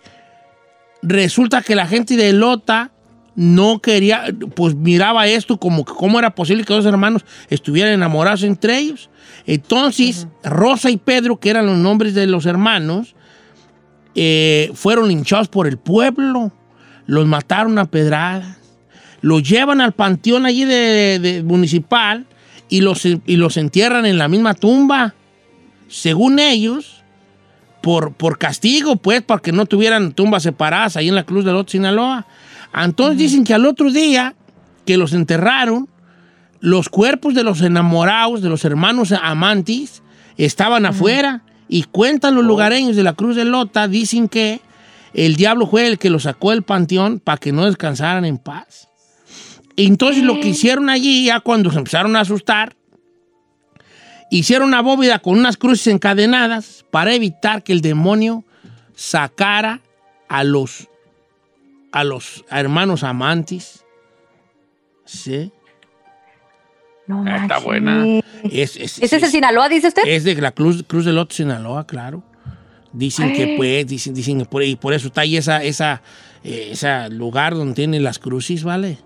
resulta 1.02 1.60
que 1.62 1.74
la 1.74 1.88
gente 1.88 2.16
de 2.16 2.32
Lota 2.32 2.92
no 3.34 3.80
quería, 3.80 4.26
pues 4.54 4.76
miraba 4.76 5.26
esto 5.26 5.58
como 5.58 5.84
que 5.84 5.92
cómo 5.92 6.20
era 6.20 6.36
posible 6.36 6.62
que 6.62 6.72
dos 6.72 6.86
hermanos 6.86 7.24
estuvieran 7.50 7.94
enamorados 7.94 8.44
entre 8.44 8.78
ellos. 8.78 9.10
Entonces, 9.44 10.28
Rosa 10.44 10.88
y 10.88 10.98
Pedro, 10.98 11.40
que 11.40 11.50
eran 11.50 11.66
los 11.66 11.78
nombres 11.78 12.14
de 12.14 12.28
los 12.28 12.46
hermanos, 12.46 13.16
eh, 14.14 14.70
fueron 14.74 15.08
linchados 15.08 15.48
por 15.48 15.66
el 15.66 15.78
pueblo. 15.78 16.52
Los 17.06 17.26
mataron 17.26 17.78
a 17.78 17.86
pedradas. 17.86 18.58
Los 19.20 19.42
llevan 19.42 19.80
al 19.80 19.92
panteón 19.92 20.46
allí 20.46 20.64
de, 20.64 21.18
de 21.20 21.42
municipal 21.42 22.26
y 22.68 22.80
los, 22.82 23.04
y 23.04 23.36
los 23.36 23.56
entierran 23.56 24.06
en 24.06 24.18
la 24.18 24.28
misma 24.28 24.54
tumba. 24.54 25.14
Según 25.88 26.38
ellos, 26.38 27.02
por, 27.80 28.12
por 28.12 28.38
castigo, 28.38 28.96
pues, 28.96 29.22
para 29.22 29.40
que 29.40 29.52
no 29.52 29.66
tuvieran 29.66 30.12
tumbas 30.12 30.42
separadas 30.42 30.96
ahí 30.96 31.08
en 31.08 31.14
la 31.14 31.24
Cruz 31.24 31.44
del 31.44 31.56
Otro 31.56 31.72
Sinaloa. 31.72 32.26
Entonces 32.74 33.18
dicen 33.18 33.44
que 33.44 33.54
al 33.54 33.66
otro 33.66 33.90
día 33.90 34.34
que 34.84 34.96
los 34.96 35.12
enterraron, 35.12 35.88
los 36.60 36.88
cuerpos 36.88 37.34
de 37.34 37.44
los 37.44 37.62
enamorados, 37.62 38.42
de 38.42 38.48
los 38.48 38.64
hermanos 38.64 39.12
amantes, 39.12 40.02
estaban 40.36 40.86
afuera. 40.86 41.42
Y 41.68 41.84
cuentan 41.84 42.34
los 42.34 42.44
lugareños 42.44 42.96
de 42.96 43.02
la 43.02 43.12
Cruz 43.12 43.36
de 43.36 43.44
Lota, 43.44 43.88
dicen 43.88 44.28
que 44.28 44.60
el 45.14 45.36
diablo 45.36 45.66
fue 45.66 45.86
el 45.86 45.98
que 45.98 46.10
los 46.10 46.24
sacó 46.24 46.50
del 46.50 46.62
panteón 46.62 47.20
para 47.20 47.38
que 47.38 47.52
no 47.52 47.66
descansaran 47.66 48.24
en 48.24 48.38
paz. 48.38 48.88
Entonces 49.76 50.22
lo 50.22 50.40
que 50.40 50.48
hicieron 50.48 50.88
allí, 50.88 51.26
ya 51.26 51.40
cuando 51.40 51.70
se 51.70 51.78
empezaron 51.78 52.16
a 52.16 52.20
asustar, 52.20 52.74
hicieron 54.30 54.68
una 54.68 54.82
bóveda 54.82 55.18
con 55.18 55.38
unas 55.38 55.56
cruces 55.56 55.86
encadenadas 55.86 56.84
para 56.90 57.14
evitar 57.14 57.62
que 57.62 57.72
el 57.72 57.80
demonio 57.80 58.44
sacara 58.94 59.80
a 60.28 60.44
los, 60.44 60.88
a 61.92 62.04
los 62.04 62.44
hermanos 62.50 63.04
amantes. 63.04 63.84
¿Sí? 65.04 65.52
No 67.08 67.24
Ah, 67.26 67.38
está 67.42 67.58
buena. 67.58 68.04
Es, 68.44 68.76
es- 68.76 68.98
¿Ese 69.02 69.16
es 69.16 69.22
el 69.22 69.30
Sinaloa, 69.30 69.68
dice 69.68 69.88
usted? 69.88 70.02
es 70.06 70.22
de 70.24 70.34
la 70.36 70.52
Cruz, 70.52 70.84
Cruz 70.86 71.04
del 71.04 71.18
Otro 71.18 71.34
Sinaloa, 71.34 71.86
claro. 71.86 72.22
Dicen 72.92 73.32
que 73.32 73.54
pues, 73.56 73.86
dicen, 73.86 74.14
dicen 74.14 74.38
que 74.38 74.44
por, 74.44 74.62
y 74.62 74.76
por 74.76 74.92
eso 74.94 75.08
está 75.08 75.22
ahí 75.22 75.36
esa, 75.36 75.62
esa, 75.64 76.02
eh, 76.44 76.68
ese 76.72 77.08
lugar 77.10 77.54
donde 77.54 77.74
tienen 77.74 78.02
las 78.04 78.18
crucis, 78.18 78.62
¿vale? 78.62 78.98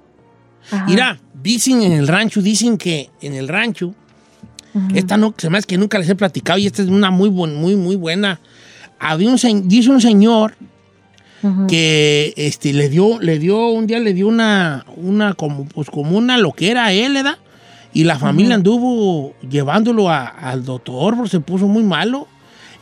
Ajá. 0.70 0.84
Mira, 0.86 1.20
dicen 1.42 1.82
en 1.82 1.92
el 1.92 2.06
rancho, 2.06 2.42
dicen 2.42 2.76
que 2.78 3.10
en 3.20 3.34
el 3.34 3.48
rancho, 3.48 3.94
esta 4.94 5.16
no, 5.16 5.34
se 5.36 5.50
me 5.50 5.58
hace 5.58 5.66
que 5.66 5.78
nunca 5.78 5.98
les 5.98 6.08
he 6.08 6.14
platicado 6.14 6.58
y 6.58 6.66
esta 6.66 6.82
es 6.82 6.88
una 6.88 7.10
muy, 7.10 7.28
buen, 7.28 7.54
muy, 7.56 7.74
muy 7.76 7.96
buena. 7.96 8.40
Había 8.98 9.28
un, 9.28 9.68
dice 9.68 9.90
un 9.90 10.00
señor 10.00 10.54
que 11.68 12.32
este, 12.36 12.72
le 12.72 12.88
dio, 12.88 13.18
le 13.20 13.38
dio, 13.40 13.68
un 13.70 13.86
día 13.88 13.98
le 13.98 14.14
dio 14.14 14.28
una, 14.28 14.86
una 14.96 15.34
como, 15.34 15.64
pues 15.66 15.90
como 15.90 16.16
una 16.16 16.38
loquera 16.38 16.86
a 16.86 16.92
él, 16.92 17.14
¿verdad? 17.14 17.38
Y 17.94 18.04
la 18.04 18.18
familia 18.18 18.54
anduvo 18.54 19.34
llevándolo 19.48 20.08
a- 20.10 20.26
al 20.26 20.64
doctor 20.64 21.14
porque 21.16 21.30
se 21.30 21.40
puso 21.40 21.66
muy 21.68 21.82
malo. 21.84 22.26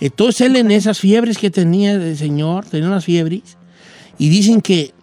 Entonces 0.01 0.43
él 0.43 0.57
en 0.57 0.71
esas 0.71 0.99
fiebres 0.99 1.37
que 1.39 1.51
tenía 1.51 1.93
el 1.93 2.17
señor, 2.17 2.65
tenía 2.65 2.89
unas 2.89 3.05
fiebres, 3.05 3.59
y 4.19 4.29
dicen 4.29 4.61
que 4.61 4.95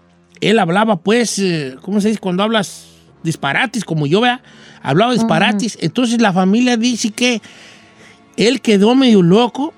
él 0.41 0.59
hablaba 0.59 0.97
pues, 0.97 1.37
eh, 1.39 1.75
¿cómo 1.81 1.99
se 2.01 2.07
dice? 2.09 2.19
Cuando 2.19 2.43
hablas 2.43 2.85
disparates, 3.23 3.83
como 3.83 4.07
yo 4.07 4.21
vea, 4.21 4.41
hablaba 4.81 5.13
disparates. 5.13 5.77
Entonces 5.81 6.21
la 6.21 6.31
familia 6.33 6.77
dice 6.77 7.11
que 7.11 7.41
él 8.37 8.61
quedó 8.61 8.95
medio 8.95 9.21
loco 9.21 9.73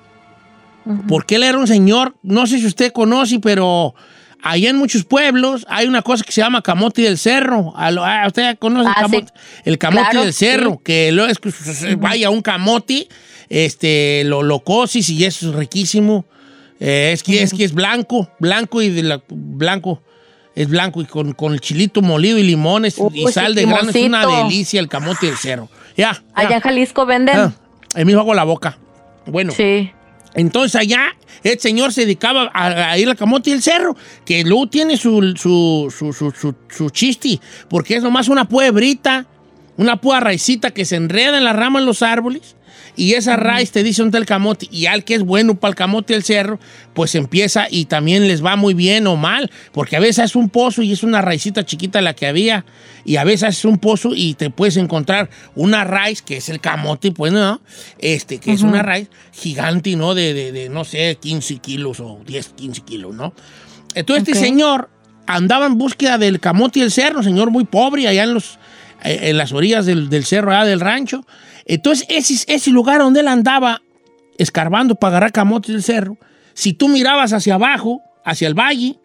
porque 1.08 1.36
él 1.36 1.44
era 1.44 1.58
un 1.58 1.68
señor, 1.68 2.16
no 2.24 2.48
sé 2.48 2.60
si 2.60 2.66
usted 2.66 2.92
conoce, 2.92 3.40
pero 3.40 3.94
allá 4.42 4.70
en 4.70 4.76
muchos 4.78 5.04
pueblos 5.06 5.66
hay 5.70 5.88
una 5.88 6.02
cosa 6.02 6.24
que 6.24 6.32
se 6.32 6.42
llama 6.42 6.62
camote 6.62 7.02
del 7.02 7.18
cerro. 7.18 7.74
Ah, 7.76 8.24
¿Usted 8.28 8.58
conoce 8.58 8.90
Ah, 8.90 9.02
el 9.02 9.06
sí. 9.06 9.12
camote? 9.18 9.34
El 9.66 9.78
camote 9.78 10.04
Claro, 10.10 10.24
del 10.24 10.34
cerro, 10.34 10.72
sí. 10.72 10.78
que 10.84 11.12
lo 11.12 11.26
es, 11.28 11.38
vaya 11.98 12.30
un 12.30 12.42
camote, 12.42 13.08
este, 13.50 14.24
lo, 14.26 14.44
lo 14.44 14.60
coces 14.62 15.10
y 15.10 15.26
es 15.26 15.42
riquísimo. 15.44 16.26
Eh, 16.80 17.12
es, 17.14 17.24
que, 17.24 17.44
es 17.44 17.54
que 17.54 17.66
es 17.66 17.74
blanco, 17.74 18.30
blanco 18.40 18.82
y 18.82 18.90
de 18.90 19.04
la, 19.04 19.22
blanco. 19.30 20.02
Es 20.56 20.68
blanco 20.68 21.02
y 21.02 21.06
con, 21.06 21.34
con 21.34 21.54
el 21.54 21.62
chilito 21.62 22.02
molido 22.02 22.38
y 22.38 22.44
limones 22.44 22.98
y 23.14 23.28
sal 23.28 23.56
de 23.56 23.66
grano. 23.66 23.90
Es 23.90 23.96
una 23.96 24.26
delicia 24.26 24.80
el 24.80 24.88
camote 24.90 25.28
del 25.28 25.38
cerro. 25.38 25.70
Ya. 25.96 26.14
ya. 26.14 26.24
Allá 26.34 26.56
en 26.56 26.62
Jalisco 26.62 27.06
venden. 27.06 27.38
Ah, 27.38 27.54
mismo 28.04 28.22
hago 28.22 28.34
la 28.34 28.44
boca. 28.44 28.78
Bueno. 29.26 29.54
Sí. 29.56 29.92
Entonces 30.36 30.76
allá 30.76 31.16
el 31.44 31.60
señor 31.60 31.94
se 31.94 32.02
dedicaba 32.02 32.50
a, 32.54 32.92
a 32.92 32.98
ir 32.98 33.08
al 33.10 33.16
camote 33.16 33.50
del 33.52 33.62
cerro, 33.62 33.96
que 34.26 34.44
luego 34.44 34.68
tiene 34.68 34.98
su, 34.98 35.34
su, 35.36 35.94
su, 35.96 36.14
su, 36.14 36.32
su- 36.32 36.56
su 36.70 36.90
chiste, 36.90 37.40
porque 37.70 37.96
es 37.96 38.04
nomás 38.04 38.28
una 38.30 38.46
puebrita, 38.48 39.26
una 39.80 40.02
púa 40.02 40.20
raicita 40.20 40.72
que 40.72 40.84
se 40.84 40.98
enreda 40.98 41.38
en 41.38 41.46
las 41.46 41.56
ramas 41.56 41.84
de 41.84 41.86
los 41.86 42.02
árboles, 42.02 42.58
y 42.98 43.14
esa 43.14 43.38
raíz 43.38 43.72
te 43.72 43.82
dice 43.82 44.02
dónde 44.02 44.18
el 44.18 44.26
camote, 44.26 44.68
y 44.70 44.88
al 44.88 45.06
que 45.06 45.16
es 45.16 45.24
bueno 45.24 45.58
para 45.58 45.70
el 45.70 45.76
camote 45.76 46.12
del 46.12 46.24
cerro, 46.24 46.60
pues 46.94 47.16
empieza 47.16 47.68
y 47.72 47.86
también 47.86 48.28
les 48.28 48.44
va 48.44 48.58
muy 48.58 48.74
bien 48.74 49.08
o 49.08 49.16
mal, 49.16 49.50
porque 49.72 49.96
a 49.96 50.02
veces 50.02 50.26
es 50.26 50.36
un 50.36 50.50
pozo 50.50 50.82
y 50.82 50.92
es 50.92 51.02
una 51.02 51.22
raicita 51.22 51.66
chiquita 51.66 52.02
la 52.02 52.14
que 52.14 52.28
había, 52.28 52.66
y 53.06 53.16
a 53.16 53.24
veces 53.24 53.60
es 53.60 53.64
un 53.64 53.78
pozo 53.78 54.12
y 54.14 54.34
te 54.34 54.50
puedes 54.50 54.76
encontrar 54.76 55.30
una 55.56 55.86
raíz, 55.86 56.22
que 56.22 56.36
es 56.36 56.50
el 56.50 56.60
camote, 56.60 57.14
pues 57.14 57.32
no, 57.32 57.62
este, 58.00 58.40
que 58.40 58.52
es 58.52 58.64
una 58.64 58.84
raíz 58.84 59.08
gigante, 59.32 59.96
¿no? 59.96 60.14
De, 60.14 60.34
de, 60.34 60.52
de, 60.52 60.68
no 60.68 60.84
sé, 60.84 61.18
15 61.22 61.56
kilos 61.60 62.02
o 62.02 62.20
10, 62.28 62.50
15 62.50 62.82
kilos, 62.82 63.16
¿no? 63.16 63.34
Entonces 63.96 64.28
este 64.28 64.46
señor 64.46 64.90
andaba 65.26 65.68
en 65.68 65.78
búsqueda 65.78 66.18
del 66.18 66.42
camote 66.42 66.80
y 66.80 66.82
el 66.82 66.92
cerro, 66.92 67.24
señor 67.24 67.50
muy 67.50 67.64
pobre, 67.64 68.10
allá 68.10 68.24
en, 68.24 68.34
los, 68.34 68.60
en 69.04 69.38
las 69.38 69.52
orillas 69.52 69.86
del, 69.86 70.10
del 70.10 70.26
cerro, 70.26 70.52
allá 70.52 70.66
del 70.66 70.80
rancho. 70.80 71.26
Entonces 71.66 72.06
ese, 72.10 72.54
ese 72.54 72.72
lugar 72.72 73.00
donde 73.00 73.20
él 73.22 73.28
andaba 73.28 73.82
escarbando 74.38 74.95
para 74.95 75.12
agarrar 75.12 75.32
camote 75.32 75.72
del 75.72 75.84
cerro, 75.84 76.18
si 76.54 76.74
tú 76.74 76.88
mirabas 76.88 77.34
hacia 77.34 77.56
abajo, 77.56 78.02
hacia 78.26 78.47
el 78.47 78.54
valle, 78.54 78.97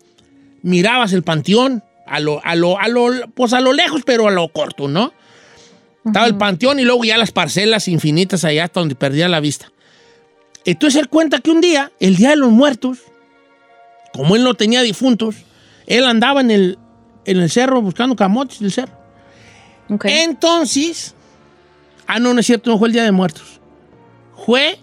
mirabas 0.63 1.13
el 1.13 1.23
panteón, 1.23 1.83
a 2.07 2.21
lo, 2.21 2.45
a 2.45 2.55
lo, 2.55 2.79
a 2.79 2.89
lo, 2.89 3.11
pues 3.35 3.53
a 3.53 3.61
lo 3.61 3.73
lejos, 3.73 4.03
pero 4.05 4.29
a 4.29 4.31
lo 4.31 4.49
corto, 4.49 4.89
¿no? 4.89 5.13
Estaba 6.05 6.27
el 6.27 6.37
panteón 6.37 6.79
y 6.81 6.85
luego 6.85 7.05
ya 7.05 7.17
las 7.17 7.33
parcelas 7.33 7.89
infinitas 7.89 8.45
allá 8.45 8.65
hasta 8.65 8.81
donde 8.81 8.95
perdía 8.95 9.29
la 9.29 9.41
vista. 9.41 9.73
Entonces 10.67 11.01
él 11.01 11.09
cuenta 11.09 11.41
que 11.41 11.51
un 11.51 11.61
día, 11.61 11.93
el 11.99 12.17
día 12.17 12.31
de 12.31 12.37
los 12.37 12.51
muertos, 12.51 12.99
como 14.13 14.37
él 14.37 14.45
no 14.45 14.55
tenía 14.55 14.83
difuntos, 14.83 15.37
él 15.87 16.05
andaba 16.05 16.41
en 16.41 16.51
el, 16.51 16.79
en 17.25 17.39
el 17.39 17.51
cerro 17.51 17.81
buscando 17.81 18.17
camotes 18.17 18.61
del 18.61 18.73
cerro. 18.73 19.04
Entonces, 20.09 21.15
ah, 22.07 22.19
no, 22.19 22.33
no 22.35 22.41
es 22.41 22.47
cierto, 22.47 22.71
no 22.71 22.79
fue 22.79 22.89
el 22.89 22.93
día 22.95 23.05
de 23.05 23.13
muertos. 23.13 23.61
Fue 24.47 24.79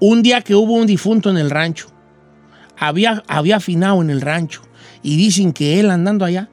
un 0.00 0.22
día 0.22 0.40
que 0.42 0.54
hubo 0.54 0.74
un 0.74 0.86
difunto 0.86 1.30
en 1.30 1.36
el 1.38 1.50
rancho. 1.50 1.88
Había, 2.78 3.22
había 3.28 3.56
afinado 3.56 4.00
en 4.02 4.10
el 4.10 4.20
rancho. 4.20 4.62
Y 5.02 5.16
dicen 5.16 5.52
que 5.52 5.80
él 5.80 5.90
andando 5.90 6.24
allá 6.24 6.48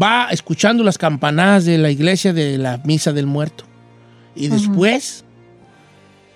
va 0.00 0.28
escuchando 0.30 0.84
las 0.84 0.98
campanadas 0.98 1.64
de 1.64 1.78
la 1.78 1.90
iglesia 1.90 2.32
de 2.32 2.58
la 2.58 2.78
misa 2.84 3.12
del 3.12 3.26
muerto. 3.26 3.64
Y 4.36 4.48
después, 4.48 5.24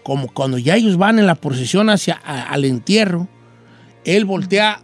como 0.03 0.29
cuando 0.33 0.59
ya 0.59 0.77
ellos 0.77 0.97
van 0.97 1.19
en 1.19 1.27
la 1.27 1.35
procesión 1.35 1.91
hacia 1.91 2.21
a- 2.25 2.43
al 2.51 2.65
entierro, 2.65 3.29
él 4.05 4.25
voltea 4.25 4.81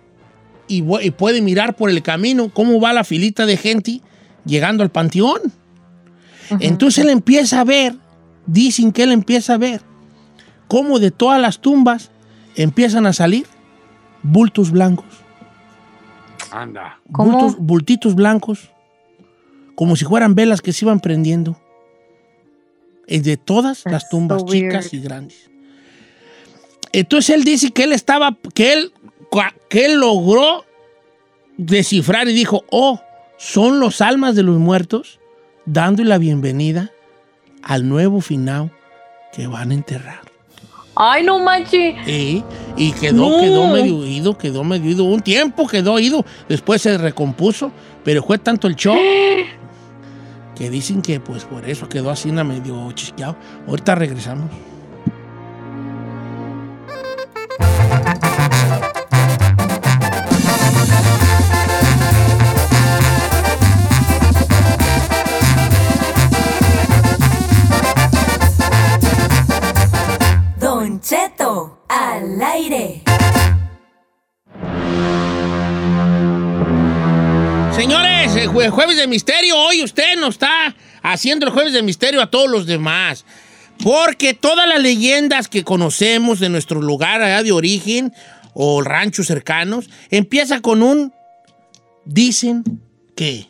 y, 0.69 0.85
y 1.03 1.11
puede 1.13 1.41
mirar 1.41 1.75
por 1.77 1.91
el 1.91 2.03
camino 2.03 2.51
cómo 2.51 2.81
va 2.81 2.93
la 2.93 3.03
filita 3.05 3.47
de 3.47 3.57
gente 3.57 4.01
llegando 4.45 4.83
al 4.83 4.91
panteón. 4.91 5.41
Entonces 6.61 7.05
él 7.05 7.11
empieza 7.11 7.61
a 7.61 7.65
ver, 7.65 7.95
dicen 8.47 8.93
que 8.93 9.03
él 9.03 9.13
empieza 9.13 9.55
a 9.55 9.59
ver, 9.59 9.83
cómo 10.67 10.99
de 10.99 11.11
todas 11.11 11.41
las 11.41 11.61
tumbas 11.61 12.11
empiezan 12.57 13.07
a 13.07 13.13
salir 13.13 13.47
bultos 14.23 14.71
blancos. 14.71 15.07
Anda. 16.51 17.01
¿Cómo? 17.13 17.39
Bultos- 17.39 17.57
bultitos 17.59 18.15
blancos, 18.15 18.71
como 19.75 19.97
si 19.97 20.05
fueran 20.05 20.35
velas 20.35 20.61
que 20.63 20.73
se 20.73 20.85
iban 20.85 21.01
prendiendo. 21.01 21.61
De 23.07 23.37
todas 23.39 23.85
las 23.87 24.09
tumbas, 24.11 24.43
so 24.43 24.49
chicas 24.49 24.85
weird. 24.93 24.95
y 24.95 25.01
grandes. 25.01 25.51
Entonces 26.93 27.37
él 27.37 27.45
dice 27.45 27.71
que 27.71 27.85
él 27.85 27.93
estaba, 27.93 28.37
que 28.55 28.73
él, 28.73 28.93
que 29.71 29.87
él 29.87 30.01
logró 30.01 30.65
descifrar 31.57 32.29
y 32.29 32.33
dijo, 32.35 32.65
oh, 32.71 33.01
son 33.39 33.81
los 33.81 34.01
almas 34.01 34.35
de 34.35 34.43
los 34.43 34.59
muertos 34.59 35.21
dando 35.71 36.03
la 36.05 36.19
bienvenida 36.19 36.91
al 37.63 37.89
nuevo 37.89 38.21
final 38.21 38.73
que 39.33 39.47
van 39.47 39.71
a 39.71 39.75
enterrar. 39.75 40.21
Ay, 40.97 41.23
no 41.23 41.39
manches. 41.39 41.95
Y, 42.09 42.43
y 42.77 42.93
quedó, 42.93 43.29
No. 43.31 43.41
quedó 43.41 43.69
medio 43.69 43.99
oído, 43.99 44.37
quedó 44.39 44.65
medio 44.65 44.87
oído. 44.89 45.05
Un 45.05 45.21
tiempo 45.21 45.69
quedó 45.69 45.93
oído, 45.93 46.25
después 46.49 46.83
se 46.83 46.99
recompuso, 46.99 47.71
pero 48.05 48.23
fue 48.23 48.39
tanto 48.39 48.67
el 48.67 48.75
show 48.75 48.97
que 50.57 50.71
dicen 50.71 51.03
que 51.03 51.21
pues 51.21 51.45
por 51.45 51.69
eso 51.69 51.89
quedó 51.89 52.11
así 52.11 52.31
una 52.31 52.43
medio 52.43 52.91
chisqueado. 52.93 53.37
Ahorita 53.69 53.95
regresamos. 53.95 54.51
Don 70.99 71.01
Cheto, 71.01 71.79
al 71.89 72.43
aire. 72.43 73.03
Señores, 77.77 78.35
el 78.35 78.49
jue- 78.49 78.69
jueves 78.71 78.97
de 78.97 79.07
misterio, 79.07 79.57
hoy 79.57 79.85
usted 79.85 80.17
nos 80.19 80.31
está 80.31 80.75
haciendo 81.03 81.47
el 81.47 81.53
jueves 81.53 81.73
de 81.73 81.83
misterio 81.83 82.21
a 82.21 82.31
todos 82.31 82.51
los 82.51 82.67
demás. 82.67 83.25
Porque 83.85 84.35
todas 84.35 84.69
las 84.69 84.81
leyendas 84.81 85.47
que 85.47 85.63
conocemos 85.63 86.41
de 86.41 86.49
nuestro 86.49 86.83
lugar 86.83 87.23
allá 87.23 87.45
de 87.45 87.53
origen 87.53 88.13
o 88.55 88.83
ranchos 88.83 89.29
cercanos, 89.29 89.89
empieza 90.11 90.61
con 90.61 90.83
un 90.83 91.13
dicen 92.07 92.65
que. 93.15 93.47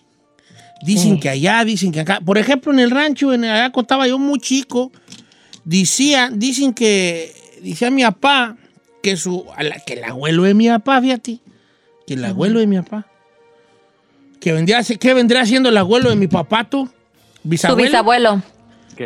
Dicen 0.83 1.19
que 1.19 1.31
allá, 1.31 1.65
dicen 1.65 1.93
que 1.93 2.01
acá. 2.01 2.21
Por 2.21 2.37
ejemplo, 2.37 2.73
en 2.73 2.79
el 2.79 2.91
rancho, 2.91 3.33
en 3.33 3.45
allá 3.47 3.73
contaba 3.73 4.07
yo 4.07 4.19
muy 4.19 4.39
chico, 4.39 4.93
decía, 5.69 6.31
dicen 6.33 6.73
que, 6.73 7.35
decía 7.63 7.91
mi 7.91 8.03
papá, 8.03 8.57
que, 9.03 9.17
su, 9.19 9.45
a 9.55 9.63
la- 9.63 9.79
que 9.81 9.93
el 9.95 10.05
abuelo 10.05 10.45
de 10.45 10.55
mi 10.55 10.67
papá, 10.69 11.01
fíjate, 11.03 11.41
que 12.07 12.15
el 12.15 12.25
abuelo 12.25 12.59
de 12.59 12.67
mi 12.67 12.77
papá, 12.81 13.07
que 14.41 14.53
vendría, 14.53 14.83
¿qué 14.83 15.15
vendría 15.15 15.45
siendo 15.45 15.69
el 15.69 15.77
abuelo 15.77 16.09
de 16.11 16.17
mi 16.17 16.27
papá, 16.27 16.65
tú? 16.65 16.87
Tu 16.87 17.49
¿Bisabuelo? 17.51 17.85
bisabuelo. 17.91 18.43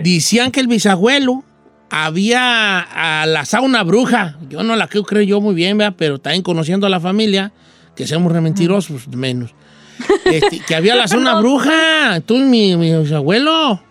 Decían 0.03 0.51
que 0.53 0.61
el 0.61 0.69
bisabuelo 0.69 1.45
había 1.91 2.79
alazado 3.23 3.65
una 3.65 3.83
bruja. 3.83 4.39
Yo 4.49 4.63
no 4.63 4.77
la 4.77 4.87
creo, 4.87 5.03
creo 5.05 5.23
yo 5.23 5.41
muy 5.41 5.55
bien, 5.55 5.77
¿verdad? 5.79 5.95
pero 5.99 6.19
también 6.21 6.43
conociendo 6.43 6.87
a 6.87 6.91
la 6.91 7.01
familia, 7.01 7.53
que 7.97 8.07
seamos 8.07 8.33
re 8.33 8.41
mentirosos, 8.41 9.09
menos. 9.09 9.53
Este, 10.25 10.61
que 10.61 10.75
había 10.75 10.95
alazado 10.95 11.21
una 11.21 11.39
bruja. 11.41 12.21
Tú, 12.25 12.37
mi, 12.39 12.77
mi 12.77 12.97
bisabuelo. 12.97 13.83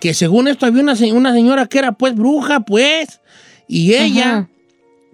Que 0.00 0.14
según 0.14 0.48
esto 0.48 0.66
había 0.66 0.82
una, 0.82 0.94
una 1.12 1.32
señora 1.32 1.66
que 1.66 1.78
era 1.78 1.92
pues 1.92 2.14
bruja, 2.14 2.60
pues. 2.60 3.20
Y 3.68 3.94
ella, 3.94 4.30
Ajá. 4.30 4.48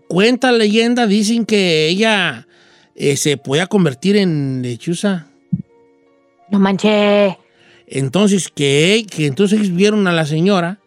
cuenta 0.09 0.53
la 0.53 0.59
leyenda, 0.59 1.07
dicen 1.07 1.47
que 1.47 1.89
ella 1.89 2.47
eh, 2.95 3.17
se 3.17 3.37
podía 3.37 3.67
convertir 3.67 4.17
en 4.17 4.61
lechuza. 4.63 5.27
No 6.51 6.59
manches. 6.59 7.35
Entonces, 7.87 8.49
que, 8.49 9.07
que 9.11 9.27
entonces 9.27 9.75
vieron 9.75 10.07
a 10.07 10.13
la 10.13 10.27
señora 10.27 10.79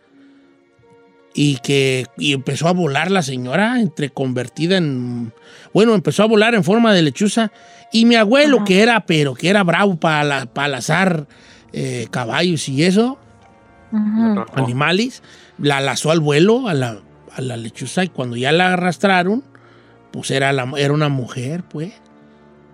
y 1.34 1.58
que 1.58 2.06
y 2.18 2.34
empezó 2.34 2.68
a 2.68 2.74
volar 2.74 3.12
la 3.12 3.22
señora, 3.22 3.82
entre 3.82 4.10
convertida 4.10 4.78
en. 4.78 5.34
Bueno, 5.74 5.94
empezó 5.94 6.24
a 6.24 6.28
volar 6.28 6.56
en 6.56 6.64
forma 6.64 6.94
de 6.94 7.02
lechuza. 7.02 7.52
Y 7.92 8.06
mi 8.06 8.16
abuelo, 8.16 8.64
que 8.66 8.82
era, 8.82 9.06
pero 9.06 9.36
que 9.36 9.50
era 9.50 9.64
bravo 9.64 9.98
para, 9.98 10.24
la, 10.24 10.46
para 10.48 10.68
lazar 10.68 11.28
eh, 11.74 12.08
caballos 12.10 12.68
y 12.70 12.84
eso, 12.84 13.20
animales, 14.54 15.24
la 15.58 15.82
lazó 15.82 16.12
al 16.12 16.20
vuelo, 16.20 16.68
a 16.68 16.74
la, 16.74 17.00
a 17.34 17.42
la 17.42 17.58
lechuza, 17.58 18.04
y 18.04 18.10
cuando 18.10 18.36
ya 18.36 18.52
la 18.52 18.74
arrastraron, 18.74 19.44
pues 20.12 20.32
era, 20.32 20.54
la, 20.54 20.72
era 20.78 20.94
una 20.94 21.10
mujer, 21.10 21.64
pues. 21.64 21.94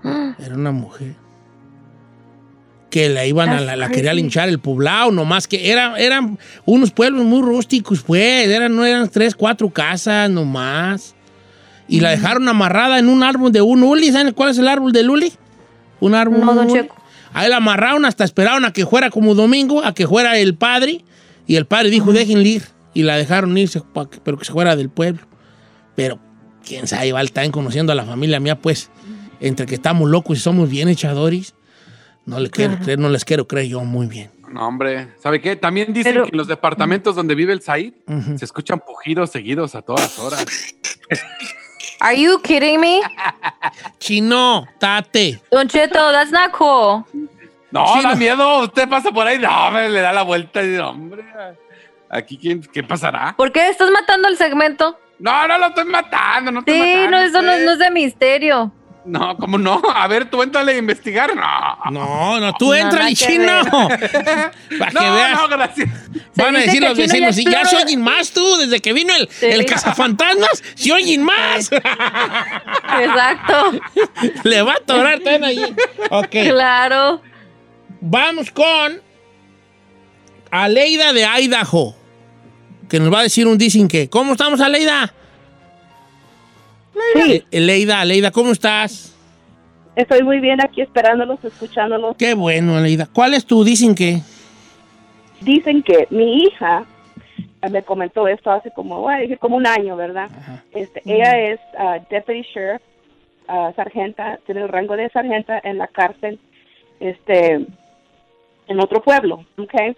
Era 0.04 0.56
una 0.56 0.72
mujer. 0.72 1.16
Que 2.90 3.08
la 3.08 3.26
iban 3.26 3.50
a 3.50 3.62
la, 3.62 3.76
la 3.76 3.90
quería 3.90 4.14
linchar 4.14 4.50
el 4.50 4.60
poblado, 4.60 5.12
nomás 5.12 5.48
que 5.48 5.72
era, 5.72 5.98
eran 5.98 6.38
unos 6.66 6.92
pueblos 6.92 7.24
muy 7.24 7.42
rústicos, 7.42 8.02
pues. 8.02 8.48
Eran, 8.48 8.76
no 8.76 8.86
eran 8.86 9.10
tres, 9.10 9.36
cuatro 9.36 9.70
casas 9.70 10.30
nomás. 10.30 11.16
Y 11.88 12.00
la 12.00 12.12
dejaron 12.12 12.48
amarrada 12.48 13.00
en 13.00 13.10
un 13.10 13.24
árbol 13.24 13.52
de 13.52 13.62
un 13.62 13.84
uli. 13.84 14.12
¿Saben 14.12 14.34
cuál 14.34 14.50
es 14.50 14.58
el 14.58 14.68
árbol 14.68 14.92
del 14.92 15.10
uli? 15.10 15.34
Un 16.00 16.16
árbol. 16.16 16.40
No, 16.42 16.54
don. 16.54 16.68
Checo. 16.68 16.96
Ahí 17.34 17.50
la 17.50 17.58
amarraron 17.58 18.06
hasta 18.06 18.24
esperaron 18.24 18.66
a 18.66 18.74
que 18.74 18.86
fuera 18.86 19.10
como 19.10 19.36
domingo, 19.36 19.84
a 19.84 19.94
que 19.94 20.08
fuera 20.08 20.38
el 20.38 20.56
padre. 20.56 21.04
Y 21.48 21.56
el 21.56 21.66
padre 21.66 21.90
dijo, 21.90 22.12
déjenle 22.14 22.48
ir. 22.50 22.64
Y 22.94 23.04
la 23.04 23.16
dejaron 23.18 23.58
irse, 23.58 23.82
pero 24.24 24.38
que 24.38 24.46
se 24.46 24.52
fuera 24.52 24.76
del 24.76 24.90
pueblo. 24.90 25.22
Pero, 25.96 26.20
quién 26.66 26.88
sabe, 26.88 27.12
va 27.14 27.22
están 27.22 27.52
conociendo 27.52 27.92
a 27.94 27.96
la 27.96 28.04
familia 28.04 28.40
mía, 28.40 28.60
pues, 28.60 28.90
entre 29.40 29.66
que 29.66 29.76
estamos 29.76 30.10
locos 30.10 30.38
y 30.38 30.42
somos 30.42 30.70
bien 30.70 30.90
echadores. 30.90 31.56
No, 32.26 32.40
le 32.40 32.50
quiero 32.50 32.78
creer, 32.80 33.00
no 33.00 33.10
les 33.10 33.24
quiero 33.26 33.48
creer 33.48 33.68
yo 33.68 33.84
muy 33.84 34.08
bien. 34.08 34.30
No, 34.52 34.68
hombre. 34.68 35.08
¿Sabe 35.24 35.40
qué? 35.42 35.56
También 35.56 35.94
dicen 35.94 36.12
Pero- 36.14 36.26
que 36.26 36.32
en 36.32 36.38
los 36.38 36.48
departamentos 36.48 37.16
donde 37.16 37.34
vive 37.36 37.54
el 37.54 37.62
Said 37.62 37.94
se 38.38 38.44
escuchan 38.46 38.80
pujidos 38.86 39.32
seguidos 39.32 39.74
a 39.76 39.82
todas 39.82 40.20
horas. 40.20 40.46
Are 42.04 42.16
you 42.16 42.40
kidding 42.40 42.80
me? 42.82 43.00
Chino, 44.00 44.68
tate. 44.80 45.40
Don 45.52 45.68
Cheto, 45.68 46.12
that's 46.12 46.32
not 46.32 46.52
cool. 46.52 47.06
No, 47.72 48.02
da 48.02 48.16
miedo. 48.16 48.64
Usted 48.64 48.90
pasa 48.90 49.12
por 49.12 49.28
ahí, 49.28 49.38
no, 49.38 49.50
hombre, 49.68 49.88
le 49.90 50.02
da 50.02 50.12
la 50.12 50.24
vuelta 50.24 50.62
y 50.64 50.70
dice, 50.70 50.82
hombre, 50.82 51.24
aquí 52.10 52.38
quién, 52.38 52.62
¿qué 52.62 52.84
pasará? 52.84 53.34
¿Por 53.38 53.52
qué 53.52 53.70
estás 53.70 53.90
matando 53.92 54.28
el 54.28 54.38
segmento? 54.38 54.98
No, 55.20 55.48
no 55.48 55.58
lo 55.60 55.68
estoy 55.68 55.86
matando, 55.86 56.52
no 56.52 56.60
estoy 56.62 56.74
Sí, 56.74 56.80
matando, 56.80 57.12
no, 57.12 57.18
eso 57.20 57.42
no, 57.44 57.52
pues. 57.52 57.66
no 57.66 57.72
es 57.74 57.80
de 57.80 57.92
misterio. 57.92 58.72
No, 59.04 59.36
¿cómo 59.38 59.58
no? 59.58 59.82
A 59.96 60.08
ver, 60.08 60.30
tú 60.30 60.44
entrale 60.44 60.74
a 60.74 60.78
investigar. 60.78 61.36
No. 61.36 61.92
No, 61.92 62.40
no, 62.40 62.54
tú 62.54 62.68
No, 62.68 62.76
entra, 62.76 63.08
que 63.08 63.16
chino. 63.16 63.62
Para 63.68 64.92
que 64.92 64.94
No, 64.94 65.14
veas. 65.16 65.34
no, 65.42 65.48
gracias. 65.48 65.90
Van 66.36 66.56
a 66.56 66.60
decir 66.60 66.84
los 66.84 66.96
vecinos, 66.96 67.36
y 67.38 67.44
ya 67.46 67.66
se 67.66 67.78
oyen 67.78 68.02
más 68.02 68.32
tú, 68.32 68.58
desde 68.58 68.80
que 68.80 68.94
vino 68.94 69.12
el, 69.16 69.28
Sí. 69.30 69.48
el 69.48 69.66
cazafantasmas, 69.66 70.62
se 70.76 70.92
oyen 70.94 71.24
más. 71.24 71.72
Exacto. 73.00 73.72
Le 74.44 74.62
va 74.62 74.74
a 74.74 74.76
atorar 74.76 75.20
también 75.20 75.44
ahí. 75.46 75.76
Ok, 76.12 76.30
Claro. 76.50 77.22
vamos 78.02 78.52
con 78.52 79.02
Aleida 80.52 81.12
de 81.14 81.26
Idaho, 81.26 81.96
que 82.90 83.00
nos 83.00 83.12
va 83.12 83.20
a 83.20 83.24
decir 83.24 83.48
un 83.48 83.58
dicen 83.58 83.88
que. 83.88 84.10
¿Cómo 84.10 84.34
estamos, 84.34 84.62
Aleida? 84.62 85.14
Sí, 86.94 87.44
Eh, 87.52 87.58
Aleida, 87.58 88.02
Aleida, 88.02 88.32
¿cómo 88.32 88.52
estás? 88.52 89.16
estoy 89.96 90.24
muy 90.24 90.40
bien 90.40 90.62
aquí 90.62 90.82
esperándolos, 90.82 91.44
escuchándolos. 91.44 92.16
Qué 92.18 92.34
bueno, 92.34 92.76
Aleida. 92.78 93.08
¿Cuál 93.12 93.34
es 93.34 93.46
tu 93.46 93.64
dicen 93.64 93.94
que? 93.94 94.22
Dicen 95.42 95.84
que 95.84 96.08
mi 96.10 96.44
hija 96.44 96.86
me 97.70 97.84
comentó 97.84 98.28
esto 98.28 98.52
hace 98.52 98.72
como, 98.72 99.10
decir, 99.10 99.38
como 99.38 99.58
un 99.58 99.68
año, 99.68 99.96
¿verdad? 99.96 100.30
Este, 100.72 101.02
Ella 101.06 101.38
es 101.38 101.60
ah, 101.78 102.00
deputy 102.10 102.42
sheriff, 102.42 102.82
ah, 103.48 103.72
sargenta, 103.76 104.40
tiene 104.46 104.62
el 104.62 104.70
rango 104.70 104.96
de 104.96 105.10
sargenta 105.10 105.60
en 105.64 105.78
la 105.78 105.88
cárcel, 105.88 106.40
este, 107.00 107.66
en 108.68 108.80
otro 108.80 109.02
pueblo, 109.02 109.46
¿ok? 109.58 109.96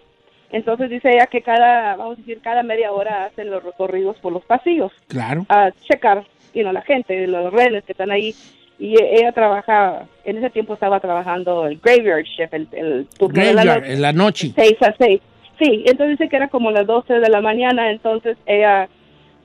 Entonces 0.50 0.90
dice 0.90 1.10
ella 1.10 1.26
que 1.26 1.42
cada, 1.42 1.96
vamos 1.96 2.18
a 2.18 2.20
decir, 2.20 2.40
cada 2.42 2.62
media 2.62 2.92
hora 2.92 3.24
hacen 3.24 3.50
los 3.50 3.62
recorridos 3.62 4.16
por 4.18 4.32
los 4.32 4.44
pasillos. 4.44 4.92
Claro. 5.08 5.46
a 5.48 5.70
checar 5.88 6.24
you 6.54 6.62
know, 6.62 6.72
la 6.72 6.82
gente, 6.82 7.26
los 7.26 7.52
redes 7.52 7.84
que 7.84 7.92
están 7.92 8.10
ahí. 8.10 8.34
Y 8.78 8.96
e- 8.96 9.16
ella 9.16 9.32
trabaja, 9.32 10.06
en 10.24 10.38
ese 10.38 10.50
tiempo 10.50 10.74
estaba 10.74 11.00
trabajando 11.00 11.66
el 11.66 11.78
graveyard 11.78 12.24
shift, 12.24 12.54
el, 12.54 12.68
el 12.72 13.06
turno 13.18 13.42
de 13.42 13.54
la 13.54 13.64
noche, 13.64 13.92
en 13.92 14.02
la 14.02 14.12
noche. 14.12 14.52
6 14.54 14.82
a 14.82 14.94
6. 14.98 15.20
Sí, 15.58 15.84
entonces 15.86 16.18
dice 16.18 16.28
que 16.28 16.36
era 16.36 16.48
como 16.48 16.70
las 16.70 16.86
12 16.86 17.14
de 17.14 17.28
la 17.28 17.40
mañana, 17.40 17.90
entonces 17.90 18.36
ella 18.46 18.88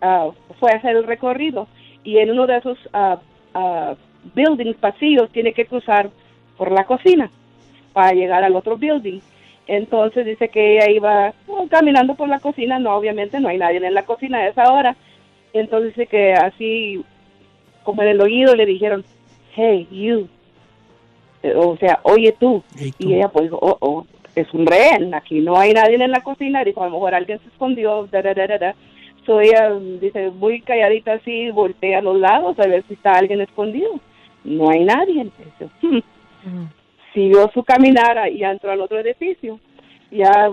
ah, 0.01 0.29
fue 0.59 0.71
a 0.71 0.77
hacer 0.77 0.95
el 0.95 1.03
recorrido. 1.03 1.67
Y 2.03 2.17
en 2.17 2.31
uno 2.31 2.47
de 2.47 2.57
esos 2.57 2.77
ah, 2.93 3.19
ah, 3.53 3.95
buildings, 4.33 4.77
pasillos, 4.77 5.29
tiene 5.31 5.53
que 5.53 5.65
cruzar 5.65 6.09
por 6.57 6.71
la 6.71 6.85
cocina 6.85 7.29
para 7.93 8.13
llegar 8.13 8.43
al 8.43 8.55
otro 8.55 8.77
building. 8.77 9.19
Entonces 9.67 10.25
dice 10.25 10.49
que 10.49 10.77
ella 10.77 10.89
iba 10.89 11.33
oh, 11.47 11.67
caminando 11.67 12.15
por 12.15 12.27
la 12.27 12.39
cocina, 12.39 12.79
no, 12.79 12.95
obviamente 12.95 13.39
no 13.39 13.49
hay 13.49 13.59
nadie 13.59 13.77
en 13.77 13.93
la 13.93 14.03
cocina 14.03 14.39
a 14.39 14.47
esa 14.47 14.71
hora. 14.73 14.95
Entonces 15.53 15.95
dice 15.95 16.07
que 16.07 16.33
así, 16.33 17.03
como 17.83 18.01
en 18.03 18.09
el 18.09 18.21
oído, 18.21 18.55
le 18.55 18.65
dijeron, 18.65 19.03
hey, 19.55 19.87
you. 19.91 20.27
Eh, 21.43 21.53
O 21.55 21.77
sea, 21.77 21.99
oye 22.03 22.35
tú. 22.39 22.63
Hey, 22.77 22.93
tú. 22.97 23.09
Y 23.09 23.15
ella 23.15 23.29
pues 23.29 23.45
dijo, 23.45 23.57
oh, 23.61 23.77
oh, 23.79 24.05
es 24.35 24.53
un 24.53 24.65
rehén, 24.65 25.13
aquí 25.13 25.39
no 25.39 25.57
hay 25.57 25.73
nadie 25.73 25.95
en 25.95 26.11
la 26.11 26.21
cocina. 26.21 26.63
Dijo, 26.63 26.81
a 26.81 26.85
lo 26.85 26.91
mejor 26.93 27.15
alguien 27.15 27.39
se 27.39 27.47
escondió, 27.47 28.07
da, 28.07 28.21
da, 28.21 28.33
da, 28.33 28.47
da, 28.47 28.57
da. 28.57 28.75
So 29.25 29.41
ella 29.41 29.69
mm, 29.69 29.99
dice, 29.99 30.29
muy 30.31 30.61
calladita 30.61 31.13
así, 31.13 31.51
voltea 31.51 31.99
a 31.99 32.01
los 32.01 32.17
lados 32.19 32.57
a 32.59 32.67
ver 32.67 32.83
si 32.87 32.93
está 32.93 33.13
alguien 33.13 33.41
escondido. 33.41 33.99
No 34.43 34.69
hay 34.69 34.85
nadie. 34.85 35.27
"Hmm". 35.81 35.99
Siguió 37.13 37.49
su 37.53 37.63
caminar 37.63 38.31
y 38.31 38.37
ya 38.39 38.51
entró 38.51 38.71
al 38.71 38.81
otro 38.81 38.99
edificio. 38.99 39.59
Ya 40.11 40.51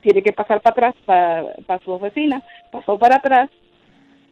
tiene 0.00 0.22
que 0.22 0.32
pasar 0.32 0.60
para 0.60 0.88
atrás, 0.88 0.94
para, 1.66 1.78
su 1.84 1.92
oficina. 1.92 2.42
Pasó 2.70 2.98
para 2.98 3.16
atrás 3.16 3.50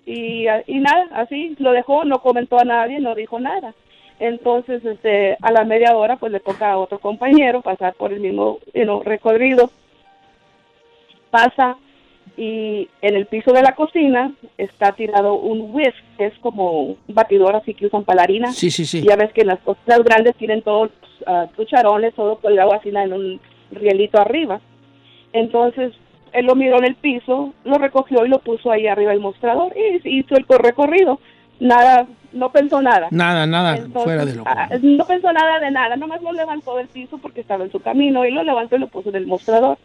y, 0.07 0.47
y 0.67 0.79
nada, 0.81 1.07
así 1.13 1.55
lo 1.59 1.73
dejó, 1.73 2.05
no 2.05 2.21
comentó 2.21 2.59
a 2.59 2.65
nadie, 2.65 3.01
no 3.01 3.15
dijo 3.15 3.41
nada. 3.41 3.75
Entonces, 4.21 4.85
este, 4.85 5.37
a 5.43 5.51
la 5.51 5.65
media 5.65 5.97
hora, 5.97 6.17
pues 6.17 6.31
le 6.31 6.41
toca 6.41 6.73
a 6.73 6.79
otro 6.79 6.99
compañero 6.99 7.63
pasar 7.63 7.95
por 7.95 8.13
el 8.13 8.21
mismo 8.21 8.59
you 8.73 8.85
know, 8.85 9.03
recorrido. 9.03 9.71
Pasa 11.31 11.77
y 12.37 12.89
en 13.01 13.15
el 13.17 13.27
piso 13.27 13.53
de 13.53 13.63
la 13.63 13.75
cocina 13.75 14.33
está 14.59 14.93
tirado 14.93 15.35
un 15.35 15.75
whisk, 15.75 15.97
que 16.17 16.27
es 16.27 16.39
como 16.39 16.83
un 16.83 16.99
batidor 17.09 17.55
así 17.57 17.75
que 17.75 17.87
usan 17.87 18.05
para 18.05 18.17
la 18.17 18.23
harina. 18.23 18.53
Sí, 18.53 18.71
sí, 18.71 18.85
sí. 18.85 19.03
Ya 19.03 19.17
ves 19.17 19.33
que 19.33 19.45
las 19.45 19.61
cocinas 19.61 20.03
grandes 20.03 20.37
tienen 20.37 20.63
todos 20.63 20.91
los 21.27 21.51
cucharones, 21.53 22.15
todo 22.15 22.37
colgado 22.37 22.73
así 22.73 22.91
en 22.91 23.13
un 23.13 23.41
rielito 23.71 24.21
arriba. 24.21 24.61
Entonces, 25.33 25.93
él 26.35 26.47
lo 26.47 26.55
miró 26.57 26.79
en 26.79 26.85
el 26.85 26.97
piso, 26.97 27.55
lo 27.65 27.79
recogió 27.79 28.27
y 28.27 28.29
lo 28.29 28.41
puso 28.41 28.71
ahí 28.71 28.87
arriba 28.87 29.13
del 29.13 29.21
mostrador 29.21 29.73
y 29.77 30.19
hizo 30.19 30.37
el 30.37 30.45
recorrido. 30.59 31.21
Nada, 31.61 32.07
no 32.33 32.51
pensó 32.51 32.83
nada. 32.83 33.07
Nada, 33.13 33.47
nada 33.47 33.77
Entonces, 33.77 34.03
fuera 34.03 34.25
de 34.25 34.35
lo 34.35 34.43
ah, 34.45 34.69
no 34.83 35.07
pensó 35.07 35.33
nada 35.33 35.61
de 35.61 35.71
nada, 35.71 35.97
nomás 35.97 36.21
lo 36.21 36.33
levantó 36.33 36.77
del 36.77 36.89
piso 36.89 37.19
porque 37.19 37.41
estaba 37.41 37.65
en 37.65 37.71
su 37.71 37.81
camino 37.81 38.27
y 38.27 38.33
lo 38.33 38.43
levantó 38.43 38.75
y 38.75 38.81
lo 38.81 38.89
puso 38.89 39.11
en 39.11 39.17
el 39.17 39.27
mostrador. 39.27 39.79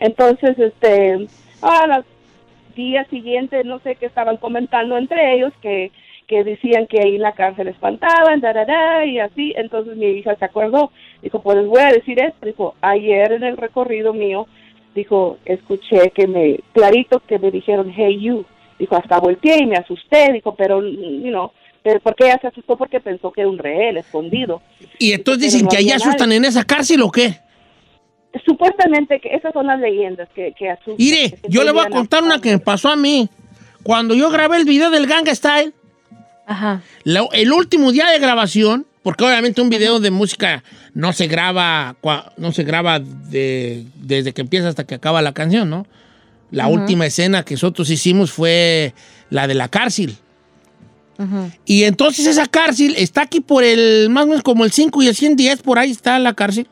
Entonces, 0.00 0.58
este, 0.58 1.28
al 1.62 2.04
día 2.74 3.04
siguiente, 3.04 3.62
no 3.62 3.78
sé 3.78 3.94
qué 3.94 4.06
estaban 4.06 4.36
comentando 4.38 4.98
entre 4.98 5.34
ellos, 5.34 5.52
que, 5.62 5.92
que 6.26 6.42
decían 6.42 6.88
que 6.88 7.00
ahí 7.00 7.14
en 7.14 7.22
la 7.22 7.32
cárcel 7.32 7.68
espantaban, 7.68 8.40
da, 8.40 8.52
da, 8.52 8.64
da, 8.64 9.04
y 9.04 9.20
así. 9.20 9.54
Entonces 9.56 9.96
mi 9.96 10.06
hija 10.06 10.34
se 10.34 10.44
acordó, 10.44 10.90
dijo, 11.22 11.40
pues 11.40 11.58
les 11.58 11.68
voy 11.68 11.82
a 11.82 11.92
decir 11.92 12.20
esto. 12.20 12.44
Dijo, 12.44 12.74
ayer 12.80 13.30
en 13.30 13.44
el 13.44 13.56
recorrido 13.56 14.12
mío, 14.12 14.48
dijo, 14.94 15.38
escuché 15.44 16.10
que 16.14 16.26
me, 16.26 16.60
clarito 16.72 17.20
que 17.26 17.38
me 17.38 17.50
dijeron, 17.50 17.92
hey 17.94 18.18
you. 18.20 18.44
Dijo, 18.78 18.96
hasta 18.96 19.18
volteé 19.20 19.58
y 19.62 19.66
me 19.66 19.76
asusté, 19.76 20.32
dijo, 20.32 20.54
pero, 20.56 20.82
you 20.82 21.28
know, 21.30 21.50
pero 21.82 22.00
¿por 22.00 22.14
qué 22.16 22.24
ella 22.26 22.38
se 22.40 22.48
asustó? 22.48 22.76
Porque 22.76 22.98
pensó 23.00 23.30
que 23.30 23.42
era 23.42 23.50
un 23.50 23.58
rehén 23.58 23.96
escondido. 23.98 24.62
Y 24.98 25.12
entonces 25.12 25.44
dicen 25.44 25.64
no 25.64 25.68
que 25.70 25.76
allá 25.76 25.96
asustan 25.96 26.32
en 26.32 26.44
esa 26.44 26.64
cárcel 26.64 27.02
o 27.02 27.10
qué? 27.10 27.38
Supuestamente 28.44 29.20
que 29.20 29.28
esas 29.34 29.52
son 29.52 29.66
las 29.68 29.78
leyendas 29.78 30.28
que, 30.34 30.52
que 30.58 30.68
asustan. 30.70 30.96
Mire, 30.98 31.30
que 31.30 31.38
yo 31.48 31.62
le 31.62 31.70
voy 31.70 31.84
a 31.86 31.90
contar 31.90 32.24
una 32.24 32.40
que 32.40 32.50
me 32.50 32.58
pasó 32.58 32.88
a 32.88 32.96
mí. 32.96 33.28
Cuando 33.84 34.14
yo 34.14 34.30
grabé 34.30 34.56
el 34.56 34.64
video 34.64 34.90
del 34.90 35.06
Ganga 35.06 35.32
Style, 35.34 35.72
Ajá. 36.46 36.82
la- 37.04 37.28
el 37.32 37.52
último 37.52 37.92
día 37.92 38.06
de 38.10 38.18
grabación, 38.18 38.86
porque 39.04 39.24
obviamente 39.24 39.60
un 39.60 39.68
video 39.70 40.00
de 40.00 40.10
música 40.10 40.64
no 40.94 41.12
se 41.12 41.26
graba, 41.26 41.96
no 42.36 42.52
se 42.52 42.62
graba 42.64 43.00
de- 43.00 43.84
desde 43.96 44.32
que 44.32 44.40
empieza 44.42 44.68
hasta 44.68 44.84
que 44.84 44.94
acaba 44.94 45.20
la 45.22 45.32
canción, 45.34 45.68
¿no? 45.68 45.86
La 46.50 46.68
última 46.68 47.04
escena 47.06 47.42
que 47.44 47.54
nosotros 47.54 47.90
hicimos 47.90 48.30
fue 48.32 48.94
la 49.30 49.46
de 49.48 49.54
la 49.54 49.68
cárcel. 49.68 50.16
Y 51.64 51.84
entonces 51.84 52.26
esa 52.26 52.46
cárcel 52.46 52.94
está 52.98 53.22
aquí 53.22 53.40
por 53.40 53.62
el, 53.64 54.08
más 54.10 54.24
o 54.24 54.26
menos 54.28 54.42
como 54.42 54.64
el 54.64 54.72
5 54.72 55.02
y 55.02 55.08
el 55.08 55.14
110, 55.14 55.62
por 55.62 55.78
ahí 55.78 55.90
está 55.90 56.18
la 56.18 56.34
cárcel. 56.34 56.66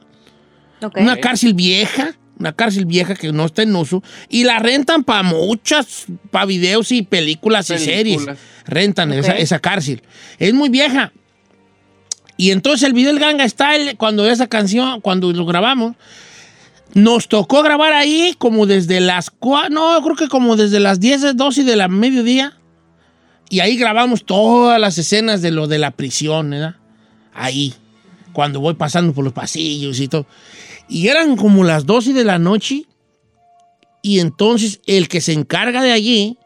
Una 1.00 1.14
cárcel 1.20 1.54
vieja, 1.54 2.14
una 2.38 2.52
cárcel 2.52 2.86
vieja 2.86 3.14
que 3.14 3.30
no 3.32 3.46
está 3.46 3.62
en 3.62 3.74
uso. 3.76 4.02
Y 4.28 4.42
la 4.44 4.58
rentan 4.58 5.04
para 5.04 5.22
muchas, 5.22 6.06
para 6.32 6.46
videos 6.46 6.90
y 6.90 7.02
películas, 7.02 7.70
y 7.70 7.74
series. 7.78 8.20
Rentan 8.66 9.12
esa, 9.12 9.32
esa 9.38 9.58
cárcel. 9.60 10.02
Es 10.40 10.52
muy 10.54 10.68
vieja. 10.68 11.12
Y 12.42 12.50
entonces 12.50 12.88
el 12.88 12.92
video 12.92 13.12
del 13.12 13.20
Ganga 13.20 13.48
Style, 13.48 13.94
cuando 13.96 14.28
esa 14.28 14.48
canción, 14.48 15.00
cuando 15.00 15.32
lo 15.32 15.46
grabamos, 15.46 15.94
Nos 16.92 17.28
tocó 17.28 17.62
grabar 17.62 17.92
ahí 17.92 18.34
como 18.36 18.66
desde 18.66 19.00
las 19.00 19.30
no, 19.70 20.02
creo 20.02 20.16
que 20.16 20.26
como 20.26 20.56
desde 20.56 20.80
las 20.80 20.98
10, 20.98 21.36
12 21.36 21.62
de 21.62 21.76
la 21.76 21.86
mediodía. 21.86 22.58
Y 23.48 23.60
ahí 23.60 23.76
grabamos 23.76 24.24
todas 24.24 24.80
las 24.80 24.98
escenas 24.98 25.40
de 25.40 25.52
lo 25.52 25.68
de 25.68 25.78
la 25.78 25.92
prisión, 25.92 26.50
¿verdad? 26.50 26.74
Ahí, 27.32 27.74
cuando 28.32 28.58
voy 28.58 28.74
pasando 28.74 29.12
por 29.12 29.22
los 29.22 29.32
pasillos 29.32 30.00
y 30.00 30.08
todo. 30.08 30.26
Y 30.88 31.06
eran 31.06 31.36
como 31.36 31.62
las 31.62 31.86
12 31.86 32.12
de 32.12 32.24
la 32.24 32.40
noche. 32.40 32.86
Y 34.02 34.18
entonces 34.18 34.80
el 34.86 35.06
que 35.06 35.20
se 35.20 35.32
encarga 35.32 35.80
de 35.80 35.92
allí 35.92 36.38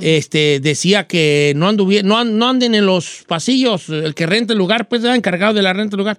este, 0.00 0.60
decía 0.60 1.06
que 1.06 1.52
no, 1.56 1.72
no, 1.72 2.24
no 2.24 2.48
anden 2.48 2.74
en 2.74 2.86
los 2.86 3.24
pasillos, 3.26 3.88
el 3.88 4.14
que 4.14 4.26
renta 4.26 4.52
el 4.52 4.58
lugar, 4.58 4.88
pues 4.88 5.02
era 5.02 5.14
encargado 5.16 5.54
de 5.54 5.62
la 5.62 5.72
renta 5.72 5.92
del 5.92 5.98
lugar, 5.98 6.18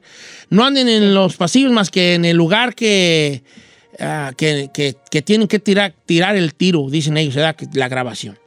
no 0.50 0.66
anden 0.66 0.90
en 0.90 1.14
los 1.14 1.38
pasillos 1.38 1.72
más 1.72 1.90
que 1.92 2.16
en 2.16 2.26
el 2.26 2.36
lugar 2.38 2.74
que, 2.76 3.44
ah, 4.00 4.32
que, 4.38 4.70
que- 4.74 4.96
que 5.12 5.22
tienen 5.22 5.48
que 5.48 5.60
tirar, 5.60 5.94
tirar 6.06 6.36
el 6.36 6.54
tiro, 6.56 6.88
dicen 6.90 7.18
ellos, 7.18 7.36
¿verdad? 7.36 7.56
La 7.74 7.88
grabación. 7.88 8.38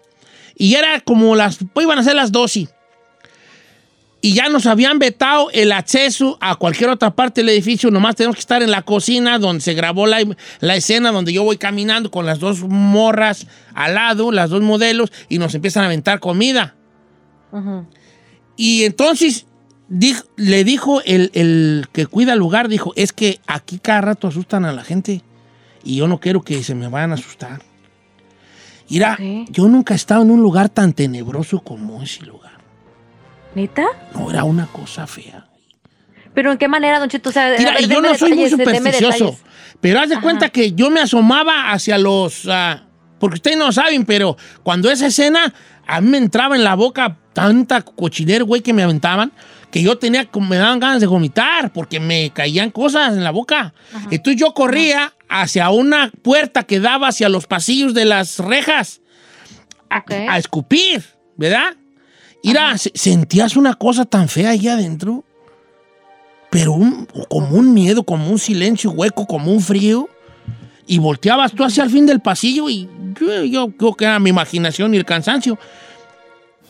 Y 0.56 0.74
era 0.74 1.00
como 1.00 1.36
las, 1.36 1.58
pues 1.72 1.84
iban 1.84 1.98
a 1.98 2.04
ser 2.04 2.14
las 2.16 2.32
12. 2.32 2.68
Y 4.22 4.34
ya 4.34 4.50
nos 4.50 4.66
habían 4.66 4.98
vetado 4.98 5.48
el 5.52 5.72
acceso 5.72 6.36
a 6.42 6.56
cualquier 6.56 6.90
otra 6.90 7.10
parte 7.10 7.40
del 7.40 7.48
edificio. 7.48 7.90
Nomás 7.90 8.16
tenemos 8.16 8.36
que 8.36 8.40
estar 8.40 8.62
en 8.62 8.70
la 8.70 8.82
cocina 8.82 9.38
donde 9.38 9.62
se 9.62 9.72
grabó 9.72 10.06
la, 10.06 10.18
la 10.60 10.76
escena, 10.76 11.10
donde 11.10 11.32
yo 11.32 11.42
voy 11.42 11.56
caminando 11.56 12.10
con 12.10 12.26
las 12.26 12.38
dos 12.38 12.60
morras 12.62 13.46
al 13.74 13.94
lado, 13.94 14.30
las 14.30 14.50
dos 14.50 14.60
modelos, 14.60 15.10
y 15.30 15.38
nos 15.38 15.54
empiezan 15.54 15.84
a 15.84 15.86
aventar 15.86 16.20
comida. 16.20 16.74
Y 18.56 18.84
entonces 18.84 19.46
dijo- 19.88 20.24
le 20.36 20.64
dijo 20.64 21.00
el, 21.06 21.30
el 21.32 21.86
que 21.92 22.06
cuida 22.06 22.34
el 22.34 22.38
lugar, 22.38 22.68
dijo, 22.68 22.92
es 22.96 23.12
que 23.14 23.40
aquí 23.46 23.78
cada 23.78 24.02
rato 24.02 24.28
asustan 24.28 24.66
a 24.66 24.72
la 24.72 24.84
gente 24.84 25.22
y 25.82 25.96
yo 25.96 26.06
no 26.08 26.20
quiero 26.20 26.42
que 26.42 26.62
se 26.62 26.74
me 26.74 26.88
vayan 26.88 27.12
a 27.12 27.14
asustar. 27.14 27.62
Mira, 28.90 29.16
yo 29.50 29.66
nunca 29.68 29.94
he 29.94 29.96
estado 29.96 30.22
en 30.22 30.30
un 30.30 30.42
lugar 30.42 30.68
tan 30.68 30.92
tenebroso 30.92 31.60
como 31.60 32.02
ese 32.02 32.24
lugar. 32.26 32.49
¿Neta? 33.54 33.86
No, 34.14 34.30
era 34.30 34.44
una 34.44 34.66
cosa 34.66 35.06
fea. 35.06 35.46
¿Pero 36.34 36.52
en 36.52 36.58
qué 36.58 36.68
manera, 36.68 36.98
Don 36.98 37.08
Cheto? 37.08 37.30
O 37.30 37.32
sea, 37.32 37.54
Mira, 37.58 37.74
ver, 37.74 37.88
yo 37.88 38.00
no 38.00 38.14
soy 38.14 38.34
muy 38.34 38.48
deme 38.48 38.64
supersticioso, 38.64 39.38
pero 39.80 40.00
haz 40.00 40.08
de 40.08 40.20
cuenta 40.20 40.48
que 40.48 40.72
yo 40.72 40.90
me 40.90 41.00
asomaba 41.00 41.72
hacia 41.72 41.98
los... 41.98 42.46
ah, 42.48 42.86
porque 43.18 43.34
ustedes 43.34 43.58
no 43.58 43.72
saben, 43.72 44.04
pero 44.06 44.36
cuando 44.62 44.90
esa 44.90 45.06
escena, 45.06 45.52
a 45.86 46.00
mí 46.00 46.08
me 46.08 46.18
entraba 46.18 46.56
en 46.56 46.64
la 46.64 46.74
boca 46.74 47.18
tanta 47.32 47.82
cochinero, 47.82 48.46
güey, 48.46 48.62
que 48.62 48.72
me 48.72 48.82
aventaban, 48.82 49.32
que 49.70 49.82
yo 49.82 49.98
tenía, 49.98 50.28
me 50.40 50.56
daban 50.56 50.80
ganas 50.80 51.00
de 51.00 51.06
vomitar, 51.06 51.72
porque 51.72 52.00
me 52.00 52.30
caían 52.30 52.70
cosas 52.70 53.12
en 53.12 53.22
la 53.22 53.30
boca. 53.30 53.74
Entonces 54.10 54.40
yo 54.40 54.54
corría 54.54 55.12
hacia 55.28 55.68
una 55.70 56.10
puerta 56.22 56.62
que 56.62 56.80
daba 56.80 57.08
hacia 57.08 57.28
los 57.28 57.46
pasillos 57.46 57.92
de 57.92 58.04
las 58.04 58.38
rejas 58.38 59.00
a, 59.90 60.02
a 60.08 60.38
escupir, 60.38 61.04
¿verdad? 61.36 61.76
Mira, 62.44 62.76
se- 62.78 62.92
sentías 62.94 63.56
una 63.56 63.74
cosa 63.74 64.04
tan 64.04 64.28
fea 64.28 64.50
ahí 64.50 64.66
adentro, 64.68 65.24
pero 66.50 66.72
un- 66.72 67.06
como 67.28 67.56
un 67.56 67.74
miedo, 67.74 68.02
como 68.02 68.30
un 68.30 68.38
silencio 68.38 68.90
hueco, 68.90 69.26
como 69.26 69.52
un 69.52 69.60
frío, 69.60 70.08
y 70.86 70.98
volteabas 70.98 71.52
tú 71.52 71.62
hacia 71.64 71.84
el 71.84 71.90
fin 71.90 72.06
del 72.06 72.20
pasillo 72.20 72.68
y 72.68 72.88
yo, 73.20 73.44
yo 73.44 73.70
creo 73.76 73.94
que 73.94 74.04
era 74.06 74.18
mi 74.18 74.30
imaginación 74.30 74.92
y 74.94 74.96
el 74.96 75.04
cansancio. 75.04 75.58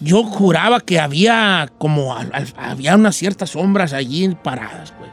Yo 0.00 0.24
juraba 0.24 0.80
que 0.80 0.98
había 0.98 1.70
como 1.78 2.16
al- 2.16 2.30
al- 2.34 2.52
había 2.56 2.96
unas 2.96 3.16
ciertas 3.16 3.50
sombras 3.50 3.92
allí 3.92 4.28
paradas, 4.42 4.92
güey. 4.98 5.10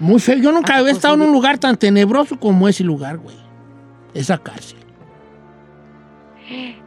Muy 0.00 0.20
feo. 0.20 0.36
Yo 0.38 0.50
nunca 0.52 0.76
había 0.76 0.92
estado 0.92 1.14
en 1.14 1.22
un 1.22 1.32
lugar 1.32 1.58
tan 1.58 1.76
tenebroso 1.76 2.38
como 2.38 2.68
ese 2.68 2.82
lugar, 2.84 3.18
güey. 3.18 3.36
Esa 4.12 4.38
cárcel. 4.38 4.78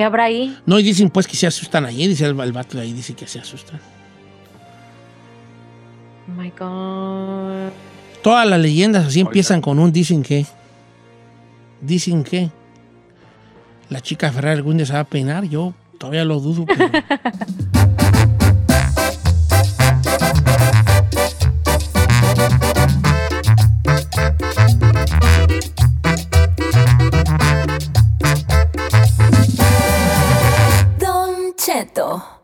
¿Qué 0.00 0.04
habrá 0.04 0.24
ahí? 0.24 0.56
No, 0.64 0.78
y 0.78 0.82
dicen 0.82 1.10
pues 1.10 1.26
que 1.26 1.36
se 1.36 1.46
asustan 1.46 1.84
allí, 1.84 2.08
dice 2.08 2.24
el, 2.24 2.40
el 2.40 2.52
vato 2.52 2.78
de 2.78 2.84
ahí, 2.84 2.94
dice 2.94 3.12
que 3.12 3.26
se 3.26 3.38
asustan. 3.38 3.78
Oh 6.26 6.40
my 6.40 6.50
God. 6.58 7.70
Todas 8.22 8.48
las 8.48 8.58
leyendas 8.58 9.08
así 9.08 9.20
empiezan 9.20 9.60
con 9.60 9.78
un 9.78 9.92
dicen 9.92 10.22
que. 10.22 10.46
Dicen 11.82 12.24
que. 12.24 12.48
La 13.90 14.00
chica 14.00 14.32
Ferrari 14.32 14.56
algún 14.56 14.78
día 14.78 14.86
se 14.86 14.94
va 14.94 15.00
a 15.00 15.04
peinar, 15.04 15.44
yo 15.44 15.74
todavía 15.98 16.24
lo 16.24 16.40
dudo, 16.40 16.64
pero. 16.64 16.88
Cristo. 32.00 32.39